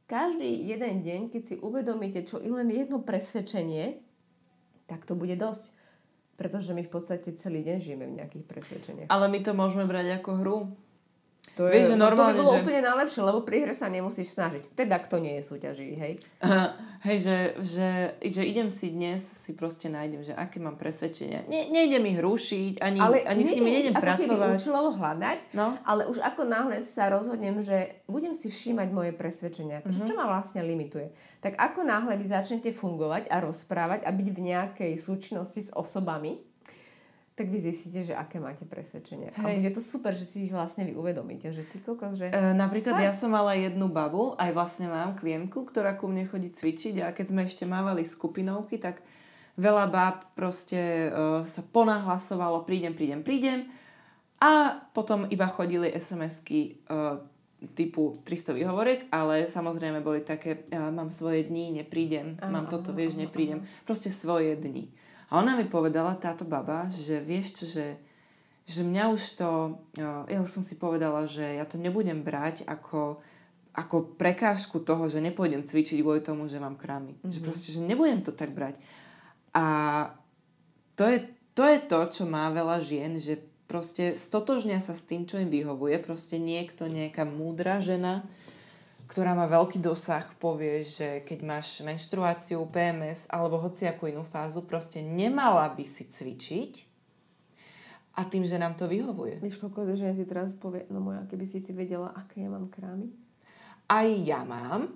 Každý 0.06 0.46
jeden 0.62 1.02
deň, 1.02 1.20
keď 1.34 1.42
si 1.42 1.54
uvedomíte, 1.58 2.22
čo 2.22 2.38
i 2.38 2.46
len 2.46 2.70
jedno 2.70 3.02
presvedčenie, 3.02 3.98
tak 4.86 5.02
to 5.10 5.18
bude 5.18 5.34
dosť. 5.34 5.74
Pretože 6.38 6.70
my 6.70 6.86
v 6.86 6.90
podstate 6.90 7.34
celý 7.34 7.66
deň 7.66 7.76
žijeme 7.82 8.06
v 8.06 8.22
nejakých 8.22 8.46
presvedčeniach. 8.46 9.08
Ale 9.10 9.26
my 9.26 9.42
to 9.42 9.58
môžeme 9.58 9.90
brať 9.90 10.22
ako 10.22 10.30
hru. 10.38 10.58
To, 11.54 11.64
Vieš, 11.64 11.86
že 11.86 11.92
to 11.92 11.96
by 11.96 12.02
normálne, 12.02 12.34
bolo 12.36 12.52
že- 12.52 12.60
úplne 12.60 12.82
najlepšie, 12.82 13.20
lebo 13.20 13.40
pri 13.40 13.56
hre 13.60 13.70
sa 13.72 13.86
nemusíš 13.86 14.32
snažiť. 14.32 14.74
Teda 14.74 14.96
kto 14.96 15.16
nie 15.16 15.38
je 15.38 15.42
súťaživý, 15.44 15.94
hej? 15.94 16.12
Hej, 17.00 17.18
že, 17.20 17.36
že, 17.60 17.88
že 18.20 18.42
idem 18.42 18.68
si 18.68 18.88
dnes, 18.88 19.20
si 19.20 19.52
proste 19.52 19.86
nájdem, 19.86 20.20
že 20.20 20.32
aké 20.32 20.56
mám 20.56 20.74
presvedčenia. 20.74 21.44
Ne, 21.44 21.68
nejde 21.68 21.98
mi 21.98 22.10
ich 22.10 22.18
rušiť, 22.18 22.80
ani, 22.80 22.98
ani 22.98 23.42
s 23.42 23.52
nimi 23.52 23.70
nejdem 23.70 23.92
ako 23.92 24.02
pracovať. 24.02 24.48
účelovo 24.52 24.90
hľadať, 24.90 25.38
No. 25.52 25.76
ale 25.82 26.06
už 26.06 26.18
ako 26.18 26.42
náhle 26.42 26.80
sa 26.80 27.06
rozhodnem, 27.06 27.60
že 27.60 27.76
budem 28.04 28.32
si 28.32 28.48
všímať 28.48 28.88
moje 28.90 29.12
presvedčenia, 29.12 29.78
Mhm. 29.80 30.02
čo 30.02 30.12
ma 30.12 30.26
vlastne 30.26 30.58
limituje. 30.60 31.12
Tak 31.38 31.54
ako 31.54 31.80
náhle 31.82 32.16
vy 32.16 32.26
začnete 32.26 32.72
fungovať 32.72 33.28
a 33.28 33.36
rozprávať 33.38 34.02
a 34.02 34.10
byť 34.10 34.28
v 34.28 34.40
nejakej 34.42 34.92
súčinnosti 34.96 35.60
s 35.60 35.70
osobami, 35.70 36.40
tak 37.34 37.50
vy 37.50 37.58
zistíte, 37.58 38.06
že 38.06 38.14
aké 38.14 38.38
máte 38.38 38.62
presvedčenia. 38.62 39.34
A 39.34 39.50
Hej. 39.50 39.58
bude 39.58 39.70
to 39.74 39.82
super, 39.82 40.14
že 40.14 40.22
si 40.22 40.46
ich 40.46 40.54
vlastne 40.54 40.86
vy 40.86 40.94
uvedomíte, 40.94 41.50
že 41.50 41.66
ty 41.66 41.82
kokos, 41.82 42.14
že... 42.14 42.30
E, 42.30 42.54
napríklad 42.54 42.94
ja 43.02 43.10
som 43.10 43.34
mala 43.34 43.58
jednu 43.58 43.90
babu, 43.90 44.38
aj 44.38 44.54
vlastne 44.54 44.86
mám 44.86 45.18
klientku, 45.18 45.66
ktorá 45.66 45.98
ku 45.98 46.06
mne 46.06 46.30
chodí 46.30 46.54
cvičiť 46.54 47.02
a 47.02 47.10
keď 47.10 47.26
sme 47.34 47.42
ešte 47.42 47.66
mávali 47.66 48.06
skupinovky, 48.06 48.78
tak 48.78 49.02
veľa 49.58 49.90
báb 49.90 50.18
proste 50.38 51.10
e, 51.10 51.42
sa 51.42 51.62
ponahlasovalo, 51.74 52.62
prídem, 52.62 52.94
prídem, 52.94 53.26
prídem 53.26 53.66
a 54.38 54.84
potom 54.94 55.26
iba 55.26 55.50
chodili 55.50 55.90
SMS-ky 55.90 56.60
e, 56.60 57.02
typu 57.72 58.18
300 58.28 58.54
výhovorek, 58.54 59.00
ale 59.08 59.48
samozrejme 59.48 60.04
boli 60.04 60.20
také, 60.20 60.68
e, 60.68 60.78
mám 60.78 61.08
svoje 61.08 61.48
dni, 61.48 61.82
neprídem, 61.82 62.36
Aha, 62.38 62.50
mám 62.50 62.66
toto, 62.68 62.92
aha, 62.92 62.98
vieš, 62.98 63.16
aha, 63.16 63.26
neprídem. 63.26 63.64
Proste 63.88 64.12
svoje 64.12 64.58
dni. 64.58 64.90
A 65.34 65.42
ona 65.42 65.58
mi 65.58 65.66
povedala, 65.66 66.14
táto 66.14 66.46
baba, 66.46 66.86
že 66.94 67.18
vieš 67.18 67.58
čo, 67.58 67.66
že 67.66 67.86
že 68.64 68.80
mňa 68.80 69.12
už 69.12 69.22
to, 69.36 69.76
uh, 70.00 70.24
ja 70.24 70.40
už 70.40 70.48
som 70.48 70.64
si 70.64 70.80
povedala, 70.80 71.28
že 71.28 71.44
ja 71.44 71.68
to 71.68 71.76
nebudem 71.76 72.24
brať 72.24 72.64
ako, 72.64 73.20
ako 73.76 74.16
prekážku 74.16 74.80
toho, 74.80 75.04
že 75.12 75.20
nepôjdem 75.20 75.68
cvičiť 75.68 76.00
kvôli 76.00 76.24
tomu, 76.24 76.48
že 76.48 76.56
mám 76.56 76.80
krámy. 76.80 77.12
Mm-hmm. 77.12 77.32
Že 77.32 77.40
proste, 77.44 77.68
že 77.76 77.84
nebudem 77.84 78.24
to 78.24 78.32
tak 78.32 78.56
brať. 78.56 78.80
A 79.52 79.64
to 80.96 81.04
je, 81.04 81.28
to 81.52 81.68
je 81.68 81.78
to, 81.84 82.00
čo 82.08 82.24
má 82.24 82.48
veľa 82.48 82.80
žien, 82.80 83.20
že 83.20 83.36
proste 83.68 84.16
stotožnia 84.16 84.80
sa 84.80 84.96
s 84.96 85.04
tým, 85.04 85.28
čo 85.28 85.36
im 85.36 85.52
vyhovuje. 85.52 86.00
Proste 86.00 86.40
niekto, 86.40 86.88
nejaká 86.88 87.28
múdra 87.28 87.84
žena, 87.84 88.24
ktorá 89.08 89.36
má 89.36 89.44
veľký 89.44 89.78
dosah, 89.80 90.24
povie, 90.40 90.82
že 90.84 91.22
keď 91.28 91.38
máš 91.44 91.84
menštruáciu, 91.84 92.64
PMS 92.68 93.28
alebo 93.28 93.60
hociakú 93.60 94.08
inú 94.08 94.24
fázu, 94.24 94.64
proste 94.64 95.04
nemala 95.04 95.68
by 95.70 95.84
si 95.84 96.08
cvičiť 96.08 96.94
a 98.14 98.22
tým, 98.24 98.46
že 98.46 98.56
nám 98.56 98.78
to 98.78 98.86
vyhovuje. 98.86 99.42
Víš, 99.42 99.58
koľko 99.58 99.90
žien 99.98 100.14
si 100.14 100.22
teraz 100.24 100.54
povie, 100.54 100.86
no 100.88 101.02
moja, 101.02 101.26
keby 101.26 101.44
si 101.44 101.60
ty 101.60 101.74
vedela, 101.74 102.14
aké 102.14 102.46
ja 102.46 102.50
mám 102.50 102.70
krámy. 102.70 103.10
Aj 103.90 104.06
ja 104.06 104.46
mám. 104.46 104.94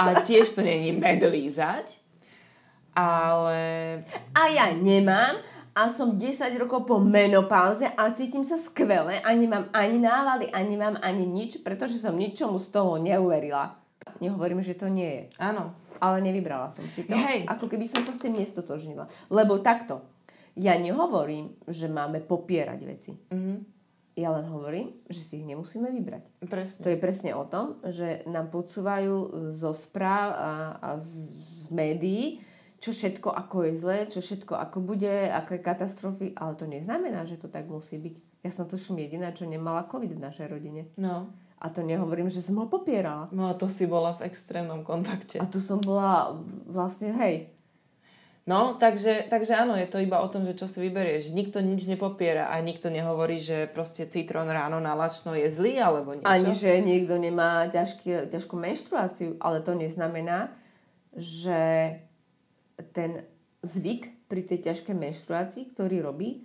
A 0.00 0.24
tiež 0.24 0.56
to 0.56 0.64
není 0.64 0.96
med 0.96 1.20
lízať. 1.20 2.00
Ale 2.96 3.60
A 4.36 4.42
ja 4.52 4.72
nemám 4.76 5.40
a 5.72 5.88
som 5.88 6.12
10 6.20 6.52
rokov 6.60 6.84
po 6.84 7.00
menopauze 7.00 7.88
a 7.88 8.12
cítim 8.12 8.44
sa 8.44 8.60
skvele 8.60 9.24
a 9.24 9.28
nemám 9.32 9.72
ani 9.72 9.96
návady 9.96 10.46
a 10.52 10.60
nemám 10.60 11.00
ani 11.00 11.24
nič, 11.24 11.64
pretože 11.64 11.96
som 11.96 12.12
ničomu 12.12 12.60
z 12.60 12.68
toho 12.68 13.00
neuverila. 13.00 13.80
Nehovorím, 14.20 14.60
že 14.60 14.76
to 14.76 14.92
nie 14.92 15.08
je, 15.08 15.22
áno. 15.40 15.72
ale 15.96 16.20
nevybrala 16.20 16.68
som 16.68 16.84
si 16.92 17.08
to. 17.08 17.16
Hej. 17.16 17.48
Ako 17.48 17.72
keby 17.72 17.88
som 17.88 18.04
sa 18.04 18.12
s 18.12 18.20
tým 18.20 18.36
nestotožnila. 18.36 19.08
Lebo 19.32 19.64
takto, 19.64 20.04
ja 20.60 20.76
nehovorím, 20.76 21.56
že 21.64 21.88
máme 21.88 22.20
popierať 22.20 22.80
veci. 22.84 23.12
Mhm. 23.32 23.72
Ja 24.12 24.28
len 24.28 24.44
hovorím, 24.44 24.92
že 25.08 25.24
si 25.24 25.40
ich 25.40 25.48
nemusíme 25.48 25.88
vybrať. 25.88 26.44
Presne. 26.44 26.84
To 26.84 26.92
je 26.92 27.00
presne 27.00 27.32
o 27.32 27.48
tom, 27.48 27.80
že 27.88 28.20
nám 28.28 28.52
podsúvajú 28.52 29.48
zo 29.48 29.72
správ 29.72 30.36
a, 30.36 30.50
a 30.76 30.88
z, 31.00 31.32
z 31.32 31.66
médií, 31.72 32.44
čo 32.82 32.90
všetko 32.90 33.30
ako 33.30 33.70
je 33.70 33.72
zlé, 33.78 33.98
čo 34.10 34.18
všetko 34.18 34.58
ako 34.58 34.82
bude, 34.82 35.30
aké 35.30 35.62
katastrofy, 35.62 36.34
ale 36.34 36.58
to 36.58 36.66
neznamená, 36.66 37.22
že 37.22 37.38
to 37.38 37.46
tak 37.46 37.70
musí 37.70 37.94
byť. 37.94 38.42
Ja 38.42 38.50
som 38.50 38.66
tuším 38.66 38.98
jediná, 39.06 39.30
čo 39.30 39.46
nemala 39.46 39.86
COVID 39.86 40.18
v 40.18 40.24
našej 40.26 40.50
rodine. 40.50 40.90
No. 40.98 41.30
A 41.62 41.70
to 41.70 41.86
nehovorím, 41.86 42.26
že 42.26 42.42
som 42.42 42.58
ho 42.58 42.66
popierala. 42.66 43.30
No 43.30 43.46
a 43.46 43.54
to 43.54 43.70
si 43.70 43.86
bola 43.86 44.18
v 44.18 44.26
extrémnom 44.26 44.82
kontakte. 44.82 45.38
A 45.38 45.46
tu 45.46 45.62
som 45.62 45.78
bola 45.78 46.34
vlastne, 46.66 47.14
hej, 47.22 47.54
No, 48.42 48.74
takže, 48.74 49.30
takže 49.30 49.54
áno, 49.54 49.78
je 49.78 49.86
to 49.86 50.02
iba 50.02 50.18
o 50.18 50.26
tom, 50.26 50.42
že 50.42 50.58
čo 50.58 50.66
si 50.66 50.82
vyberieš. 50.82 51.30
Nikto 51.30 51.62
nič 51.62 51.86
nepopiera 51.86 52.50
a 52.50 52.58
nikto 52.58 52.90
nehovorí, 52.90 53.38
že 53.38 53.70
proste 53.70 54.02
citrón 54.10 54.50
ráno 54.50 54.82
na 54.82 54.98
lačno 54.98 55.38
je 55.38 55.46
zlý 55.46 55.78
alebo 55.78 56.10
niečo. 56.10 56.26
Ani, 56.26 56.50
že 56.50 56.82
niekto 56.82 57.14
nemá 57.22 57.70
ťažký, 57.70 58.34
ťažkú 58.34 58.58
menštruáciu, 58.58 59.38
ale 59.38 59.62
to 59.62 59.78
neznamená, 59.78 60.50
že 61.14 62.02
ten 62.90 63.22
zvyk 63.62 64.26
pri 64.26 64.42
tej 64.42 64.72
ťažkej 64.72 64.96
menštruácii, 64.98 65.70
ktorý 65.70 66.02
robí, 66.02 66.42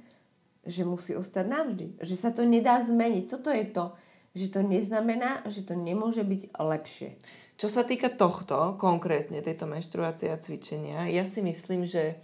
že 0.68 0.86
musí 0.86 1.18
ostať 1.18 1.46
navždy. 1.48 1.88
Že 2.04 2.16
sa 2.16 2.30
to 2.30 2.44
nedá 2.46 2.84
zmeniť. 2.84 3.26
Toto 3.26 3.50
je 3.50 3.66
to, 3.72 3.96
že 4.38 4.54
to 4.54 4.62
neznamená, 4.62 5.42
že 5.50 5.66
to 5.66 5.74
nemôže 5.74 6.22
byť 6.22 6.42
lepšie. 6.54 7.18
Čo 7.58 7.74
sa 7.74 7.82
týka 7.82 8.14
tohto, 8.14 8.78
konkrétne 8.78 9.42
tejto 9.42 9.66
menštruácie 9.66 10.30
a 10.30 10.38
cvičenia, 10.38 11.10
ja 11.10 11.26
si 11.26 11.42
myslím, 11.42 11.90
že 11.90 12.22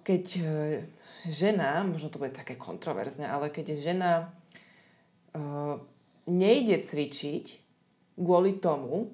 keď 0.00 0.24
e, 0.40 0.44
žena, 1.28 1.84
možno 1.84 2.08
to 2.08 2.16
bude 2.16 2.32
také 2.32 2.56
kontroverzne, 2.56 3.28
ale 3.28 3.48
keď 3.48 3.80
žena 3.80 4.12
uh, 5.32 5.80
nejde 6.28 6.84
cvičiť 6.84 7.44
kvôli 8.16 8.60
tomu, 8.60 9.12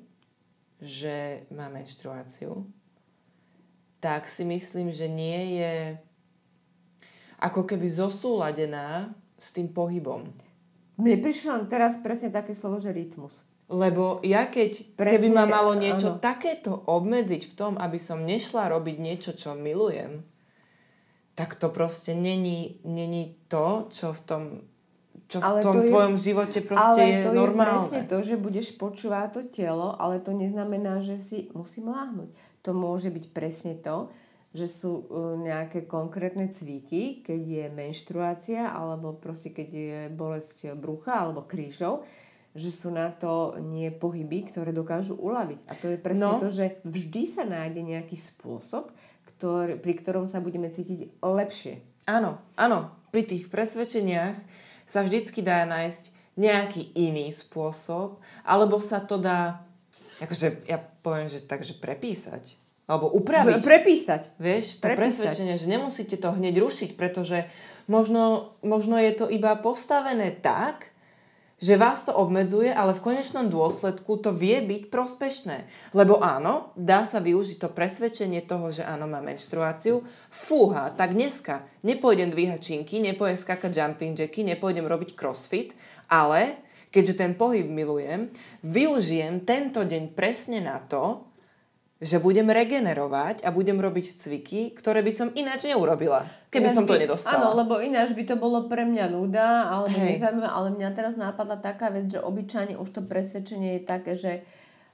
že 0.82 1.46
má 1.54 1.70
menštruáciu, 1.70 2.66
tak 4.00 4.26
si 4.26 4.48
myslím, 4.48 4.88
že 4.90 5.06
nie 5.06 5.60
je 5.60 5.74
ako 7.40 7.64
keby 7.64 7.88
zosúladená 7.88 9.12
s 9.40 9.56
tým 9.56 9.72
pohybom. 9.72 10.28
Mne 11.00 11.16
prišlo 11.24 11.64
teraz 11.64 11.96
presne 12.00 12.28
také 12.28 12.52
slovo, 12.52 12.76
že 12.76 12.92
rytmus. 12.92 13.48
Lebo 13.70 14.18
ja 14.26 14.50
keď, 14.50 14.98
Presne, 14.98 15.14
keby 15.16 15.28
ma 15.30 15.46
malo 15.46 15.78
niečo 15.78 16.18
áno. 16.18 16.20
takéto 16.20 16.74
obmedziť 16.74 17.42
v 17.48 17.54
tom, 17.54 17.72
aby 17.78 17.96
som 18.02 18.26
nešla 18.26 18.66
robiť 18.66 18.96
niečo, 18.98 19.30
čo 19.32 19.54
milujem, 19.54 20.26
tak 21.38 21.56
to 21.56 21.70
proste 21.70 22.12
není, 22.12 22.82
není 22.84 23.38
to, 23.48 23.86
čo 23.88 24.10
v 24.12 24.20
tom, 24.26 24.42
čo 25.30 25.38
ale 25.38 25.62
v 25.62 25.64
tom 25.64 25.74
to 25.78 25.86
tvojom 25.86 26.14
je, 26.18 26.24
živote 26.26 26.60
proste 26.66 27.00
ale 27.00 27.06
je 27.06 27.16
to 27.22 27.30
normálne. 27.30 27.78
Ale 27.78 27.86
to 27.86 27.86
je 27.86 27.94
presne 27.94 28.02
to, 28.10 28.18
že 28.26 28.34
budeš 28.36 28.68
počúvať 28.74 29.26
to 29.30 29.40
telo, 29.48 29.94
ale 29.96 30.18
to 30.18 30.34
neznamená, 30.34 30.98
že 30.98 31.22
si 31.22 31.48
musím 31.54 31.94
láhnuť. 31.94 32.28
To 32.66 32.70
môže 32.76 33.08
byť 33.08 33.24
presne 33.32 33.74
to, 33.80 34.12
že 34.50 34.66
sú 34.66 35.06
uh, 35.06 35.38
nejaké 35.38 35.86
konkrétne 35.86 36.50
cviky, 36.50 37.22
keď 37.22 37.40
je 37.40 37.64
menštruácia, 37.70 38.74
alebo 38.74 39.14
proste 39.14 39.54
keď 39.54 39.68
je 39.70 39.98
bolesť 40.10 40.74
brucha 40.74 41.22
alebo 41.22 41.46
krížov, 41.46 42.02
že 42.50 42.74
sú 42.74 42.90
na 42.90 43.14
to 43.14 43.54
nie 43.62 43.94
pohyby, 43.94 44.42
ktoré 44.50 44.74
dokážu 44.74 45.14
uľaviť. 45.14 45.70
A 45.70 45.72
to 45.78 45.86
je 45.94 45.98
presne 46.02 46.34
no. 46.34 46.42
to, 46.42 46.50
že 46.50 46.82
vždy 46.82 47.22
sa 47.22 47.46
nájde 47.46 47.78
nejaký 47.78 48.18
spôsob, 48.18 48.90
ktorý, 49.30 49.78
pri 49.78 49.94
ktorom 49.94 50.26
sa 50.26 50.42
budeme 50.42 50.66
cítiť 50.66 51.22
lepšie. 51.22 51.78
Áno, 52.10 52.42
áno. 52.58 52.90
Pri 53.14 53.22
tých 53.22 53.46
presvedčeniach 53.50 54.34
sa 54.82 55.06
vždycky 55.06 55.46
dá 55.46 55.62
nájsť 55.62 56.10
nejaký 56.34 56.90
iný 56.98 57.30
spôsob, 57.30 58.18
alebo 58.42 58.82
sa 58.82 58.98
to 58.98 59.18
dá, 59.18 59.62
akože 60.20 60.68
ja 60.68 60.78
poviem, 61.00 61.32
že 61.32 61.42
takže 61.42 61.74
prepísať. 61.80 62.60
Alebo 62.90 63.06
upraviť. 63.06 63.62
Prepísať. 63.62 64.22
Vieš, 64.42 64.82
to 64.82 64.90
prepísať. 64.90 64.98
presvedčenie, 64.98 65.54
že 65.56 65.70
nemusíte 65.70 66.18
to 66.18 66.34
hneď 66.34 66.58
rušiť, 66.58 66.98
pretože 66.98 67.46
možno, 67.86 68.54
možno 68.66 68.98
je 68.98 69.12
to 69.14 69.26
iba 69.30 69.54
postavené 69.54 70.34
tak, 70.34 70.90
že 71.60 71.76
vás 71.76 72.08
to 72.08 72.16
obmedzuje, 72.16 72.72
ale 72.72 72.96
v 72.96 73.04
konečnom 73.04 73.52
dôsledku 73.52 74.16
to 74.16 74.32
vie 74.32 74.64
byť 74.64 74.88
prospešné. 74.88 75.68
Lebo 75.92 76.24
áno, 76.24 76.72
dá 76.72 77.04
sa 77.04 77.20
využiť 77.20 77.60
to 77.60 77.68
presvedčenie 77.68 78.40
toho, 78.40 78.72
že 78.72 78.80
áno, 78.80 79.04
má 79.04 79.20
menštruáciu. 79.20 80.00
Fúha, 80.32 80.88
tak 80.96 81.12
dneska 81.12 81.68
nepôjdem 81.84 82.32
dvíhať 82.32 82.60
činky, 82.64 82.96
nepôjdem 83.04 83.36
skakať 83.36 83.76
jumping 83.76 84.16
jacky, 84.16 84.40
nepôjdem 84.40 84.88
robiť 84.88 85.12
crossfit, 85.12 85.76
ale 86.08 86.56
keďže 86.90 87.14
ten 87.16 87.32
pohyb 87.38 87.66
milujem, 87.66 88.28
využijem 88.66 89.46
tento 89.46 89.86
deň 89.86 90.14
presne 90.14 90.58
na 90.62 90.82
to, 90.82 91.30
že 92.00 92.16
budem 92.16 92.48
regenerovať 92.48 93.44
a 93.44 93.52
budem 93.52 93.76
robiť 93.76 94.16
cviky, 94.16 94.72
ktoré 94.72 95.04
by 95.04 95.12
som 95.12 95.28
ináč 95.36 95.68
neurobila, 95.68 96.24
keby 96.48 96.72
ináč 96.72 96.76
som 96.80 96.88
to 96.88 96.96
by, 96.96 97.04
nedostala. 97.04 97.36
Áno, 97.36 97.60
lebo 97.60 97.76
ináč 97.76 98.16
by 98.16 98.24
to 98.24 98.40
bolo 98.40 98.72
pre 98.72 98.88
mňa 98.88 99.06
nuda, 99.12 99.68
alebo 99.68 100.00
nezaujímavé, 100.00 100.48
ale 100.48 100.68
mňa 100.80 100.88
teraz 100.96 101.20
napadla 101.20 101.60
taká 101.60 101.92
vec, 101.92 102.08
že 102.08 102.24
obyčajne 102.24 102.80
už 102.80 102.88
to 102.88 103.04
presvedčenie 103.04 103.76
je 103.76 103.82
také, 103.84 104.16
že 104.16 104.32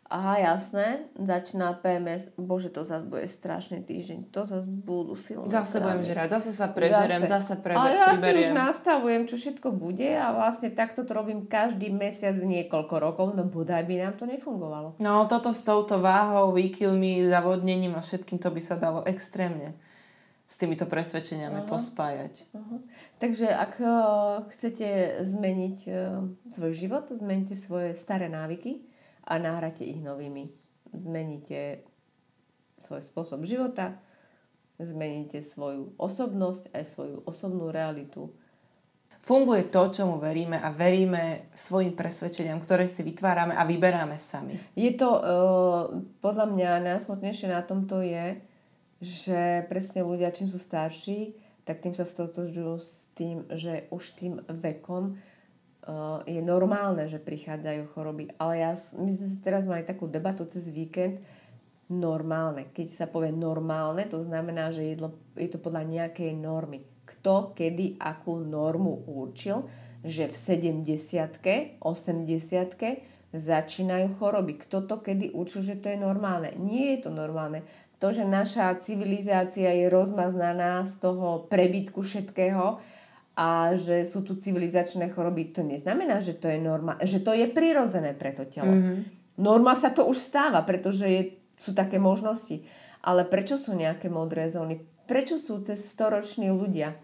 Aha, 0.06 0.38
jasné, 0.38 1.10
začína 1.18 1.82
PMS, 1.82 2.30
bože, 2.38 2.70
to 2.70 2.86
zase 2.86 3.02
bude 3.10 3.26
strašný 3.26 3.82
týždeň, 3.82 4.30
to 4.30 4.46
zase 4.46 4.70
budú 4.70 5.18
silné 5.18 5.50
Zase 5.50 5.82
budem 5.82 6.06
žrať, 6.06 6.38
zase 6.38 6.50
sa 6.54 6.70
prežerem, 6.70 7.26
zase, 7.26 7.34
zase 7.34 7.54
preber, 7.58 7.82
A 7.82 7.90
ja 7.90 8.06
priberiem. 8.14 8.22
si 8.22 8.40
už 8.46 8.48
nastavujem, 8.54 9.22
čo 9.26 9.34
všetko 9.34 9.68
bude 9.74 10.06
a 10.06 10.30
vlastne 10.30 10.70
takto 10.70 11.02
to 11.02 11.10
robím 11.10 11.50
každý 11.50 11.90
mesiac 11.90 12.38
niekoľko 12.38 12.94
rokov, 13.02 13.26
no 13.34 13.50
bodaj 13.50 13.82
by 13.82 14.06
nám 14.06 14.14
to 14.14 14.30
nefungovalo. 14.30 14.94
No 15.02 15.26
toto 15.26 15.50
s 15.50 15.66
touto 15.66 15.98
váhou, 15.98 16.54
výkylmi, 16.54 17.26
zavodnením 17.26 17.98
a 17.98 18.00
všetkým 18.00 18.38
to 18.38 18.54
by 18.54 18.62
sa 18.62 18.78
dalo 18.78 19.02
extrémne 19.10 19.74
s 20.46 20.54
týmito 20.54 20.86
presvedčeniami 20.86 21.66
uh-huh. 21.66 21.70
pospájať. 21.70 22.46
Uh-huh. 22.54 22.78
Takže 23.18 23.50
ak 23.50 23.72
uh, 23.82 24.46
chcete 24.54 25.18
zmeniť 25.26 25.78
uh, 25.90 26.22
svoj 26.46 26.72
život, 26.78 27.10
zmente 27.10 27.58
svoje 27.58 27.98
staré 27.98 28.30
návyky, 28.30 28.86
a 29.26 29.34
nahráte 29.42 29.82
ich 29.82 29.98
novými. 29.98 30.54
Zmeníte 30.94 31.82
svoj 32.78 33.02
spôsob 33.02 33.42
života, 33.42 33.98
zmeníte 34.78 35.42
svoju 35.42 35.96
osobnosť 35.98 36.70
aj 36.72 36.84
svoju 36.86 37.16
osobnú 37.26 37.74
realitu. 37.74 38.30
Funguje 39.26 39.66
to, 39.74 39.90
čomu 39.90 40.22
veríme 40.22 40.54
a 40.54 40.70
veríme 40.70 41.50
svojim 41.50 41.98
presvedčeniam, 41.98 42.62
ktoré 42.62 42.86
si 42.86 43.02
vytvárame 43.02 43.58
a 43.58 43.66
vyberáme 43.66 44.14
sami. 44.22 44.54
Je 44.78 44.94
to, 44.94 45.10
uh, 45.10 45.90
podľa 46.22 46.46
mňa, 46.46 46.86
najsmutnejšie 46.94 47.50
na 47.50 47.66
tomto 47.66 48.06
je, 48.06 48.38
že 49.02 49.66
presne 49.66 50.06
ľudia, 50.06 50.30
čím 50.30 50.46
sú 50.46 50.62
starší, 50.62 51.34
tak 51.66 51.82
tým 51.82 51.90
sa 51.90 52.06
stotožujú 52.06 52.78
s 52.78 53.10
tým, 53.18 53.42
že 53.50 53.90
už 53.90 54.14
tým 54.14 54.38
vekom 54.46 55.18
je 56.26 56.42
normálne, 56.42 57.06
že 57.06 57.22
prichádzajú 57.22 57.94
choroby. 57.94 58.34
Ale 58.42 58.58
ja, 58.58 58.72
my 58.74 59.06
sme 59.06 59.28
teraz 59.38 59.70
mali 59.70 59.86
takú 59.86 60.10
debatu 60.10 60.42
cez 60.46 60.66
víkend, 60.70 61.22
normálne. 61.86 62.66
Keď 62.74 62.86
sa 62.90 63.06
povie 63.06 63.30
normálne, 63.30 64.02
to 64.10 64.18
znamená, 64.18 64.74
že 64.74 64.82
jedlo, 64.82 65.14
je 65.38 65.46
to 65.46 65.62
podľa 65.62 65.86
nejakej 65.86 66.34
normy. 66.34 66.82
Kto, 67.06 67.54
kedy, 67.54 68.02
akú 68.02 68.42
normu 68.42 69.06
určil, 69.06 69.70
že 70.02 70.26
v 70.26 70.34
70 70.34 70.82
80 71.78 73.30
začínajú 73.30 74.06
choroby. 74.18 74.58
Kto 74.58 74.82
to 74.86 74.98
kedy 74.98 75.30
určil, 75.30 75.62
že 75.62 75.78
to 75.78 75.90
je 75.90 75.98
normálne? 75.98 76.54
Nie 76.58 76.98
je 76.98 77.06
to 77.06 77.10
normálne. 77.14 77.62
To, 78.02 78.12
že 78.12 78.26
naša 78.26 78.76
civilizácia 78.76 79.72
je 79.72 79.86
rozmaznaná 79.88 80.84
z 80.84 81.00
toho 81.00 81.48
prebytku 81.48 82.02
všetkého, 82.02 82.82
a 83.36 83.76
že 83.76 84.08
sú 84.08 84.24
tu 84.24 84.32
civilizačné 84.32 85.12
choroby, 85.12 85.52
to 85.52 85.60
neznamená, 85.60 86.24
že 86.24 86.32
to 86.40 86.48
je 86.48 86.56
norma, 86.56 86.96
že 87.04 87.20
to 87.20 87.36
je 87.36 87.44
prirodzené 87.44 88.16
pre 88.16 88.32
to 88.32 88.48
telo. 88.48 88.72
Mm-hmm. 88.72 88.98
Norma 89.36 89.76
sa 89.76 89.92
to 89.92 90.08
už 90.08 90.16
stáva, 90.16 90.64
pretože 90.64 91.04
je, 91.04 91.22
sú 91.60 91.76
také 91.76 92.00
možnosti. 92.00 92.64
Ale 93.04 93.28
prečo 93.28 93.60
sú 93.60 93.76
nejaké 93.76 94.08
modré 94.08 94.48
zóny? 94.48 94.80
Prečo 95.04 95.36
sú 95.36 95.60
cez 95.60 95.84
storoční 95.84 96.48
ľudia? 96.48 96.96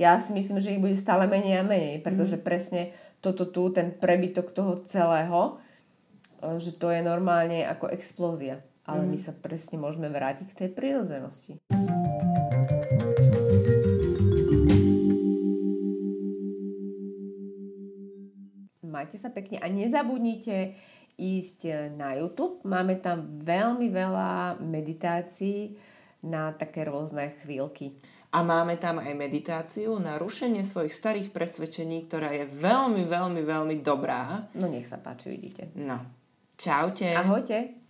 Ja 0.00 0.16
si 0.18 0.32
myslím, 0.32 0.58
že 0.58 0.74
ich 0.74 0.82
bude 0.82 0.96
stále 0.96 1.28
menej 1.28 1.60
a 1.60 1.68
menej, 1.68 2.00
pretože 2.00 2.40
mm-hmm. 2.40 2.48
presne 2.48 2.82
toto 3.20 3.44
tu, 3.44 3.68
ten 3.68 3.92
prebytok 3.92 4.56
toho 4.56 4.80
celého, 4.88 5.60
e, 6.40 6.58
že 6.58 6.72
to 6.74 6.88
je 6.88 7.04
normálne 7.04 7.60
ako 7.68 7.92
explózia. 7.92 8.64
Ale 8.88 9.04
mm-hmm. 9.04 9.12
my 9.12 9.18
sa 9.20 9.32
presne 9.36 9.76
môžeme 9.76 10.08
vrátiť 10.08 10.48
k 10.48 10.58
tej 10.64 10.68
prírodzenosti. 10.72 11.60
Majte 19.04 19.20
sa 19.20 19.28
pekne 19.28 19.60
a 19.60 19.68
nezabudnite 19.68 20.72
ísť 21.20 21.92
na 21.92 22.16
YouTube. 22.16 22.64
Máme 22.64 22.96
tam 23.04 23.36
veľmi 23.44 23.92
veľa 23.92 24.64
meditácií 24.64 25.76
na 26.24 26.56
také 26.56 26.88
rôzne 26.88 27.28
chvíľky. 27.44 28.00
A 28.32 28.40
máme 28.40 28.80
tam 28.80 28.98
aj 28.98 29.12
meditáciu 29.12 30.00
na 30.00 30.16
rušenie 30.16 30.64
svojich 30.64 30.96
starých 30.96 31.28
presvedčení, 31.36 32.08
ktorá 32.08 32.32
je 32.32 32.48
veľmi, 32.48 33.04
veľmi, 33.04 33.44
veľmi 33.44 33.76
dobrá. 33.84 34.48
No 34.56 34.72
nech 34.72 34.88
sa 34.88 34.96
páči, 34.96 35.36
vidíte. 35.36 35.68
No. 35.76 36.00
Čaute. 36.56 37.12
Ahojte. 37.12 37.84